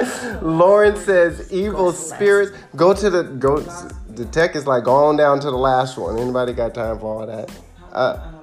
Lauren 0.42 0.96
says 0.96 1.52
evil 1.52 1.92
to 1.92 1.98
spirits. 1.98 2.56
Go 2.76 2.94
to 2.94 3.10
the 3.10 3.22
go. 3.24 3.60
The 4.08 4.24
tech 4.26 4.56
is 4.56 4.66
like 4.66 4.84
go 4.84 4.94
on 4.94 5.16
down 5.16 5.40
to 5.40 5.50
the 5.50 5.58
last 5.58 5.98
one. 5.98 6.18
Anybody 6.18 6.52
got 6.52 6.74
time 6.74 6.98
for 6.98 7.20
all 7.20 7.26
that? 7.26 7.50
Uh, 7.92 8.39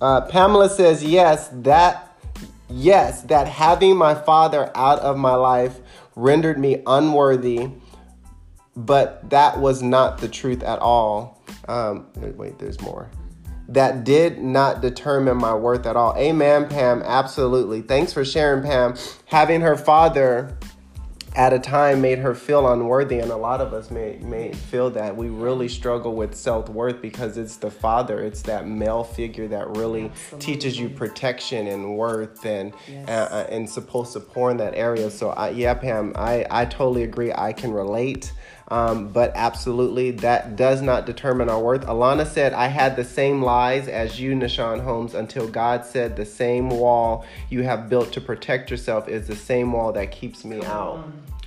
uh, 0.00 0.22
Pamela 0.22 0.68
says 0.68 1.04
yes. 1.04 1.48
That 1.52 2.16
yes, 2.68 3.22
that 3.22 3.48
having 3.48 3.96
my 3.96 4.14
father 4.14 4.70
out 4.74 4.98
of 5.00 5.16
my 5.16 5.34
life 5.34 5.78
rendered 6.14 6.58
me 6.58 6.82
unworthy, 6.86 7.70
but 8.74 9.28
that 9.30 9.58
was 9.58 9.82
not 9.82 10.18
the 10.18 10.28
truth 10.28 10.62
at 10.62 10.78
all. 10.78 11.42
Um, 11.68 12.06
wait, 12.16 12.58
there's 12.58 12.80
more. 12.80 13.10
That 13.68 14.04
did 14.04 14.40
not 14.40 14.80
determine 14.80 15.38
my 15.38 15.54
worth 15.54 15.86
at 15.86 15.96
all. 15.96 16.14
Amen, 16.16 16.68
Pam. 16.68 17.02
Absolutely. 17.02 17.82
Thanks 17.82 18.12
for 18.12 18.24
sharing, 18.24 18.62
Pam. 18.62 18.94
Having 19.26 19.62
her 19.62 19.76
father 19.76 20.56
at 21.36 21.52
a 21.52 21.58
time 21.58 22.00
made 22.00 22.18
her 22.18 22.34
feel 22.34 22.66
unworthy 22.72 23.18
and 23.18 23.30
a 23.30 23.36
lot 23.36 23.60
of 23.60 23.74
us 23.74 23.90
may 23.90 24.16
may 24.22 24.52
feel 24.52 24.88
that. 24.90 25.14
We 25.14 25.28
really 25.28 25.68
struggle 25.68 26.14
with 26.16 26.34
self-worth 26.34 27.02
because 27.02 27.36
it's 27.36 27.56
the 27.56 27.70
father. 27.70 28.22
It's 28.22 28.40
that 28.42 28.66
male 28.66 29.04
figure 29.04 29.46
that 29.48 29.76
really 29.76 30.10
teaches 30.38 30.78
you 30.78 30.88
protection 30.88 31.66
and 31.66 31.96
worth 31.96 32.44
and 32.46 32.72
Yes. 32.88 33.08
uh, 33.08 33.12
uh, 33.34 33.46
and 33.50 33.68
supposed 33.68 34.12
to 34.14 34.20
pour 34.20 34.50
in 34.50 34.56
that 34.56 34.74
area. 34.74 35.10
So 35.10 35.30
I, 35.30 35.50
yeah 35.50 35.74
pam 35.74 36.12
i 36.16 36.46
i 36.50 36.64
totally 36.64 37.02
agree. 37.02 37.32
I 37.32 37.52
can 37.52 37.70
relate 37.70 38.32
um, 38.68 39.08
but 39.08 39.32
absolutely 39.34 40.10
that 40.10 40.56
does 40.56 40.82
not 40.82 41.06
determine 41.06 41.48
our 41.48 41.60
worth 41.60 41.86
alana 41.86 42.26
said 42.26 42.52
i 42.52 42.66
had 42.66 42.96
the 42.96 43.04
same 43.04 43.42
lies 43.42 43.88
as 43.88 44.20
you 44.20 44.32
nishan 44.34 44.82
holmes 44.82 45.14
until 45.14 45.48
god 45.48 45.84
said 45.84 46.16
the 46.16 46.26
same 46.26 46.68
wall 46.68 47.24
you 47.48 47.62
have 47.62 47.88
built 47.88 48.12
to 48.12 48.20
protect 48.20 48.70
yourself 48.70 49.08
is 49.08 49.26
the 49.26 49.36
same 49.36 49.72
wall 49.72 49.92
that 49.92 50.10
keeps 50.10 50.44
me 50.44 50.62
out 50.64 51.06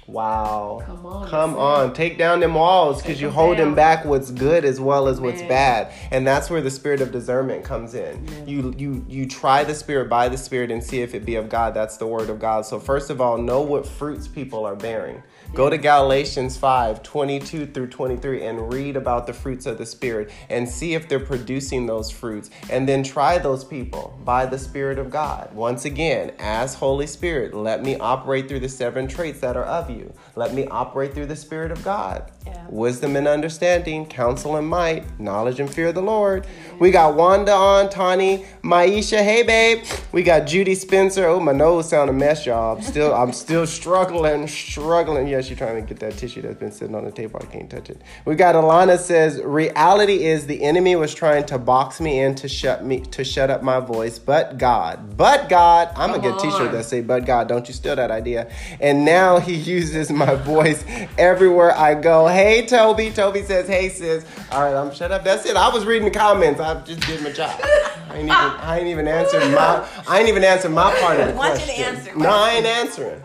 Wow. 0.09 0.81
Come 0.85 1.05
on, 1.05 1.29
Come 1.29 1.55
on. 1.55 1.93
Take 1.93 2.17
down 2.17 2.39
them 2.39 2.55
walls 2.55 3.01
because 3.01 3.21
you're 3.21 3.29
them 3.29 3.35
holding 3.35 3.75
back 3.75 4.05
what's 4.05 4.31
good 4.31 4.65
as 4.65 4.79
well 4.79 5.07
as 5.07 5.21
what's 5.21 5.41
Man. 5.41 5.49
bad. 5.49 5.93
And 6.11 6.25
that's 6.25 6.49
where 6.49 6.61
the 6.61 6.71
spirit 6.71 7.01
of 7.01 7.11
discernment 7.11 7.63
comes 7.63 7.93
in. 7.93 8.27
You 8.47 8.73
you 8.77 9.05
you 9.07 9.27
try 9.27 9.63
the 9.63 9.75
spirit 9.75 10.09
by 10.09 10.27
the 10.29 10.37
spirit 10.37 10.71
and 10.71 10.83
see 10.83 11.01
if 11.01 11.13
it 11.13 11.25
be 11.25 11.35
of 11.35 11.47
God. 11.47 11.73
That's 11.73 11.97
the 11.97 12.07
word 12.07 12.29
of 12.29 12.39
God. 12.39 12.65
So 12.65 12.79
first 12.79 13.09
of 13.09 13.21
all, 13.21 13.37
know 13.37 13.61
what 13.61 13.85
fruits 13.85 14.27
people 14.27 14.65
are 14.65 14.75
bearing. 14.75 15.21
Go 15.55 15.67
to 15.67 15.79
Galatians 15.79 16.57
5, 16.57 17.01
22 17.01 17.65
through 17.65 17.87
23 17.87 18.45
and 18.45 18.71
read 18.71 18.95
about 18.95 19.25
the 19.25 19.33
fruits 19.33 19.65
of 19.65 19.79
the 19.79 19.85
spirit 19.85 20.31
and 20.47 20.69
see 20.69 20.93
if 20.93 21.09
they're 21.09 21.19
producing 21.19 21.87
those 21.87 22.11
fruits. 22.11 22.51
And 22.69 22.87
then 22.87 23.01
try 23.01 23.39
those 23.39 23.63
people 23.63 24.17
by 24.23 24.45
the 24.45 24.59
spirit 24.59 24.99
of 24.99 25.09
God. 25.09 25.53
Once 25.53 25.85
again, 25.85 26.33
as 26.37 26.75
Holy 26.75 27.07
Spirit, 27.07 27.55
let 27.55 27.81
me 27.81 27.97
operate 27.97 28.47
through 28.47 28.59
the 28.59 28.69
seven 28.69 29.07
traits 29.07 29.39
that 29.39 29.57
are 29.57 29.65
of 29.65 29.89
you. 29.89 30.13
Let 30.35 30.53
me 30.53 30.67
operate 30.67 31.15
through 31.15 31.25
the 31.25 31.35
spirit 31.35 31.71
of 31.71 31.83
God. 31.83 32.31
Yeah. 32.51 32.65
Wisdom 32.69 33.15
and 33.15 33.27
understanding, 33.27 34.05
counsel 34.05 34.55
and 34.55 34.67
might, 34.67 35.19
knowledge 35.19 35.59
and 35.59 35.73
fear 35.73 35.87
of 35.87 35.95
the 35.95 36.01
Lord. 36.01 36.45
We 36.79 36.91
got 36.91 37.15
Wanda 37.15 37.51
on, 37.51 37.89
Tani, 37.89 38.45
Maisha, 38.63 39.23
hey 39.23 39.43
babe. 39.43 39.85
We 40.11 40.23
got 40.23 40.47
Judy 40.47 40.75
Spencer. 40.75 41.25
Oh, 41.27 41.39
my 41.39 41.51
nose 41.51 41.89
sound 41.89 42.09
a 42.09 42.13
mess, 42.13 42.45
y'all. 42.45 42.77
I'm 42.77 42.83
still, 42.83 43.13
I'm 43.13 43.33
still 43.33 43.65
struggling, 43.79 44.47
struggling. 44.47 45.27
Yeah, 45.27 45.41
she's 45.41 45.57
trying 45.57 45.81
to 45.81 45.87
get 45.87 45.99
that 45.99 46.17
tissue 46.17 46.41
that's 46.41 46.59
been 46.59 46.71
sitting 46.71 46.95
on 46.95 47.05
the 47.05 47.11
table. 47.11 47.39
I 47.41 47.45
can't 47.45 47.69
touch 47.69 47.89
it. 47.89 48.01
We 48.25 48.35
got 48.35 48.55
Alana 48.55 48.97
says, 48.97 49.41
reality 49.43 50.23
is 50.23 50.47
the 50.47 50.63
enemy 50.63 50.95
was 50.95 51.13
trying 51.13 51.45
to 51.47 51.57
box 51.57 51.99
me 51.99 52.19
in 52.19 52.35
to 52.35 52.47
shut 52.47 52.85
me, 52.85 53.01
to 53.01 53.23
shut 53.23 53.49
up 53.49 53.61
my 53.61 53.79
voice, 53.79 54.17
but 54.19 54.57
God, 54.57 55.17
but 55.17 55.49
God. 55.49 55.89
I'm 55.95 56.11
gonna 56.11 56.21
Come 56.21 56.37
get 56.37 56.45
a 56.45 56.51
t-shirt 56.51 56.71
that 56.71 56.85
say, 56.85 57.01
but 57.01 57.25
God. 57.25 57.47
Don't 57.47 57.67
you 57.67 57.73
steal 57.73 57.95
that 57.95 58.11
idea. 58.11 58.51
And 58.79 59.05
now 59.05 59.39
he 59.39 59.55
uses 59.79 60.11
my 60.11 60.35
voice 60.35 60.83
everywhere 61.17 61.75
I 61.75 61.95
go. 61.95 62.27
Hey, 62.27 62.38
Toby. 62.67 63.11
Toby 63.11 63.43
says, 63.43 63.67
hey, 63.67 63.89
sis. 63.89 64.25
All 64.51 64.61
right, 64.61 64.75
I'm 64.75 64.93
shut 64.93 65.11
up. 65.11 65.23
That's 65.23 65.45
it. 65.45 65.55
I 65.55 65.69
was 65.69 65.85
reading 65.85 66.05
the 66.11 66.17
comments. 66.17 66.59
I 66.59 66.79
just 66.81 67.01
did 67.01 67.21
my 67.21 67.31
job. 67.31 67.59
I 67.61 68.15
ain't 68.15 68.23
even, 68.23 68.29
I 68.33 68.79
ain't 68.79 68.87
even 68.87 69.07
answered 69.07 69.39
my, 69.51 69.87
I 70.07 70.19
ain't 70.19 70.29
even 70.29 70.43
answered 70.43 70.69
my 70.69 70.93
part 70.99 71.19
of 71.19 71.27
the 71.27 71.33
I 71.33 71.35
want 71.35 71.59
you 71.59 71.65
to 71.67 71.73
question. 71.73 71.95
answer 71.95 72.15
No, 72.17 72.29
I 72.29 72.51
ain't 72.51 72.65
answering. 72.65 73.21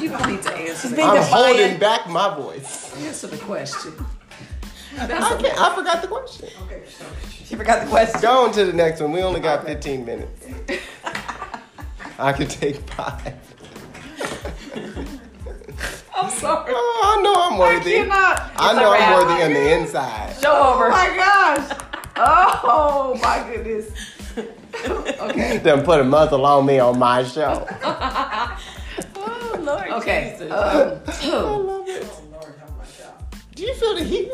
You 0.00 0.08
don't 0.10 0.26
need 0.30 0.42
to 0.42 0.54
answer 0.56 0.88
Be 0.90 0.96
the, 0.96 1.02
I'm 1.02 1.16
defiant. 1.16 1.26
holding 1.58 1.78
back 1.78 2.08
my 2.08 2.34
voice. 2.34 2.96
answer 3.04 3.26
the 3.26 3.36
question. 3.38 3.92
I, 4.98 5.06
That's 5.06 5.42
can't, 5.42 5.60
I 5.60 5.74
forgot 5.74 6.02
the 6.02 6.08
question. 6.08 6.48
Okay, 6.64 6.82
She 7.44 7.54
forgot 7.56 7.84
the 7.84 7.90
question. 7.90 8.20
Go 8.20 8.44
on 8.44 8.52
to 8.52 8.64
the 8.64 8.72
next 8.72 9.00
one. 9.00 9.12
We 9.12 9.22
only 9.22 9.40
got 9.40 9.64
15 9.64 10.04
minutes. 10.04 10.46
I 12.18 12.32
can 12.32 12.48
take 12.48 12.76
five. 12.90 13.34
I'm 16.22 16.30
sorry. 16.30 16.72
Oh, 16.74 17.16
I 17.18 17.22
know 17.22 17.34
I'm 17.36 17.54
I 17.54 17.58
worthy. 17.58 17.92
cannot. 17.92 18.52
I 18.56 18.72
know 18.74 18.92
I'm 18.92 19.12
worthy 19.14 19.42
on 19.44 19.52
the 19.54 19.78
inside. 19.78 20.34
Show 20.40 20.50
Oh 20.52 20.74
over. 20.74 20.88
my 20.90 21.06
gosh. 21.16 21.78
Oh 22.16 23.18
my 23.22 23.48
goodness. 23.50 23.90
okay. 25.20 25.58
Then 25.58 25.82
put 25.84 26.00
a 26.00 26.04
muzzle 26.04 26.44
on 26.44 26.66
me 26.66 26.78
on 26.78 26.98
my 26.98 27.22
show. 27.24 27.66
Oh, 29.16 29.56
Lord 29.60 29.88
Okay. 29.90 30.36
Jesus. 30.38 30.52
Um, 30.52 31.00
Do 33.54 33.62
you 33.62 33.74
feel 33.74 33.94
the 33.96 34.04
heat? 34.04 34.28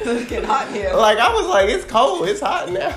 it's 0.00 0.24
getting 0.30 0.44
hot 0.48 0.68
here. 0.72 0.92
Like 0.94 1.18
I 1.18 1.32
was 1.32 1.46
like, 1.46 1.68
it's 1.68 1.84
cold. 1.84 2.28
It's 2.28 2.40
hot 2.40 2.70
now. 2.70 2.94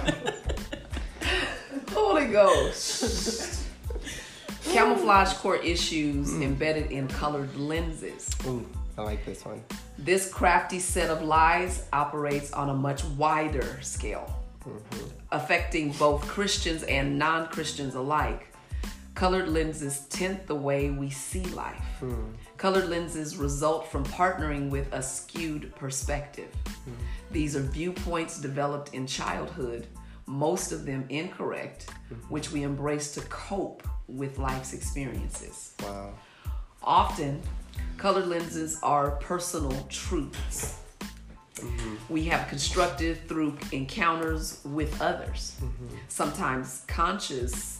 Holy 1.91 2.27
Ghost. 2.27 3.59
Camouflage 4.71 5.33
core 5.33 5.57
issues 5.57 6.31
mm. 6.31 6.43
embedded 6.43 6.91
in 6.91 7.07
colored 7.07 7.55
lenses. 7.55 8.29
Ooh, 8.45 8.67
I 8.97 9.01
like 9.01 9.25
this 9.25 9.45
one. 9.45 9.63
This 9.97 10.31
crafty 10.31 10.79
set 10.79 11.09
of 11.09 11.21
lies 11.21 11.87
operates 11.93 12.51
on 12.53 12.69
a 12.69 12.73
much 12.73 13.03
wider 13.03 13.79
scale, 13.81 14.41
mm-hmm. 14.65 15.07
affecting 15.31 15.91
both 15.93 16.27
Christians 16.27 16.83
and 16.83 17.19
non 17.19 17.47
Christians 17.47 17.95
alike. 17.95 18.47
Colored 19.15 19.47
lenses 19.47 20.07
tint 20.09 20.47
the 20.47 20.55
way 20.55 20.89
we 20.89 21.09
see 21.09 21.43
life. 21.45 21.77
Hmm. 21.99 22.31
Colored 22.57 22.89
lenses 22.89 23.37
result 23.37 23.87
from 23.87 24.03
partnering 24.05 24.69
with 24.69 24.91
a 24.91 25.03
skewed 25.03 25.73
perspective. 25.75 26.49
Hmm. 26.65 26.91
These 27.29 27.55
are 27.55 27.61
viewpoints 27.61 28.41
developed 28.41 28.95
in 28.95 29.05
childhood, 29.05 29.87
most 30.25 30.71
of 30.71 30.85
them 30.85 31.05
incorrect, 31.09 31.91
hmm. 32.09 32.15
which 32.29 32.51
we 32.51 32.63
embrace 32.63 33.13
to 33.13 33.21
cope 33.21 33.87
with 34.13 34.37
life's 34.37 34.73
experiences. 34.73 35.73
Wow. 35.81 36.13
Often, 36.83 37.41
colored 37.97 38.27
lenses 38.27 38.79
are 38.83 39.11
personal 39.11 39.85
truths. 39.89 40.79
Mm-hmm. 41.55 42.13
We 42.13 42.25
have 42.25 42.47
constructed 42.49 43.27
through 43.27 43.57
encounters 43.71 44.59
with 44.65 45.01
others. 45.01 45.55
Mm-hmm. 45.61 45.95
Sometimes 46.07 46.83
conscious, 46.87 47.79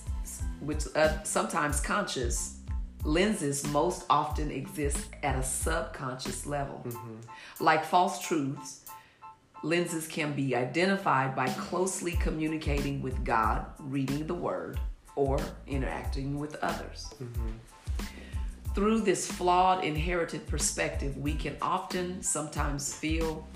which 0.62 0.84
uh, 0.96 1.22
sometimes 1.24 1.82
conscious 1.82 2.60
lenses 3.04 3.68
most 3.68 4.06
often 4.10 4.50
exist 4.52 5.08
at 5.24 5.38
a 5.38 5.44
subconscious 5.44 6.46
level. 6.46 6.82
Mm-hmm. 6.86 7.16
Like 7.60 7.84
false 7.84 8.26
truths, 8.26 8.86
lenses 9.64 10.08
can 10.08 10.34
be 10.34 10.56
identified 10.56 11.36
by 11.36 11.48
closely 11.50 12.14
communicating 12.14 13.02
with 13.02 13.26
God, 13.26 13.66
reading 13.80 14.28
the 14.28 14.34
Word, 14.34 14.80
or 15.16 15.40
interacting 15.68 16.40
with 16.40 16.56
others. 16.62 17.14
Mm-hmm. 17.22 17.50
Through 18.76 19.02
this 19.02 19.32
flawed 19.32 19.84
inherited 19.84 20.48
perspective, 20.48 21.18
we 21.18 21.36
can 21.36 21.56
often 21.62 22.24
sometimes 22.24 22.94
feel 22.94 23.48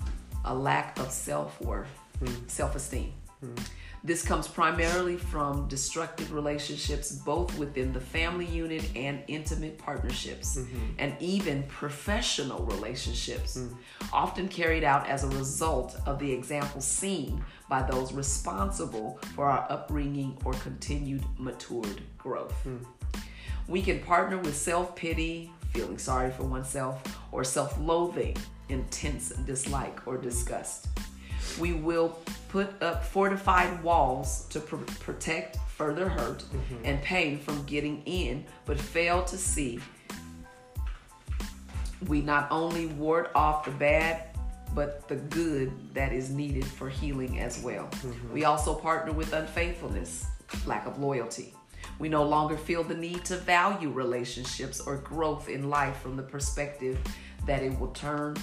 a 0.44 0.54
lack 0.54 0.98
of 0.98 1.10
self 1.10 1.60
worth, 1.60 1.88
hmm. 2.20 2.46
self 2.46 2.76
esteem. 2.76 3.12
Hmm. 3.40 3.54
This 4.04 4.24
comes 4.24 4.46
primarily 4.46 5.16
from 5.16 5.66
destructive 5.66 6.32
relationships, 6.32 7.10
both 7.10 7.56
within 7.58 7.92
the 7.92 8.00
family 8.00 8.46
unit 8.46 8.88
and 8.94 9.22
intimate 9.26 9.76
partnerships, 9.76 10.56
mm-hmm. 10.56 10.78
and 10.98 11.16
even 11.18 11.64
professional 11.64 12.64
relationships, 12.66 13.58
mm. 13.58 13.74
often 14.12 14.48
carried 14.48 14.84
out 14.84 15.08
as 15.08 15.24
a 15.24 15.28
result 15.28 15.96
of 16.06 16.20
the 16.20 16.30
example 16.30 16.80
seen 16.80 17.44
by 17.68 17.82
those 17.82 18.12
responsible 18.12 19.18
for 19.34 19.46
our 19.46 19.66
upbringing 19.68 20.38
or 20.44 20.52
continued 20.54 21.24
matured 21.36 22.00
growth. 22.16 22.54
Mm. 22.64 22.84
We 23.66 23.82
can 23.82 24.00
partner 24.00 24.38
with 24.38 24.56
self 24.56 24.94
pity, 24.94 25.50
feeling 25.72 25.98
sorry 25.98 26.30
for 26.30 26.44
oneself, 26.44 27.02
or 27.32 27.42
self 27.42 27.78
loathing, 27.80 28.36
intense 28.68 29.30
dislike 29.30 30.06
or 30.06 30.16
disgust. 30.16 30.86
We 31.58 31.72
will 31.72 32.18
put 32.48 32.82
up 32.82 33.04
fortified 33.04 33.82
walls 33.82 34.46
to 34.50 34.60
pr- 34.60 34.76
protect 35.00 35.58
further 35.76 36.08
hurt 36.08 36.38
mm-hmm. 36.38 36.84
and 36.84 37.00
pain 37.02 37.38
from 37.38 37.64
getting 37.64 38.02
in, 38.04 38.44
but 38.64 38.80
fail 38.80 39.24
to 39.24 39.36
see 39.36 39.80
we 42.06 42.20
not 42.20 42.48
only 42.50 42.86
ward 42.86 43.28
off 43.34 43.64
the 43.64 43.70
bad, 43.72 44.24
but 44.74 45.08
the 45.08 45.16
good 45.16 45.72
that 45.94 46.12
is 46.12 46.30
needed 46.30 46.64
for 46.64 46.88
healing 46.88 47.40
as 47.40 47.60
well. 47.62 47.86
Mm-hmm. 47.86 48.32
We 48.32 48.44
also 48.44 48.74
partner 48.74 49.12
with 49.12 49.32
unfaithfulness, 49.32 50.26
lack 50.66 50.86
of 50.86 50.98
loyalty. 50.98 51.54
We 51.98 52.08
no 52.08 52.22
longer 52.22 52.56
feel 52.56 52.84
the 52.84 52.94
need 52.94 53.24
to 53.26 53.36
value 53.36 53.90
relationships 53.90 54.80
or 54.80 54.98
growth 54.98 55.48
in 55.48 55.68
life 55.68 55.98
from 56.00 56.16
the 56.16 56.22
perspective 56.22 56.98
that 57.46 57.62
it 57.62 57.78
will 57.78 57.88
turn 57.88 58.36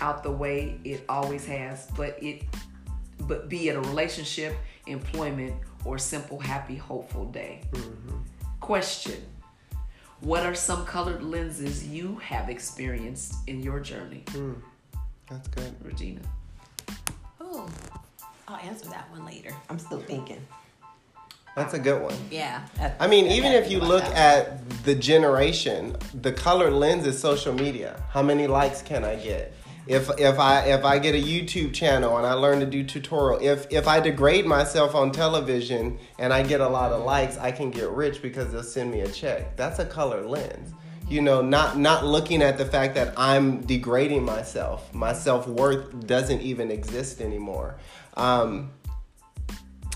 out 0.00 0.22
the 0.22 0.30
way 0.30 0.78
it 0.84 1.04
always 1.08 1.46
has, 1.46 1.86
but 1.96 2.22
it 2.22 2.42
but 3.20 3.48
be 3.48 3.68
it 3.68 3.76
a 3.76 3.80
relationship, 3.80 4.54
employment, 4.86 5.54
or 5.84 5.98
simple 5.98 6.38
happy 6.38 6.76
hopeful 6.76 7.26
day. 7.26 7.60
Mm-hmm. 7.72 8.18
Question 8.60 9.22
What 10.20 10.44
are 10.44 10.54
some 10.54 10.84
colored 10.84 11.22
lenses 11.22 11.86
you 11.86 12.16
have 12.16 12.48
experienced 12.48 13.34
in 13.46 13.62
your 13.62 13.80
journey? 13.80 14.24
Hmm, 14.30 14.54
that's 15.28 15.48
good. 15.48 15.74
Regina. 15.82 16.20
Oh, 17.40 17.68
I'll 18.48 18.60
answer 18.60 18.88
that 18.88 19.10
one 19.10 19.24
later. 19.24 19.50
I'm 19.68 19.78
still 19.78 20.00
thinking. 20.00 20.40
That's 21.54 21.74
a 21.74 21.78
good 21.78 22.02
one. 22.02 22.16
Yeah. 22.32 22.66
I 22.98 23.06
mean, 23.06 23.26
even 23.26 23.52
if 23.52 23.70
you 23.70 23.78
look 23.78 24.02
at 24.02 24.68
the 24.84 24.94
generation, 24.94 25.96
the 26.12 26.32
colored 26.32 26.72
lens 26.72 27.06
is 27.06 27.18
social 27.18 27.54
media. 27.54 28.02
How 28.10 28.22
many 28.22 28.48
likes 28.48 28.82
can 28.82 29.04
I 29.04 29.14
get? 29.14 29.54
If 29.86 30.08
if 30.18 30.38
I 30.38 30.60
if 30.66 30.84
I 30.84 30.98
get 30.98 31.14
a 31.14 31.22
YouTube 31.22 31.74
channel 31.74 32.16
and 32.16 32.26
I 32.26 32.32
learn 32.32 32.60
to 32.60 32.66
do 32.66 32.82
tutorial, 32.82 33.40
if 33.42 33.70
if 33.70 33.86
I 33.86 34.00
degrade 34.00 34.46
myself 34.46 34.94
on 34.94 35.12
television 35.12 35.98
and 36.18 36.32
I 36.32 36.42
get 36.42 36.60
a 36.60 36.68
lot 36.68 36.92
of 36.92 37.04
likes, 37.04 37.36
I 37.36 37.52
can 37.52 37.70
get 37.70 37.90
rich 37.90 38.22
because 38.22 38.50
they'll 38.52 38.62
send 38.62 38.90
me 38.90 39.00
a 39.00 39.08
check. 39.08 39.56
That's 39.56 39.78
a 39.78 39.84
colored 39.84 40.26
lens. 40.26 40.72
You 41.08 41.20
know, 41.20 41.42
not 41.42 41.78
not 41.78 42.06
looking 42.06 42.40
at 42.40 42.56
the 42.56 42.64
fact 42.64 42.94
that 42.94 43.12
I'm 43.18 43.60
degrading 43.60 44.24
myself. 44.24 44.92
My 44.94 45.12
self 45.12 45.46
worth 45.46 46.06
doesn't 46.06 46.40
even 46.40 46.70
exist 46.70 47.20
anymore. 47.20 47.76
Um, 48.16 48.70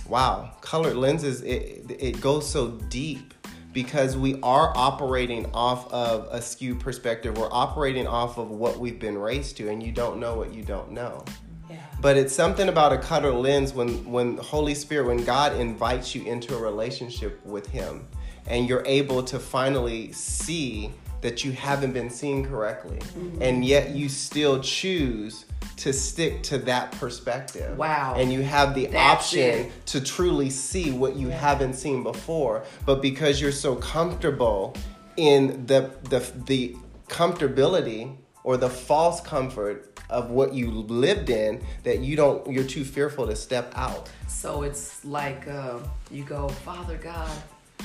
wow 0.08 0.50
colored 0.62 0.96
lenses 0.96 1.42
it, 1.42 1.84
it 1.98 2.20
goes 2.20 2.48
so 2.48 2.70
deep 2.88 3.34
because 3.72 4.16
we 4.16 4.40
are 4.42 4.72
operating 4.76 5.46
off 5.52 5.92
of 5.92 6.28
a 6.30 6.40
skewed 6.40 6.80
perspective 6.80 7.36
we're 7.36 7.52
operating 7.52 8.06
off 8.06 8.38
of 8.38 8.50
what 8.50 8.78
we've 8.78 8.98
been 8.98 9.18
raised 9.18 9.56
to 9.56 9.68
and 9.68 9.82
you 9.82 9.92
don't 9.92 10.18
know 10.18 10.36
what 10.36 10.52
you 10.52 10.62
don't 10.62 10.90
know 10.90 11.24
Yeah. 11.70 11.76
but 12.00 12.16
it's 12.16 12.34
something 12.34 12.68
about 12.68 12.92
a 12.92 12.98
cutter 12.98 13.32
lens 13.32 13.72
when 13.74 14.10
when 14.10 14.36
holy 14.38 14.74
spirit 14.74 15.06
when 15.06 15.24
god 15.24 15.54
invites 15.56 16.14
you 16.14 16.24
into 16.24 16.56
a 16.56 16.60
relationship 16.60 17.44
with 17.44 17.66
him 17.66 18.06
and 18.46 18.68
you're 18.68 18.84
able 18.86 19.22
to 19.24 19.38
finally 19.38 20.12
see 20.12 20.90
that 21.20 21.44
you 21.44 21.52
haven't 21.52 21.92
been 21.92 22.10
seen 22.10 22.44
correctly. 22.44 22.98
And 23.40 23.64
yet 23.64 23.90
you 23.90 24.08
still 24.08 24.60
choose 24.60 25.44
to 25.78 25.92
stick 25.92 26.42
to 26.42 26.58
that 26.58 26.92
perspective. 26.92 27.76
Wow. 27.78 28.14
and 28.16 28.32
you 28.32 28.42
have 28.42 28.74
the 28.74 28.86
That's 28.86 29.26
option 29.26 29.40
it. 29.66 29.86
to 29.86 30.00
truly 30.00 30.50
see 30.50 30.90
what 30.90 31.14
you 31.16 31.28
haven't 31.28 31.74
seen 31.74 32.02
before. 32.02 32.64
But 32.84 33.00
because 33.00 33.40
you're 33.40 33.52
so 33.52 33.76
comfortable 33.76 34.74
in 35.16 35.66
the 35.66 35.90
the 36.10 36.20
the 36.46 36.76
comfortability 37.08 38.16
or 38.44 38.56
the 38.56 38.70
false 38.70 39.20
comfort 39.20 40.00
of 40.10 40.30
what 40.30 40.54
you 40.54 40.70
lived 40.70 41.28
in 41.30 41.62
that 41.82 41.98
you 42.00 42.16
don't 42.16 42.50
you're 42.50 42.64
too 42.64 42.84
fearful 42.84 43.26
to 43.26 43.36
step 43.36 43.72
out. 43.76 44.10
So 44.26 44.62
it's 44.62 45.04
like 45.04 45.46
uh, 45.48 45.78
you 46.10 46.24
go, 46.24 46.48
Father 46.48 46.96
God, 46.96 47.30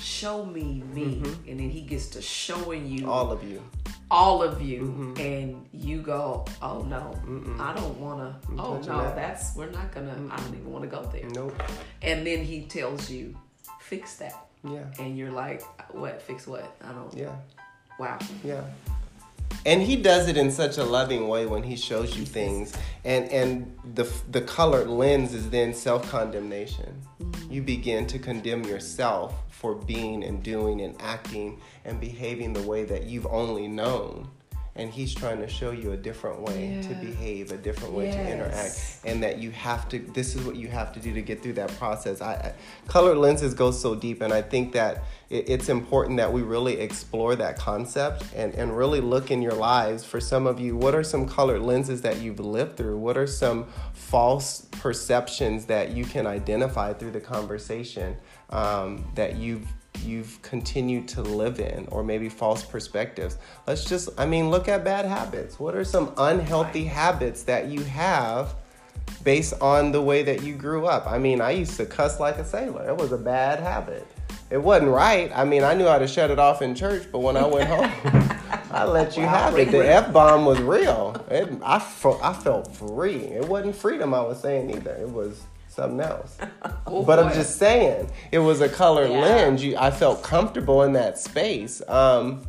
show 0.02 0.46
me 0.46 0.84
me. 0.94 1.16
Mm-hmm. 1.16 1.50
And 1.50 1.60
then 1.60 1.70
he 1.70 1.82
gets 1.82 2.08
to 2.10 2.22
showing 2.22 2.88
you 2.88 3.10
all 3.10 3.32
of 3.32 3.44
you. 3.44 3.62
all 4.12 4.44
of 4.44 4.62
you 4.62 4.82
mm-hmm. 4.82 5.22
and 5.22 5.66
you 5.72 6.02
go 6.02 6.46
oh 6.62 6.82
no. 6.84 7.14
I 7.60 7.74
don't 7.74 7.98
want 8.00 8.20
to 8.20 8.50
oh 8.58 8.78
no 8.80 9.02
that. 9.04 9.16
that's 9.16 9.56
we're 9.56 9.72
not 9.72 9.92
gonna 9.92 10.16
i 10.30 10.36
don't 10.38 10.54
even 10.54 10.72
want 10.72 10.84
to 10.84 10.90
go 10.90 11.04
there. 11.04 11.28
Nope. 11.30 11.62
And 12.02 12.26
then 12.26 12.44
he 12.44 12.62
tells 12.64 13.10
you 13.10 13.36
fix 13.80 14.16
that. 14.18 14.48
Yeah. 14.64 14.86
And 15.00 15.18
you're 15.18 15.32
like 15.32 15.62
what? 15.94 16.22
Fix 16.22 16.48
what? 16.48 16.76
I 16.84 16.92
don't 16.92 17.14
yeah. 17.16 17.36
Wow. 18.00 18.20
Yeah. 18.44 18.64
And 19.66 19.82
he 19.82 19.96
does 19.96 20.28
it 20.28 20.36
in 20.36 20.52
such 20.52 20.78
a 20.78 20.84
loving 20.84 21.28
way 21.28 21.46
when 21.46 21.64
he 21.64 21.76
shows 21.78 22.18
you 22.18 22.26
things, 22.26 22.74
and 23.06 23.30
and 23.30 23.78
the 23.96 24.12
the 24.30 24.42
colored 24.42 24.88
lens 24.88 25.34
is 25.34 25.50
then 25.50 25.74
self 25.74 26.10
condemnation. 26.10 27.02
You 27.50 27.62
begin 27.62 28.06
to 28.08 28.20
condemn 28.20 28.64
yourself 28.66 29.34
for 29.50 29.76
being 29.76 30.24
and 30.24 30.44
doing 30.44 30.82
and 30.82 31.02
acting 31.02 31.62
and 31.86 32.02
behaving 32.02 32.52
the 32.52 32.62
way 32.64 32.84
that 32.84 33.04
you've 33.06 33.28
only 33.28 33.68
known, 33.70 34.30
and 34.76 34.90
he's 34.90 35.14
trying 35.14 35.40
to 35.40 35.48
show 35.48 35.70
you 35.72 35.92
a 35.92 35.98
different 35.98 36.42
way 36.42 36.82
to 36.88 36.96
behave, 36.96 37.52
a 37.52 37.58
different 37.58 37.94
way 37.94 38.10
to 38.10 38.32
interact, 38.32 39.00
and 39.06 39.22
that 39.22 39.38
you 39.38 39.52
have 39.52 39.88
to. 39.90 40.00
This 40.00 40.36
is 40.36 40.44
what 40.44 40.56
you 40.56 40.68
have 40.68 40.92
to 40.94 41.00
do 41.00 41.14
to 41.14 41.22
get 41.22 41.44
through 41.44 41.54
that 41.54 41.70
process. 41.78 42.22
I, 42.22 42.34
I 42.34 42.54
colored 42.88 43.18
lenses 43.18 43.54
go 43.54 43.70
so 43.70 43.94
deep, 43.94 44.22
and 44.22 44.34
I 44.34 44.42
think 44.42 44.74
that 44.74 45.04
it, 45.30 45.48
it's 45.48 45.70
important 45.70 46.18
that 46.18 46.34
we 46.34 46.42
really 46.42 46.80
explore 46.80 47.36
that 47.36 47.58
concept 47.58 48.24
and 48.36 48.56
and 48.56 48.76
really 48.76 49.00
look 49.00 49.30
in 49.30 49.44
your 49.44 49.54
lives. 49.54 50.04
For 50.04 50.20
some 50.20 50.48
of 50.48 50.60
you, 50.60 50.76
what 50.76 50.96
are 50.96 51.04
some 51.04 51.28
colored 51.28 51.62
lenses 51.62 52.02
that 52.02 52.20
you've 52.20 52.40
lived 52.40 52.76
through? 52.76 52.98
What 52.98 53.16
are 53.16 53.28
some 53.28 53.68
false 53.94 54.68
perceptions 54.72 55.66
that 55.68 55.92
you 55.92 56.04
can 56.04 56.26
identify 56.26 56.94
through 56.94 57.12
the 57.12 57.22
conversation 57.22 58.18
um, 58.50 59.06
that 59.14 59.36
you've 59.36 59.68
you've 60.02 60.42
continued 60.42 61.08
to 61.10 61.22
live 61.22 61.60
in 61.60 61.88
or 61.92 62.04
maybe 62.04 62.30
false 62.30 62.64
perspectives. 62.64 63.38
Let's 63.68 63.86
just 63.86 64.10
i 64.18 64.26
mean 64.26 64.50
look 64.50 64.68
at 64.68 64.84
bad 64.84 65.06
habits. 65.06 65.60
What 65.60 65.76
are 65.76 65.84
some 65.84 66.14
unhealthy 66.18 66.86
habits 66.86 67.44
that 67.44 67.68
you 67.68 67.84
have 67.84 68.56
based 69.24 69.54
on 69.62 69.92
the 69.92 70.02
way 70.02 70.24
that 70.24 70.44
you 70.44 70.56
grew 70.56 70.86
up? 70.86 71.08
I 71.08 71.18
mean 71.18 71.42
i 71.42 71.52
used 71.52 71.78
to 71.78 71.86
cuss 71.86 72.20
like 72.20 72.38
a 72.38 72.46
sailor. 72.46 72.90
It 72.90 72.98
was 72.98 73.12
a 73.12 73.18
bad 73.18 73.60
habit. 73.60 74.06
It 74.50 74.58
wasn't 74.62 74.92
right. 74.92 75.32
I 75.36 75.46
mean 75.46 75.64
i 75.64 75.74
knew 75.74 75.86
how 75.88 76.00
to 76.00 76.08
shut 76.08 76.32
it 76.32 76.40
off 76.40 76.62
in 76.62 76.76
church 76.76 77.08
but 77.12 77.20
when 77.20 77.38
i 77.38 77.46
went 77.46 77.70
home 77.70 77.92
i 78.72 78.84
let 78.86 79.16
you 79.16 79.24
have 79.24 79.58
it. 79.58 79.72
The 79.72 79.88
f-bomb 79.94 80.46
was 80.46 80.60
real. 80.60 81.16
It, 81.30 81.50
I, 81.64 81.76
I 81.76 82.34
felt 82.34 82.76
free. 82.76 83.18
It 83.18 83.48
wasn't 83.48 83.76
freedom 83.76 84.14
i 84.14 84.22
was 84.22 84.40
saying 84.40 84.70
either. 84.72 84.96
It 84.96 85.10
was 85.10 85.42
something 85.74 86.02
else 86.02 86.38
Oh, 86.88 87.04
but 87.04 87.18
I'm 87.20 87.34
just 87.34 87.58
saying, 87.58 88.10
it 88.32 88.40
was 88.40 88.62
a 88.62 88.70
colored 88.70 89.10
Yeah. 89.10 89.22
lens. 89.22 89.64
You, 89.64 89.76
I 89.78 89.90
felt 89.90 90.22
comfortable 90.22 90.84
in 90.84 90.94
that 90.94 91.18
space. 91.18 91.82
Um, 91.88 92.42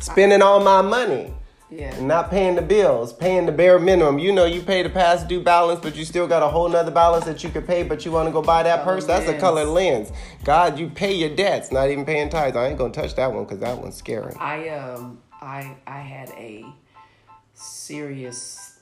spending 0.00 0.40
all 0.42 0.60
my 0.60 0.80
money, 0.80 1.32
yeah 1.70 2.00
not 2.00 2.30
paying 2.30 2.54
the 2.54 2.62
bills, 2.62 3.12
paying 3.12 3.44
the 3.46 3.52
bare 3.52 3.78
minimum. 3.78 4.18
You 4.18 4.32
know, 4.32 4.46
you 4.46 4.62
pay 4.62 4.82
the 4.82 4.88
past 4.90 5.28
due 5.28 5.42
balance, 5.42 5.80
but 5.80 5.96
you 5.96 6.04
still 6.06 6.26
got 6.26 6.42
a 6.42 6.48
whole 6.48 6.68
nother 6.68 6.90
balance 6.92 7.24
that 7.26 7.42
you 7.44 7.50
could 7.50 7.66
pay, 7.66 7.82
but 7.82 8.04
you 8.06 8.12
want 8.12 8.26
to 8.28 8.32
go 8.32 8.40
buy 8.40 8.62
that 8.62 8.84
Colored 8.84 9.00
purse. 9.00 9.06
That's 9.06 9.28
a 9.28 9.38
colored 9.38 9.66
lens. 9.68 10.10
God, 10.44 10.78
you 10.78 10.88
pay 10.88 11.12
your 11.12 11.34
debts, 11.34 11.70
not 11.70 11.90
even 11.90 12.06
paying 12.06 12.30
tithes. 12.30 12.56
I 12.56 12.68
ain't 12.68 12.78
gonna 12.78 12.92
touch 12.92 13.16
that 13.16 13.32
one 13.32 13.44
because 13.44 13.58
that 13.58 13.76
one's 13.78 13.96
scary. 13.96 14.34
i 14.38 14.68
um 14.70 15.20
i 15.42 15.76
i 15.86 15.98
had 16.00 16.30
a 16.30 16.64
serious 17.54 18.78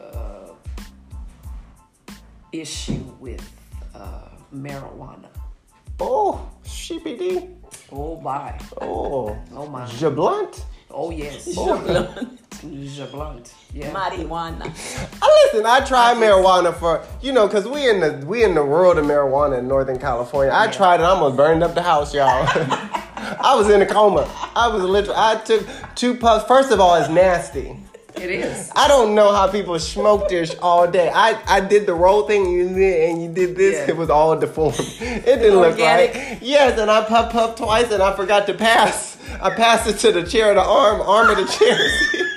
uh 0.00 0.47
issue 2.52 3.04
with 3.20 3.42
uh 3.94 4.28
marijuana 4.54 5.28
Oh, 6.00 6.48
sheepy 6.64 7.48
oh 7.92 8.20
my 8.20 8.56
Oh, 8.80 9.36
oh 9.54 9.66
my 9.66 9.84
jablunt. 9.86 10.62
oh 10.90 11.10
yes 11.10 11.44
Blunt. 11.54 12.40
Jablunt. 12.50 13.52
yeah 13.74 13.92
Marijuana. 13.92 14.62
I 15.22 15.48
listen. 15.52 15.66
I 15.66 15.80
tried 15.84 16.16
marijuana 16.16 16.74
for 16.76 17.04
you 17.20 17.32
know, 17.32 17.48
cause 17.48 17.66
we 17.68 17.88
in 17.88 18.00
the 18.00 18.24
we 18.26 18.42
in 18.44 18.54
the 18.54 18.64
world 18.64 18.98
of 18.98 19.04
marijuana 19.04 19.58
in 19.58 19.68
Northern 19.68 19.98
California. 19.98 20.52
I 20.54 20.68
tried 20.68 21.00
it. 21.00 21.04
I 21.04 21.10
almost 21.10 21.36
burned 21.36 21.62
up 21.62 21.74
the 21.74 21.82
house, 21.82 22.14
y'all. 22.14 22.46
I 23.40 23.54
was 23.56 23.68
in 23.70 23.82
a 23.82 23.86
coma. 23.86 24.28
I 24.56 24.68
was 24.68 24.82
literally. 24.82 25.14
I 25.18 25.36
took 25.44 25.66
two 25.94 26.14
puffs. 26.16 26.46
First 26.46 26.70
of 26.72 26.80
all, 26.80 26.94
it's 26.96 27.08
nasty. 27.10 27.76
It 28.20 28.30
is. 28.30 28.70
I 28.74 28.88
don't 28.88 29.14
know 29.14 29.32
how 29.32 29.50
people 29.50 29.78
smoke 29.78 30.28
this 30.28 30.54
all 30.56 30.90
day. 30.90 31.10
I, 31.14 31.40
I 31.46 31.60
did 31.60 31.86
the 31.86 31.94
roll 31.94 32.26
thing 32.26 32.50
you 32.50 32.68
did, 32.68 33.10
and 33.10 33.22
you 33.22 33.32
did 33.32 33.56
this. 33.56 33.76
Yeah. 33.76 33.94
It 33.94 33.96
was 33.96 34.10
all 34.10 34.38
deformed. 34.38 34.78
It 35.00 35.24
didn't 35.24 35.58
look 35.58 35.78
right. 35.78 36.38
Yes, 36.42 36.78
and 36.78 36.90
I 36.90 37.04
puff 37.04 37.32
puff 37.32 37.56
twice, 37.56 37.90
and 37.90 38.02
I 38.02 38.14
forgot 38.16 38.46
to 38.46 38.54
pass. 38.54 39.18
I 39.40 39.50
passed 39.50 39.88
it 39.88 39.98
to 39.98 40.12
the 40.12 40.22
chair, 40.28 40.50
of 40.50 40.56
the 40.56 40.62
arm, 40.62 41.00
arm 41.00 41.30
of 41.30 41.36
the 41.36 41.46
chair. 41.46 41.78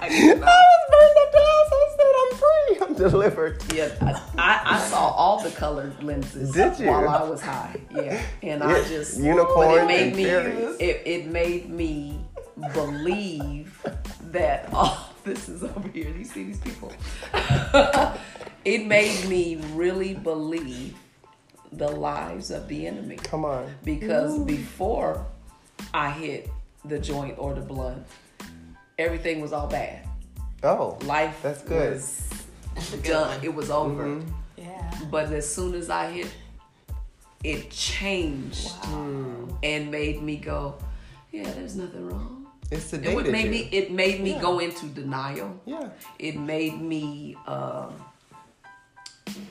I 0.00 0.06
I 0.06 0.08
was 0.08 0.38
burned 0.38 1.18
up. 1.18 1.34
I 1.36 1.88
said, 1.96 2.14
I'm 2.22 2.38
free. 2.38 2.86
I'm 2.86 3.10
delivered. 3.10 3.62
Yeah, 3.74 3.90
I, 4.00 4.12
I, 4.38 4.76
I 4.76 4.78
saw 4.88 5.10
all 5.10 5.42
the 5.42 5.50
colored 5.50 6.02
lenses 6.02 6.52
Did 6.52 6.78
you? 6.78 6.86
while 6.86 7.08
I 7.08 7.22
was 7.22 7.40
high. 7.40 7.80
Yeah, 7.90 8.22
and 8.42 8.62
I 8.62 8.82
just 8.84 9.18
unicorn 9.18 9.84
it 9.84 9.86
made 9.86 10.16
me 10.16 10.24
it, 10.24 11.02
it 11.04 11.26
made 11.26 11.68
me 11.70 12.18
believe 12.72 13.80
that 14.32 14.68
oh 14.72 15.12
this 15.24 15.48
is 15.48 15.62
over 15.64 15.88
here. 15.88 16.08
You 16.16 16.24
see 16.24 16.44
these 16.44 16.58
people? 16.60 16.92
it 18.64 18.86
made 18.86 19.28
me 19.28 19.56
really 19.74 20.14
believe 20.14 20.96
the 21.72 21.88
lies 21.88 22.50
of 22.50 22.68
the 22.68 22.86
enemy 22.86 23.16
Come 23.16 23.44
on. 23.44 23.74
because 23.84 24.38
before 24.40 25.26
I 25.92 26.10
hit 26.10 26.48
the 26.84 26.98
joint 26.98 27.34
or 27.38 27.54
the 27.54 27.60
blood, 27.60 28.04
everything 28.98 29.40
was 29.40 29.52
all 29.52 29.66
bad. 29.66 30.06
Oh, 30.62 30.96
Life 31.02 31.40
That's 31.42 31.62
good. 31.62 31.94
was 31.94 32.28
That's 32.74 32.92
done. 32.98 33.40
It 33.42 33.52
was 33.54 33.70
over. 33.70 34.04
Mm-hmm. 34.06 34.28
Yeah. 34.56 34.90
But 35.10 35.32
as 35.32 35.52
soon 35.52 35.74
as 35.74 35.90
I 35.90 36.10
hit, 36.10 36.32
it 37.44 37.70
changed 37.70 38.72
and 39.62 39.90
made 39.90 40.22
me 40.22 40.36
go, 40.36 40.76
yeah, 41.32 41.50
there's 41.50 41.76
nothing 41.76 42.08
wrong. 42.08 42.35
It's 42.70 42.92
It 42.92 43.14
would 43.14 43.28
made 43.30 43.50
me. 43.50 43.68
It 43.72 43.90
made 43.92 44.20
me 44.22 44.32
Yeah. 44.32 44.40
go 44.40 44.58
into 44.58 44.86
denial. 44.86 45.60
yeah. 45.66 45.90
It 46.18 46.36
made 46.36 46.80
me 46.80 47.36
um, 47.46 47.94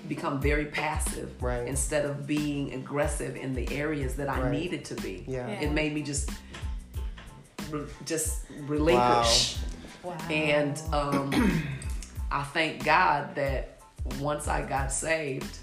become 0.07 0.39
very 0.41 0.65
passive 0.65 1.31
Right. 1.41 1.67
instead 1.67 2.05
of 2.05 2.25
being 2.27 2.73
aggressive 2.73 3.35
in 3.35 3.53
the 3.53 3.67
areas 3.75 4.15
that 4.15 4.29
I 4.29 4.41
Right. 4.41 4.51
needed 4.51 4.85
to 4.85 4.95
be. 4.95 5.23
Yeah. 5.27 5.47
Yeah. 5.47 5.61
It 5.61 5.71
made 5.71 5.93
me 5.93 6.01
just, 6.01 6.29
re- 7.69 7.85
just 8.05 8.39
relinquish. 8.61 9.57
Wow. 10.03 10.17
And 10.29 10.79
um, 10.93 11.63
I 12.31 12.43
thank 12.43 12.83
God 12.83 13.35
that 13.35 13.79
once 14.19 14.47
I 14.47 14.61
got 14.63 14.91
saved, 14.91 15.57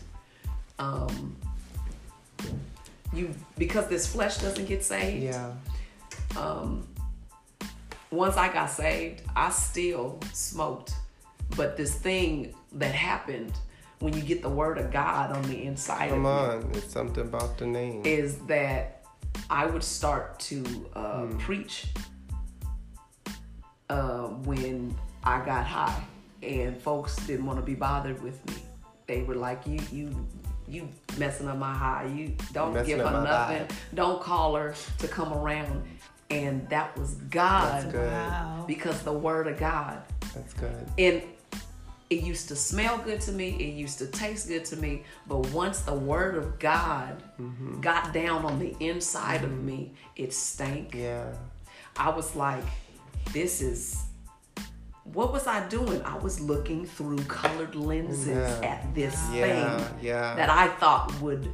um, 0.78 1.36
you 3.12 3.34
because 3.58 3.88
this 3.88 4.06
flesh 4.06 4.38
doesn't 4.38 4.64
get 4.66 4.82
saved. 4.82 5.22
Yeah. 5.24 5.52
Um, 6.36 6.86
once 8.12 8.36
I 8.36 8.52
got 8.52 8.66
saved, 8.70 9.22
I 9.34 9.50
still 9.50 10.18
smoked, 10.32 10.94
but 11.56 11.76
this 11.76 11.94
thing 11.94 12.54
that 12.72 12.94
happened 12.94 13.52
when 14.00 14.12
you 14.14 14.22
get 14.22 14.42
the 14.42 14.48
word 14.48 14.78
of 14.78 14.90
God 14.92 15.30
on 15.32 15.42
the 15.48 15.64
inside 15.64 16.10
Come 16.10 16.26
of 16.26 16.60
you 16.62 16.66
on. 16.66 16.70
It's 16.74 16.92
something 16.92 17.22
about 17.24 17.56
the 17.58 17.66
name. 17.66 18.02
is 18.04 18.38
that 18.46 19.04
I 19.48 19.66
would 19.66 19.82
start 19.84 20.38
to 20.40 20.64
uh, 20.94 21.22
Hmm. 21.26 21.38
preach 21.38 21.86
uh, 23.90 24.28
when 24.44 24.94
I 25.24 25.44
got 25.44 25.66
high, 25.66 26.02
and 26.42 26.80
folks 26.80 27.16
didn't 27.26 27.46
want 27.46 27.58
to 27.58 27.64
be 27.64 27.74
bothered 27.74 28.22
with 28.22 28.44
me. 28.50 28.62
They 29.06 29.22
were 29.22 29.34
like, 29.34 29.66
"You, 29.66 29.80
you, 29.92 30.26
you 30.66 30.88
messing 31.18 31.48
up 31.48 31.58
my 31.58 31.72
high. 31.74 32.06
You 32.14 32.34
don't 32.52 32.72
give 32.86 32.98
her 33.00 33.04
nothing. 33.10 33.66
vibe." 33.66 33.70
Don't 33.94 34.20
call 34.22 34.54
her 34.56 34.74
to 34.98 35.08
come 35.08 35.32
around." 35.32 35.82
And 36.32 36.68
that 36.68 36.96
was 36.98 37.14
God 37.14 37.82
That's 37.84 37.92
good. 37.92 38.10
Wow. 38.12 38.64
because 38.66 39.02
the 39.02 39.12
word 39.12 39.46
of 39.48 39.58
God 39.58 40.02
That's 40.34 40.54
good. 40.54 40.86
and 40.98 41.22
it 42.12 42.22
used 42.22 42.48
to 42.48 42.56
smell 42.56 42.98
good 42.98 43.20
to 43.22 43.32
me 43.32 43.50
it 43.58 43.74
used 43.74 43.98
to 43.98 44.06
taste 44.06 44.48
good 44.48 44.64
to 44.66 44.76
me 44.76 45.02
but 45.26 45.38
once 45.50 45.80
the 45.80 45.94
word 45.94 46.34
of 46.34 46.58
god 46.58 47.22
mm-hmm. 47.40 47.80
got 47.80 48.12
down 48.12 48.44
on 48.44 48.58
the 48.58 48.76
inside 48.80 49.42
of 49.42 49.50
mm-hmm. 49.50 49.66
me 49.66 49.94
it 50.16 50.32
stank 50.34 50.94
Yeah. 50.94 51.32
i 51.96 52.10
was 52.10 52.36
like 52.36 52.64
this 53.32 53.62
is 53.62 54.04
what 55.04 55.32
was 55.32 55.46
i 55.46 55.66
doing 55.68 56.02
i 56.02 56.18
was 56.18 56.38
looking 56.38 56.84
through 56.84 57.18
colored 57.24 57.74
lenses 57.74 58.26
Yeah. 58.28 58.60
at 58.62 58.94
this 58.94 59.18
Yeah. 59.32 59.46
thing 59.46 59.98
Yeah. 60.02 60.34
that 60.34 60.50
i 60.50 60.68
thought 60.68 61.18
would 61.22 61.48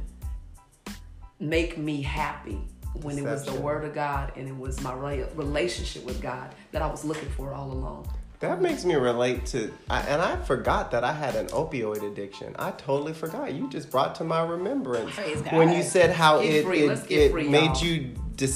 make 1.39 1.77
me 1.77 2.01
happy 2.01 2.59
when 3.01 3.17
it 3.17 3.23
was 3.23 3.43
the 3.45 3.53
word 3.53 3.83
of 3.85 3.93
god 3.93 4.31
and 4.35 4.47
it 4.47 4.55
was 4.57 4.81
my 4.81 4.93
relationship 5.35 6.03
with 6.05 6.21
god 6.21 6.53
that 6.71 6.81
i 6.81 6.87
was 6.87 7.03
looking 7.05 7.29
for 7.29 7.53
all 7.53 7.71
along 7.71 8.07
That 8.39 8.61
makes 8.61 8.85
me 8.85 8.95
relate 8.95 9.45
to, 9.47 9.69
and 9.89 10.21
I 10.21 10.37
forgot 10.45 10.91
that 10.91 11.03
I 11.03 11.11
had 11.11 11.35
an 11.35 11.47
opioid 11.47 12.03
addiction. 12.09 12.55
I 12.57 12.71
totally 12.71 13.11
forgot. 13.11 13.53
You 13.53 13.69
just 13.69 13.91
brought 13.91 14.15
to 14.15 14.23
my 14.23 14.41
remembrance 14.47 15.11
when 15.51 15.73
you 15.73 15.83
said 15.83 16.11
how 16.15 16.41
Get 16.41 16.53
it 16.53 16.63
free. 16.63 16.87
Let's 16.87 17.03
it, 17.03 17.09
get 17.09 17.19
it 17.19 17.31
free, 17.33 17.49
made 17.49 17.75
y'all. 17.75 17.83
you 17.83 18.15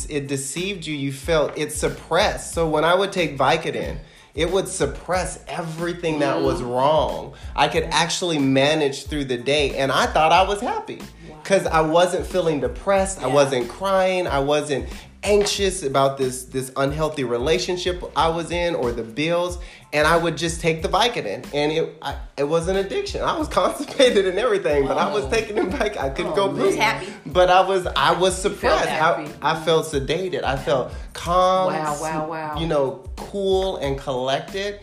it 0.09 0.27
deceived 0.29 0.85
you. 0.87 0.95
You 0.95 1.11
felt 1.11 1.57
it 1.57 1.73
suppressed. 1.73 2.53
So 2.53 2.69
when 2.69 2.85
I 2.85 2.95
would 2.95 3.11
take 3.11 3.37
Vicodin. 3.37 3.97
It 4.35 4.51
would 4.51 4.67
suppress 4.67 5.43
everything 5.47 6.17
that 6.25 6.41
was 6.41 6.59
Mm. 6.59 6.69
wrong. 6.73 7.33
I 7.55 7.67
could 7.67 7.83
actually 7.91 8.39
manage 8.39 9.05
through 9.05 9.25
the 9.25 9.37
day, 9.37 9.75
and 9.77 9.91
I 9.91 10.07
thought 10.07 10.31
I 10.31 10.41
was 10.47 10.59
happy 10.59 11.03
because 11.43 11.67
I 11.67 11.81
wasn't 11.81 12.25
feeling 12.25 12.61
depressed. 12.61 13.21
I 13.21 13.27
wasn't 13.27 13.69
crying. 13.69 14.27
I 14.27 14.39
wasn't 14.39 14.87
anxious 15.25 15.83
about 15.83 16.17
this 16.17 16.43
this 16.45 16.69
unhealthy 16.75 17.23
relationship 17.23 18.03
I 18.13 18.27
was 18.27 18.51
in 18.51 18.75
or 18.75 18.91
the 18.91 19.03
bills 19.03 19.57
and 19.93 20.05
I 20.05 20.17
would 20.17 20.35
just 20.35 20.59
take 20.59 20.81
the 20.81 20.89
Vicodin 20.89 21.45
and 21.53 21.71
it 21.71 21.95
I, 22.01 22.17
it 22.37 22.43
was 22.43 22.67
an 22.67 22.75
addiction. 22.75 23.21
I 23.21 23.37
was 23.37 23.47
constipated 23.59 24.25
and 24.27 24.37
everything, 24.37 24.85
but 24.85 24.97
I 24.97 25.13
was 25.13 25.23
Oh. 25.25 25.29
taking 25.29 25.55
them 25.55 25.69
back. 25.69 25.95
I 25.97 26.09
couldn't 26.09 26.33
Oh, 26.33 26.35
go. 26.35 26.49
Who's 26.49 26.75
happy? 26.75 27.07
But 27.25 27.49
I 27.49 27.61
was 27.61 27.85
I 27.87 28.11
was 28.13 28.37
suppressed. 28.37 28.89
I, 28.89 29.29
I 29.41 29.63
felt 29.63 29.85
sedated. 29.85 30.43
I 30.43 30.57
felt 30.57 30.91
calm. 31.13 31.71
Wow, 31.73 31.97
wow, 32.01 32.27
wow. 32.29 32.59
You 32.59 32.67
know, 32.67 33.05
cool 33.15 33.77
and 33.77 33.97
collected. 33.97 34.81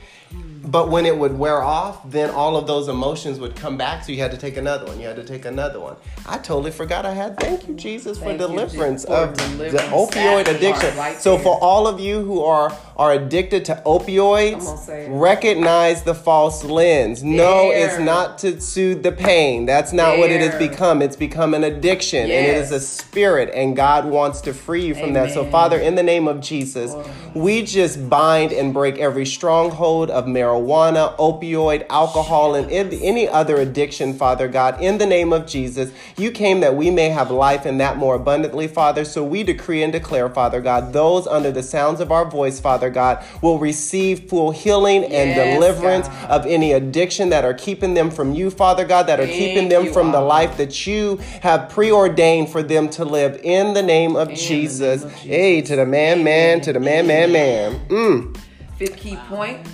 But 0.62 0.90
when 0.90 1.06
it 1.06 1.16
would 1.16 1.38
wear 1.38 1.62
off, 1.62 2.08
then 2.11 2.30
all 2.30 2.56
of 2.56 2.66
those 2.66 2.88
emotions 2.88 3.38
would 3.38 3.56
come 3.56 3.76
back. 3.78 4.04
So 4.04 4.12
you 4.12 4.18
had 4.20 4.30
to 4.32 4.36
take 4.36 4.56
another 4.56 4.86
one. 4.86 5.00
You 5.00 5.06
had 5.06 5.16
to 5.16 5.24
take 5.24 5.44
another 5.46 5.80
one. 5.80 5.96
I 6.26 6.38
totally 6.38 6.70
forgot 6.70 7.06
I 7.06 7.14
had. 7.14 7.38
Thank 7.40 7.66
you, 7.66 7.74
Jesus, 7.74 8.18
for 8.18 8.24
Thank 8.26 8.40
you, 8.40 8.46
deliverance 8.46 9.04
for 9.04 9.12
of 9.12 9.36
deliverance. 9.36 9.72
the 9.72 9.78
opioid 9.96 10.48
addiction. 10.48 10.96
right 10.96 11.18
so 11.20 11.34
there. 11.36 11.44
for 11.44 11.58
all 11.62 11.86
of 11.86 11.98
you 11.98 12.20
who 12.22 12.42
are 12.44 12.76
are 13.01 13.12
addicted 13.14 13.64
to 13.64 13.82
opioids, 13.86 14.59
Come 14.59 14.66
on, 14.66 14.78
say 14.78 15.07
it. 15.07 15.09
recognize 15.11 16.03
the 16.03 16.14
false 16.14 16.62
lens. 16.62 17.24
No, 17.24 17.70
it's 17.72 17.98
not 17.98 18.36
to 18.40 18.61
soothe 18.61 19.03
the 19.03 19.11
pain. 19.11 19.64
That's 19.64 19.94
not 19.94 20.18
what 20.18 20.30
it 20.30 20.42
has 20.42 20.55
become. 20.59 21.01
It's 21.01 21.16
become 21.16 21.55
an 21.55 21.64
addiction, 21.64 22.24
and 22.24 22.30
it 22.46 22.57
is 22.57 22.72
a 22.72 22.78
spirit, 22.78 23.51
and 23.55 23.74
God 23.74 24.05
wants 24.05 24.42
to 24.42 24.53
free 24.53 24.84
you 24.84 24.94
from 24.94 25.14
that. 25.14 25.32
So, 25.32 25.46
Father, 25.51 25.78
in 25.78 25.94
the 25.94 26.03
name 26.03 26.28
of 26.28 26.42
Jesus, 26.42 26.94
we 27.34 27.62
just 27.62 28.11
bind 28.11 28.53
and 28.53 28.74
break 28.74 28.98
every 28.98 29.24
stronghold 29.24 30.11
of 30.11 30.26
marijuana, 30.26 31.16
opioid, 31.16 31.86
alcohol, 31.88 32.55
and 32.55 32.70
any 32.70 33.26
other 33.26 33.57
addiction, 33.57 34.12
Father 34.12 34.46
God. 34.46 34.78
In 34.78 34.98
the 34.98 35.07
name 35.07 35.32
of 35.32 35.46
Jesus, 35.46 35.90
you 36.18 36.30
came 36.30 36.61
that 36.61 36.74
we 36.76 36.90
may 36.90 37.09
have 37.09 37.30
life 37.30 37.64
and 37.64 37.80
that 37.80 37.96
more 37.96 38.16
abundantly, 38.16 38.68
Father. 38.68 39.07
So 39.07 39.24
we 39.24 39.42
decree 39.42 39.82
and 39.82 39.90
declare, 39.90 40.28
Father 40.28 40.61
God, 40.61 40.92
those 40.92 41.26
under 41.26 41.51
the 41.51 41.62
sounds 41.62 42.01
of 42.01 42.12
our 42.12 42.26
voice, 42.28 42.61
Father 42.61 42.89
God, 42.91 43.24
will 43.41 43.59
receive 43.59 44.28
full 44.28 44.51
healing 44.51 45.05
and 45.05 45.30
Yes, 45.30 45.55
deliverance 45.55 46.09
God. 46.09 46.30
of 46.30 46.47
any 46.47 46.72
addiction 46.72 47.30
that 47.30 47.45
are 47.45 47.55
keeping 47.55 47.95
them 47.95 48.11
from 48.11 48.34
you, 48.34 48.51
Father 48.51 48.84
God, 48.84 49.07
that 49.07 49.20
are 49.20 49.26
Thank 49.26 49.38
keeping 49.38 49.68
them 49.68 49.93
from 49.93 50.12
the 50.12 50.20
life 50.20 50.57
that 50.57 50.86
you 50.86 51.16
have 51.43 51.68
preordained 51.68 52.51
for 52.51 52.62
them 52.62 52.88
to 52.91 53.05
live 53.05 53.41
in 53.43 53.74
the 53.74 53.82
name 53.82 54.16
of 54.16 54.28
the 54.28 54.34
Jesus. 54.34 55.03
name 55.03 55.11
of 55.11 55.14
Jesus. 55.16 55.22
Hey, 55.22 55.62
to 55.62 55.76
the 55.76 55.86
man, 55.86 56.24
man, 56.24 56.61
to 56.62 56.72
the 56.72 56.80
man, 56.80 57.07
man, 57.07 57.32
man. 57.32 57.80
Mm. 57.88 58.36
Fifth 58.76 58.97
key 58.97 59.16
point 59.28 59.66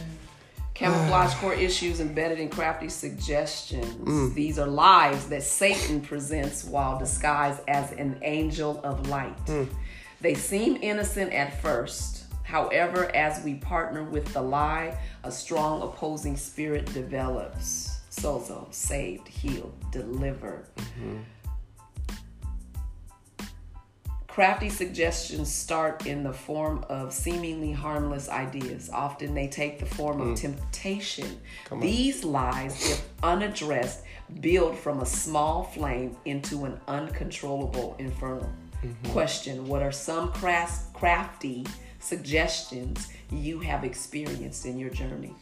camouflage 0.74 1.32
core 1.36 1.54
issues 1.54 2.00
embedded 2.00 2.38
in 2.38 2.50
crafty 2.50 2.88
suggestions. 2.88 4.34
These 4.34 4.58
are 4.58 4.66
lies 4.66 5.26
that 5.28 5.42
Satan 5.42 6.02
presents 6.02 6.64
while 6.64 6.98
disguised 6.98 7.62
as 7.66 7.92
an 7.92 8.18
angel 8.22 8.80
of 8.84 9.08
light. 9.08 9.34
They 10.20 10.34
seem 10.34 10.76
innocent 10.82 11.32
at 11.32 11.60
first. 11.62 12.25
However, 12.46 13.10
as 13.12 13.42
we 13.44 13.54
partner 13.54 14.04
with 14.04 14.32
the 14.32 14.40
lie, 14.40 14.96
a 15.24 15.32
strong 15.32 15.82
opposing 15.82 16.36
spirit 16.36 16.86
develops. 16.94 17.98
Sozo, 18.08 18.72
saved, 18.72 19.26
healed, 19.26 19.74
delivered. 19.90 20.64
Mm-hmm. 20.76 21.16
Crafty 24.28 24.68
suggestions 24.68 25.52
start 25.52 26.06
in 26.06 26.22
the 26.22 26.32
form 26.32 26.84
of 26.88 27.12
seemingly 27.12 27.72
harmless 27.72 28.28
ideas. 28.28 28.90
Often 28.92 29.34
they 29.34 29.48
take 29.48 29.80
the 29.80 29.86
form 29.86 30.20
of 30.20 30.28
mm. 30.28 30.36
temptation. 30.36 31.40
These 31.80 32.22
lies, 32.22 32.92
if 32.92 33.08
unaddressed, 33.24 34.04
build 34.40 34.78
from 34.78 35.00
a 35.00 35.06
small 35.06 35.64
flame 35.64 36.16
into 36.26 36.64
an 36.64 36.78
uncontrollable 36.86 37.96
inferno. 37.98 38.48
Mm-hmm. 38.84 39.10
Question 39.10 39.66
What 39.66 39.82
are 39.82 39.90
some 39.90 40.30
crafty 40.30 41.64
suggestions 42.06 43.08
you 43.30 43.58
have 43.60 43.84
experienced 43.84 44.64
in 44.66 44.78
your 44.78 44.90
journey? 44.90 45.34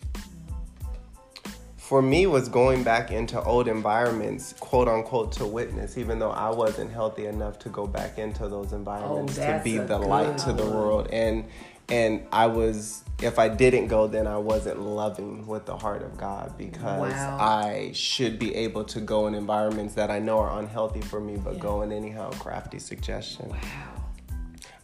for 1.76 2.00
me 2.00 2.26
was 2.26 2.48
going 2.48 2.82
back 2.82 3.10
into 3.10 3.38
old 3.42 3.68
environments 3.68 4.54
quote 4.54 4.88
unquote 4.88 5.30
to 5.30 5.44
witness 5.44 5.98
even 5.98 6.18
though 6.18 6.30
i 6.30 6.48
wasn't 6.48 6.90
healthy 6.90 7.26
enough 7.26 7.58
to 7.58 7.68
go 7.68 7.86
back 7.86 8.16
into 8.18 8.48
those 8.48 8.72
environments 8.72 9.38
Oh, 9.38 9.58
to 9.58 9.60
be 9.62 9.76
the 9.76 9.98
light 9.98 10.38
to 10.38 10.54
the 10.54 10.64
world 10.64 11.08
and 11.12 11.44
and 11.90 12.22
i 12.32 12.46
was 12.46 13.04
if 13.22 13.38
i 13.38 13.50
didn't 13.50 13.88
go 13.88 14.06
then 14.06 14.26
i 14.26 14.38
wasn't 14.38 14.80
loving 14.80 15.46
with 15.46 15.66
the 15.66 15.76
heart 15.76 16.02
of 16.02 16.16
god 16.16 16.56
because 16.56 17.12
Wow. 17.12 17.36
i 17.38 17.90
should 17.92 18.38
be 18.38 18.54
able 18.54 18.84
to 18.84 19.00
go 19.02 19.26
in 19.26 19.34
environments 19.34 19.92
that 19.92 20.10
i 20.10 20.18
know 20.18 20.38
are 20.38 20.58
unhealthy 20.58 21.02
for 21.02 21.20
me 21.20 21.36
but 21.36 21.58
go 21.58 21.82
in 21.82 21.92
anyhow 21.92 22.30
crafty 22.30 22.78
suggestion 22.78 23.50
Wow. 23.50 23.93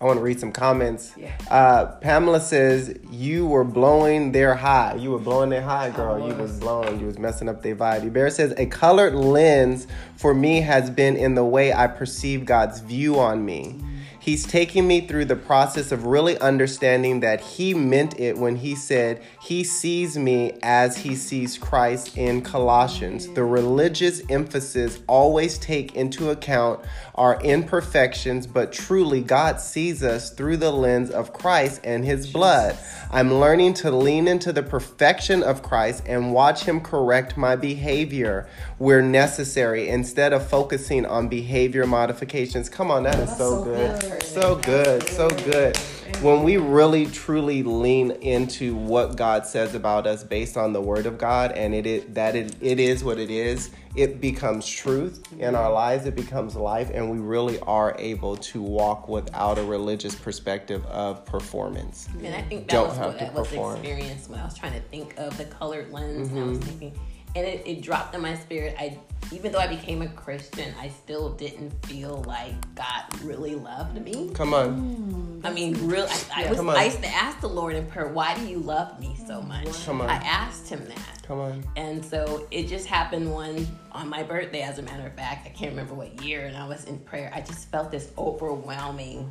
I 0.00 0.06
want 0.06 0.16
to 0.16 0.22
read 0.22 0.40
some 0.40 0.50
comments. 0.50 1.12
Yeah. 1.14 1.36
Uh, 1.50 1.86
Pamela 1.96 2.40
says 2.40 2.98
you 3.10 3.46
were 3.46 3.64
blowing 3.64 4.32
their 4.32 4.54
high. 4.54 4.94
You 4.94 5.10
were 5.10 5.18
blowing 5.18 5.50
their 5.50 5.60
high, 5.60 5.90
girl. 5.90 6.18
You 6.18 6.34
was. 6.34 6.52
was 6.52 6.60
blowing. 6.60 6.98
You 7.00 7.06
was 7.06 7.18
messing 7.18 7.50
up 7.50 7.62
their 7.62 7.76
vibe. 7.76 8.10
Bear 8.10 8.30
says 8.30 8.54
a 8.56 8.64
colored 8.64 9.14
lens 9.14 9.86
for 10.16 10.32
me 10.32 10.62
has 10.62 10.88
been 10.88 11.16
in 11.16 11.34
the 11.34 11.44
way 11.44 11.74
I 11.74 11.86
perceive 11.86 12.46
God's 12.46 12.80
view 12.80 13.20
on 13.20 13.44
me. 13.44 13.78
He's 14.20 14.46
taking 14.46 14.86
me 14.86 15.00
through 15.00 15.24
the 15.24 15.36
process 15.36 15.92
of 15.92 16.04
really 16.04 16.38
understanding 16.40 17.20
that 17.20 17.40
he 17.40 17.72
meant 17.72 18.20
it 18.20 18.36
when 18.36 18.56
he 18.56 18.74
said 18.74 19.22
he 19.40 19.64
sees 19.64 20.18
me 20.18 20.52
as 20.62 20.98
he 20.98 21.16
sees 21.16 21.56
Christ 21.56 22.18
in 22.18 22.42
Colossians. 22.42 23.28
The 23.28 23.44
religious 23.44 24.20
emphasis 24.28 25.00
always 25.06 25.56
take 25.58 25.94
into 25.96 26.28
account 26.28 26.80
our 27.14 27.40
imperfections, 27.40 28.46
but 28.46 28.72
truly 28.72 29.22
God 29.22 29.58
sees 29.58 30.02
us 30.02 30.30
through 30.30 30.58
the 30.58 30.70
lens 30.70 31.10
of 31.10 31.32
Christ 31.32 31.80
and 31.82 32.04
his 32.04 32.30
blood. 32.30 32.76
I'm 33.10 33.32
learning 33.32 33.74
to 33.74 33.90
lean 33.90 34.28
into 34.28 34.52
the 34.52 34.62
perfection 34.62 35.42
of 35.42 35.62
Christ 35.62 36.02
and 36.06 36.34
watch 36.34 36.64
him 36.64 36.82
correct 36.82 37.38
my 37.38 37.56
behavior 37.56 38.46
where 38.76 39.00
necessary 39.00 39.88
instead 39.88 40.34
of 40.34 40.46
focusing 40.46 41.06
on 41.06 41.28
behavior 41.28 41.86
modifications. 41.86 42.68
Come 42.68 42.90
on, 42.90 43.04
that 43.04 43.18
is 43.18 43.30
so, 43.30 43.64
so 43.64 43.64
good. 43.64 44.00
good. 44.00 44.09
So 44.20 44.56
good. 44.56 45.08
So 45.08 45.28
good. 45.28 45.76
When 46.20 46.42
we 46.42 46.56
really 46.58 47.06
truly 47.06 47.62
lean 47.62 48.10
into 48.10 48.74
what 48.74 49.16
God 49.16 49.46
says 49.46 49.74
about 49.74 50.06
us 50.06 50.22
based 50.22 50.56
on 50.56 50.72
the 50.72 50.80
word 50.80 51.06
of 51.06 51.16
God 51.16 51.52
and 51.52 51.74
it 51.74 51.86
is 51.86 52.04
that 52.14 52.36
it, 52.36 52.54
it 52.60 52.78
is 52.78 53.02
what 53.02 53.18
it 53.18 53.30
is, 53.30 53.70
it 53.96 54.20
becomes 54.20 54.68
truth 54.68 55.22
in 55.38 55.54
our 55.54 55.72
lives, 55.72 56.04
it 56.06 56.14
becomes 56.14 56.54
life, 56.56 56.90
and 56.92 57.10
we 57.10 57.18
really 57.18 57.58
are 57.60 57.96
able 57.98 58.36
to 58.36 58.60
walk 58.60 59.08
without 59.08 59.58
a 59.58 59.64
religious 59.64 60.14
perspective 60.14 60.84
of 60.86 61.24
performance. 61.24 62.08
And 62.22 62.34
I 62.34 62.42
think 62.42 62.66
that 62.66 62.72
Don't 62.72 62.88
was 62.88 62.98
have 62.98 63.14
what 63.14 63.22
I 63.22 63.30
was 63.30 63.52
experienced 63.52 64.28
when 64.28 64.40
I 64.40 64.44
was 64.44 64.58
trying 64.58 64.74
to 64.74 64.80
think 64.80 65.14
of 65.16 65.36
the 65.38 65.46
colored 65.46 65.90
lens, 65.90 66.28
and 66.28 66.38
I 66.38 66.42
Mm-hmm. 66.42 66.48
was 66.50 66.58
thinking, 66.58 66.92
and 67.36 67.46
it, 67.46 67.66
it 67.66 67.82
dropped 67.82 68.14
in 68.14 68.20
my 68.20 68.36
spirit. 68.36 68.74
I, 68.78 68.98
even 69.32 69.52
though 69.52 69.58
I 69.58 69.66
became 69.66 70.02
a 70.02 70.08
Christian, 70.08 70.74
I 70.80 70.88
still 70.88 71.30
didn't 71.30 71.70
feel 71.86 72.24
like 72.26 72.74
God 72.74 73.04
really 73.22 73.54
loved 73.54 74.00
me. 74.02 74.30
Come 74.34 74.54
on. 74.54 75.40
I 75.44 75.52
mean, 75.52 75.86
real. 75.86 76.06
I, 76.34 76.44
I 76.44 76.50
was. 76.50 76.60
I 76.60 76.84
used 76.84 77.02
to 77.02 77.08
ask 77.08 77.40
the 77.40 77.48
Lord 77.48 77.76
in 77.76 77.86
prayer, 77.86 78.08
"Why 78.08 78.34
do 78.34 78.46
you 78.46 78.58
love 78.58 78.98
me 79.00 79.16
so 79.26 79.40
much?" 79.42 79.84
Come 79.84 80.00
on. 80.00 80.10
I 80.10 80.16
asked 80.16 80.68
Him 80.68 80.84
that. 80.86 81.22
Come 81.26 81.38
on. 81.38 81.64
And 81.76 82.04
so 82.04 82.46
it 82.50 82.66
just 82.66 82.86
happened 82.86 83.32
one 83.32 83.66
on 83.92 84.08
my 84.08 84.22
birthday, 84.22 84.62
as 84.62 84.78
a 84.78 84.82
matter 84.82 85.06
of 85.06 85.14
fact. 85.14 85.46
I 85.46 85.50
can't 85.50 85.70
remember 85.70 85.94
what 85.94 86.22
year, 86.22 86.46
and 86.46 86.56
I 86.56 86.66
was 86.66 86.84
in 86.86 86.98
prayer. 86.98 87.30
I 87.34 87.40
just 87.40 87.70
felt 87.70 87.90
this 87.90 88.10
overwhelming 88.18 89.30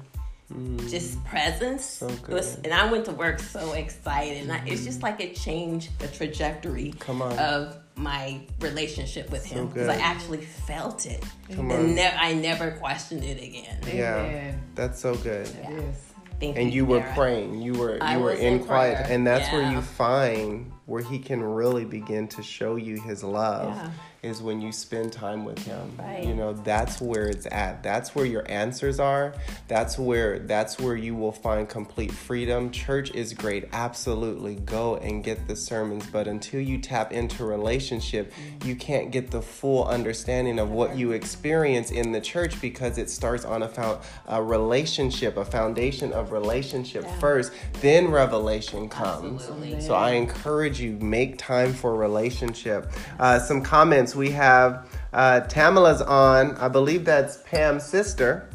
just 0.88 1.24
presence. 1.26 2.00
Mm. 2.00 2.28
So 2.28 2.34
was- 2.34 2.58
and 2.64 2.74
I 2.74 2.92
went 2.92 3.06
to 3.06 3.12
work 3.12 3.40
so 3.40 3.74
excited. 3.74 4.42
And 4.44 4.52
I, 4.52 4.64
it's 4.66 4.84
just 4.84 5.04
like 5.04 5.22
it 5.22 5.36
changed 5.36 5.98
the 6.00 6.08
trajectory 6.08 6.94
Come 7.00 7.22
on. 7.22 7.38
of 7.38 7.78
my 8.00 8.40
relationship 8.60 9.30
with 9.30 9.46
him. 9.46 9.68
Because 9.68 9.90
I 9.90 9.96
actually 9.96 10.42
felt 10.42 11.06
it. 11.06 11.24
Come 11.52 11.70
and 11.72 11.90
on. 11.90 11.96
ne- 11.96 12.16
I 12.16 12.34
never 12.34 12.72
questioned 12.72 13.24
it 13.24 13.42
again. 13.44 13.80
Yeah. 13.94 14.16
Amen. 14.18 14.62
That's 14.76 15.00
so 15.00 15.16
good. 15.16 15.48
It 15.48 15.70
is. 15.70 16.06
Thank 16.40 16.58
and 16.58 16.74
you 16.74 16.86
were 16.86 17.02
Sarah. 17.02 17.16
praying 17.16 17.62
you 17.62 17.74
were 17.74 17.98
I 18.02 18.16
you 18.16 18.24
were 18.24 18.32
in 18.32 18.54
in 18.54 18.64
quiet 18.64 18.96
prayer, 18.96 19.08
and 19.12 19.28
that's 19.28 19.52
where 19.52 19.70
you 19.70 19.82
find 19.82 20.72
where 20.86 21.04
he 21.04 21.20
can 21.20 21.44
really 21.44 21.84
begin 21.84 22.30
to 22.30 22.42
show 22.42 22.78
you 22.78 23.02
his 23.02 23.26
love 23.26 23.76
Yeah. 23.76 23.92
Is 24.22 24.42
when 24.42 24.60
you 24.60 24.72
spend 24.72 25.14
time 25.14 25.46
with 25.46 25.60
him. 25.60 25.96
Right. 25.98 26.24
you 26.24 26.36
know 26.36 26.54
that's 26.54 27.00
where 27.00 27.28
it's 27.28 27.48
at. 27.52 27.84
That's 27.84 28.14
where 28.16 28.26
your 28.26 28.44
answers 28.52 29.00
are. 29.00 29.34
That's 29.68 29.98
where 29.98 30.40
that's 30.40 30.78
where 30.80 30.96
you 30.96 31.16
will 31.16 31.32
find 31.32 31.68
complete 31.70 32.12
freedom. 32.12 32.72
Church 32.72 33.12
is 33.12 33.34
great. 33.34 33.70
Absolutely. 33.72 34.56
Go 34.56 34.98
and 34.98 35.24
get 35.24 35.48
the 35.48 35.56
sermons. 35.56 36.06
But 36.08 36.28
until 36.28 36.60
you 36.62 36.80
tap 36.80 37.12
into 37.12 37.46
relationship 37.46 38.34
you 38.66 38.76
can't 38.76 39.12
get 39.12 39.32
the 39.32 39.42
full 39.42 39.86
understanding 39.86 40.60
of 40.60 40.70
what 40.72 40.96
you 40.98 41.12
experience 41.14 41.92
in 41.92 42.12
the 42.12 42.20
church 42.22 42.60
because 42.62 42.98
it 42.98 43.10
starts 43.10 43.46
on 43.46 43.64
a, 43.64 43.68
found, 43.68 44.00
a 44.28 44.42
relationship 44.44 45.38
a 45.38 45.46
foundation 45.46 46.12
of 46.14 46.32
relationship 46.32 47.04
Yeah. 47.04 47.20
first. 47.20 47.54
Then 47.82 48.10
revelation 48.12 48.90
comes. 48.90 49.44
Absolutely. 49.44 49.82
so 49.82 49.94
I 49.94 50.12
encourage 50.12 50.80
you, 50.82 50.94
make 51.00 51.38
time 51.38 51.74
for 51.74 51.96
relationship. 51.96 52.92
Uh, 53.20 53.40
some 53.40 53.62
comments 53.62 54.09
we 54.16 54.32
have. 54.32 54.88
Uh, 55.12 55.42
Tamala's 55.42 56.02
on. 56.02 56.56
I 56.58 56.68
believe 56.68 57.06
that's 57.06 57.38
Pam's 57.38 57.84
sister. 57.84 58.50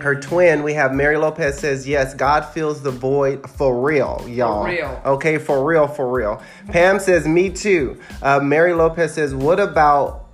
Her 0.00 0.14
twin. 0.20 0.62
We 0.62 0.74
have 0.74 0.94
Mary 0.94 1.16
Lopez 1.16 1.58
says 1.58 1.86
yes. 1.86 2.14
God 2.14 2.42
fills 2.42 2.82
the 2.82 2.90
void 2.90 3.48
for 3.48 3.80
real, 3.80 4.24
y'all. 4.28 4.64
real. 4.64 5.00
Okay, 5.04 5.38
for 5.38 5.64
real, 5.64 5.86
for 5.86 6.10
real. 6.10 6.42
Pam 6.68 6.98
says 6.98 7.26
me 7.26 7.50
too. 7.50 8.00
Uh, 8.22 8.40
Mary 8.40 8.72
Lopez 8.72 9.14
says 9.14 9.34
what 9.34 9.60
about 9.60 10.26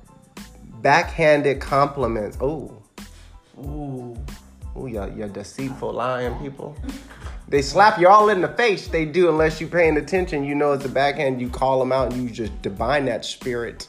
backhanded 0.83 1.61
compliments? 1.61 2.37
Oh, 2.41 2.83
Ooh. 3.59 4.17
Ooh, 4.77 4.87
you 4.87 5.13
you 5.17 5.29
deceitful, 5.29 5.93
lying 5.93 6.35
people. 6.41 6.77
They 7.49 7.63
slap 7.63 8.01
you 8.01 8.09
all 8.09 8.31
in 8.31 8.41
the 8.41 8.49
face. 8.49 8.89
They 8.89 9.05
do, 9.05 9.29
unless 9.29 9.61
you're 9.61 9.71
paying 9.71 9.97
attention. 9.97 10.45
You 10.45 10.55
know 10.55 10.73
it's 10.73 10.85
a 10.85 10.89
backhand. 10.89 11.41
You 11.41 11.49
call 11.49 11.79
them 11.79 11.93
out 11.93 12.13
and 12.13 12.23
you 12.23 12.31
just 12.31 12.61
divine 12.63 13.05
that 13.05 13.25
spirit. 13.25 13.87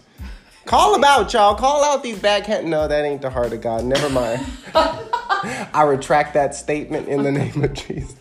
Call 0.66 0.94
them 0.94 1.04
out, 1.04 1.32
y'all. 1.34 1.56
Call 1.56 1.84
out 1.84 2.02
these 2.04 2.20
backhand. 2.20 2.70
No, 2.70 2.88
that 2.88 3.06
ain't 3.06 3.22
the 3.22 3.30
heart 3.30 3.54
of 3.54 3.62
God. 3.62 3.86
Never 3.86 4.10
mind. 4.10 4.46
I 4.74 5.84
retract 5.88 6.34
that 6.34 6.56
statement 6.56 7.08
in 7.08 7.24
the 7.24 7.32
name 7.32 7.64
of 7.64 7.74
Jesus. 7.74 8.16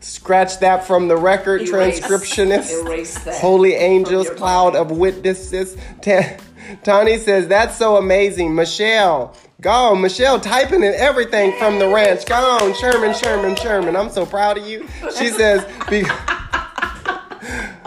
Scratch 0.00 0.58
that 0.60 0.84
from 0.86 1.08
the 1.08 1.16
record, 1.16 1.62
Erase. 1.62 2.00
transcriptionist. 2.00 2.82
Erase 2.84 3.18
that 3.24 3.40
Holy 3.40 3.74
angels, 3.74 4.28
cloud 4.30 4.74
mind. 4.74 4.90
of 4.90 4.96
witnesses. 4.96 5.76
Ta- 6.02 6.36
Tony 6.82 7.18
says, 7.18 7.46
that's 7.48 7.76
so 7.76 7.96
amazing. 7.96 8.54
Michelle, 8.54 9.36
go. 9.60 9.94
Michelle 9.94 10.40
typing 10.40 10.82
in 10.82 10.92
everything 10.94 11.56
from 11.58 11.78
the 11.78 11.88
ranch. 11.88 12.26
Go 12.26 12.34
on, 12.34 12.74
Sherman, 12.74 13.14
Sherman, 13.14 13.54
Sherman. 13.56 13.94
I'm 13.96 14.10
so 14.10 14.26
proud 14.26 14.58
of 14.58 14.66
you. 14.66 14.86
She 15.16 15.28
says, 15.28 15.64
be- 15.88 16.04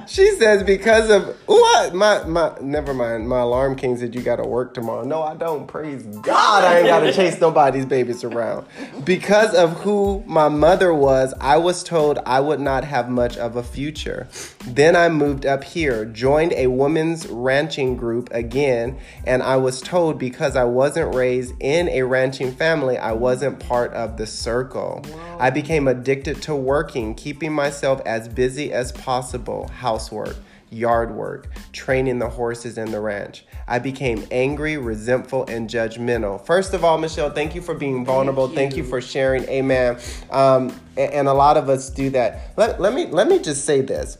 she 0.10 0.32
says, 0.38 0.64
because 0.64 1.12
of 1.12 1.38
what? 1.46 1.94
My, 1.94 2.24
my, 2.24 2.58
never 2.60 2.96
mind. 2.96 3.30
My 3.30 3.42
alarm 3.42 3.76
king 3.76 3.96
said 3.96 4.16
you 4.16 4.22
got 4.22 4.38
to 4.38 4.44
work 4.44 4.74
tomorrow. 4.74 5.04
No, 5.04 5.22
I 5.22 5.36
don't. 5.36 5.68
Praise 5.68 6.02
God. 6.04 6.64
I 6.64 6.80
ain't 6.80 6.88
got 6.88 7.02
to 7.02 7.14
chase 7.14 7.40
nobody's 7.40 7.86
babies 7.86 8.24
around. 8.24 8.66
Because 9.04 9.54
of 9.54 9.82
who 9.82 10.24
my 10.26 10.50
mother 10.50 10.92
was, 10.96 11.36
I 11.40 11.58
was 11.58 11.84
told 11.84 12.18
I 12.26 12.40
would 12.40 12.60
not 12.60 12.84
have 12.86 13.08
much 13.10 13.38
of 13.38 13.56
a 13.56 13.62
future. 13.62 14.28
Then 14.66 14.96
I 14.96 15.10
moved 15.10 15.46
up 15.46 15.64
here, 15.64 16.06
joined 16.06 16.54
a 16.54 16.68
women's 16.68 17.28
ranching 17.28 17.96
group 17.96 18.30
again, 18.32 18.98
and 19.26 19.44
I 19.44 19.58
was 19.58 19.80
told 19.80 20.18
because 20.18 20.56
I 20.56 20.64
wasn't 20.64 21.14
raised 21.14 21.54
in 21.60 21.88
a 21.90 22.02
ranching 22.02 22.52
family, 22.52 22.98
I 22.98 23.12
wasn't 23.12 23.60
part 23.60 23.94
of 23.94 24.18
the 24.18 24.26
circle. 24.26 25.06
I 25.40 25.52
became 25.52 25.88
addicted 25.88 26.42
to 26.44 26.56
working, 26.56 27.14
keeping 27.14 27.54
myself 27.54 28.02
as 28.06 28.28
busy 28.28 28.74
as 28.74 28.92
possible 28.92 29.70
housework, 30.00 30.38
yard 30.70 31.14
work, 31.14 31.52
training 31.74 32.20
the 32.20 32.30
horses 32.30 32.78
in 32.78 32.90
the 32.92 33.02
ranch. 33.02 33.44
I 33.68 33.80
became 33.80 34.26
angry, 34.32 34.78
resentful, 34.78 35.46
and 35.48 35.70
judgmental. 35.70 36.44
First 36.46 36.74
of 36.74 36.86
all, 36.86 36.98
Michelle, 36.98 37.30
thank 37.30 37.54
you 37.54 37.62
for 37.62 37.74
being 37.74 38.06
vulnerable. 38.06 38.48
Thank 38.48 38.78
you, 38.78 38.84
you. 38.84 38.90
for 38.90 39.02
sharing. 39.02 39.44
Amen. 39.50 39.98
Um, 40.32 40.74
a- 40.96 41.14
and, 41.14 41.28
a 41.28 41.34
lot 41.34 41.58
of 41.58 41.68
us 41.68 41.90
do 41.90 42.10
that. 42.12 42.54
Let, 42.56 42.80
let 42.80 42.94
me 42.94 43.08
let 43.08 43.28
me 43.28 43.40
just 43.40 43.66
say 43.66 43.82
this 43.82 44.18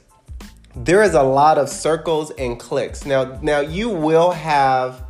there 0.76 1.02
is 1.02 1.14
a 1.14 1.24
lot 1.24 1.58
of 1.58 1.70
circles 1.70 2.32
and 2.32 2.60
clicks. 2.60 3.06
Now, 3.06 3.40
now 3.42 3.62
you 3.62 3.90
will 3.90 4.32
have 4.32 5.04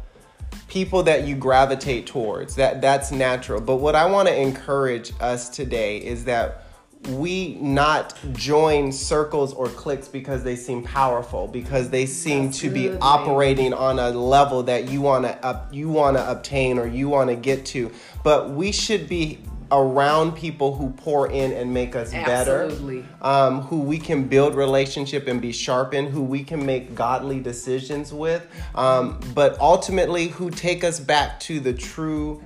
people 0.68 1.04
that 1.04 1.28
you 1.28 1.36
gravitate 1.36 2.06
towards. 2.06 2.56
That 2.56 2.80
that's 2.80 3.12
natural. 3.12 3.60
But 3.60 3.78
what 3.78 3.96
I 3.96 4.06
want 4.06 4.28
to 4.28 4.40
encourage 4.40 5.14
us 5.20 5.50
today 5.50 5.98
is 5.98 6.26
that 6.26 6.66
we 7.08 7.56
not 7.56 8.14
join 8.34 8.92
circles 8.92 9.54
or 9.54 9.68
cliques 9.70 10.08
because 10.08 10.44
they 10.44 10.56
seem 10.56 10.84
powerful, 10.84 11.48
because 11.48 11.90
they 11.90 12.06
seem 12.06 12.52
to 12.52 12.70
be 12.70 12.92
operating 12.98 13.74
on 13.74 14.00
a 14.00 14.10
level 14.10 14.64
that 14.64 14.90
you 14.90 15.02
want 15.02 15.26
to 15.26 15.46
up, 15.46 15.74
you 15.74 15.90
want 15.90 16.18
to 16.18 16.30
obtain 16.30 16.78
or 16.78 16.88
you 16.88 17.08
want 17.10 17.30
to 17.30 17.36
get 17.36 17.66
to. 17.68 17.92
But 18.24 18.52
we 18.52 18.72
should 18.72 19.08
be 19.08 19.40
around 19.72 20.36
people 20.36 20.76
who 20.76 20.90
pour 20.92 21.32
in 21.32 21.52
and 21.54 21.74
make 21.74 21.96
us 21.96 22.14
Absolutely. 22.14 23.02
better, 23.02 23.08
um, 23.22 23.62
who 23.62 23.80
we 23.82 24.00
can 24.00 24.28
build 24.28 24.56
relationship 24.56 25.28
and 25.28 25.42
be 25.42 25.52
sharpened, 25.52 26.10
who 26.10 26.24
we 26.24 26.44
can 26.44 26.66
make 26.66 26.96
godly 26.96 27.40
decisions 27.40 28.12
with, 28.12 28.46
um, 28.76 29.20
but 29.34 29.60
ultimately 29.60 30.28
who 30.28 30.50
take 30.50 30.84
us 30.84 31.00
back 31.00 31.40
to 31.42 31.60
the 31.60 31.74
true 31.74 32.44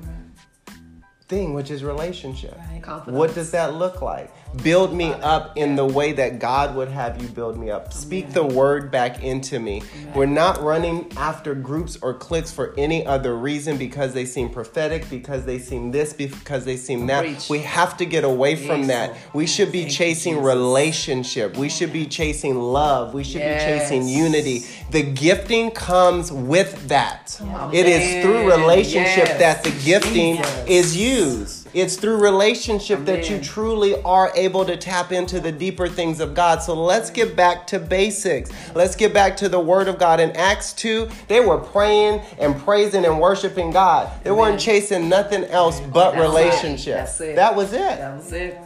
thing, 1.28 1.54
which 1.54 1.72
is 1.72 1.84
relationship. 1.84 2.60
Confidence. 2.82 3.18
What 3.18 3.34
does 3.34 3.52
that 3.52 3.74
look 3.76 4.02
like? 4.02 4.32
Build 4.62 4.94
me 4.94 5.12
up 5.14 5.58
in 5.58 5.76
the 5.76 5.86
way 5.86 6.14
that 6.14 6.38
God 6.40 6.76
would 6.76 6.88
have 6.88 7.22
you 7.22 7.28
build 7.28 7.58
me 7.58 7.72
up. 7.72 7.92
Speak 7.92 8.32
the 8.32 8.44
word 8.46 8.92
back 8.92 9.24
into 9.24 9.60
me. 9.60 9.82
We're 10.14 10.26
not 10.28 10.62
running 10.62 11.12
after 11.18 11.56
groups 11.56 11.98
or 12.02 12.14
cliques 12.14 12.52
for 12.52 12.74
any 12.78 13.06
other 13.06 13.36
reason 13.36 13.78
because 13.78 14.14
they 14.14 14.26
seem 14.26 14.50
prophetic, 14.50 15.10
because 15.10 15.46
they 15.46 15.58
seem 15.58 15.92
this, 15.92 16.14
because 16.14 16.66
they 16.66 16.78
seem 16.78 17.08
that. 17.08 17.48
We 17.50 17.60
have 17.60 17.98
to 17.98 18.06
get 18.06 18.24
away 18.24 18.56
from 18.56 18.88
that. 18.88 19.16
We 19.34 19.48
should 19.48 19.72
be 19.72 19.90
chasing 19.90 20.42
relationship. 20.42 21.58
We 21.58 21.70
should 21.70 21.92
be 21.92 22.06
chasing 22.06 22.60
love. 22.60 23.14
We 23.14 23.24
should 23.24 23.42
Yes. 23.42 23.64
be 23.64 23.80
chasing 23.80 24.08
unity. 24.08 24.66
The 24.92 25.02
gifting 25.02 25.72
comes 25.72 26.32
with 26.32 26.88
that. 26.90 27.40
It 27.74 27.88
is 27.88 28.24
through 28.24 28.50
relationship 28.52 29.28
Yes. 29.28 29.40
that 29.40 29.64
the 29.64 29.72
gifting 29.84 30.38
Jesus. 30.38 30.64
is 30.68 30.98
used. 30.98 31.63
It's 31.74 31.96
through 31.96 32.22
relationship 32.22 33.06
that 33.06 33.30
you 33.30 33.40
truly 33.40 34.00
are 34.04 34.32
able 34.36 34.64
to 34.66 34.78
tap 34.78 35.12
into 35.12 35.40
the 35.40 35.52
deeper 35.52 35.88
things 35.88 36.20
of 36.20 36.34
God. 36.36 36.62
So 36.62 36.74
let's 36.76 37.10
get 37.10 37.36
back 37.36 37.66
to 37.68 37.80
basics. 37.80 38.52
Let's 38.76 38.96
get 38.96 39.14
back 39.14 39.36
to 39.38 39.50
the 39.50 39.60
Word 39.60 39.88
of 39.88 39.98
God. 39.98 40.20
In 40.20 40.32
Acts 40.32 40.74
2, 40.74 41.10
they 41.28 41.40
were 41.40 41.58
praying 41.58 42.22
and 42.38 42.56
praising 42.60 43.06
and 43.06 43.20
worshiping 43.20 43.72
God. 43.72 44.12
They 44.24 44.32
weren't 44.32 44.60
chasing 44.60 45.10
nothing 45.10 45.46
else 45.46 45.80
but 45.80 46.12
That's 46.12 46.18
it. 46.18 46.22
relationship. 46.22 46.96
That's 46.98 47.22
it. 47.22 47.36
That 47.36 47.56
was 47.56 47.74
it. 47.74 47.80
That 47.80 48.18
was 48.18 48.32
it. 48.34 48.58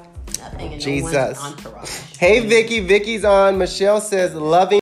Jesus. 0.80 1.64
no. 1.64 1.84
Hey, 2.20 2.46
Vicky. 2.48 2.80
Vicky's 2.80 3.24
on. 3.24 3.58
Michelle 3.58 4.02
says, 4.02 4.34
loving. 4.36 4.80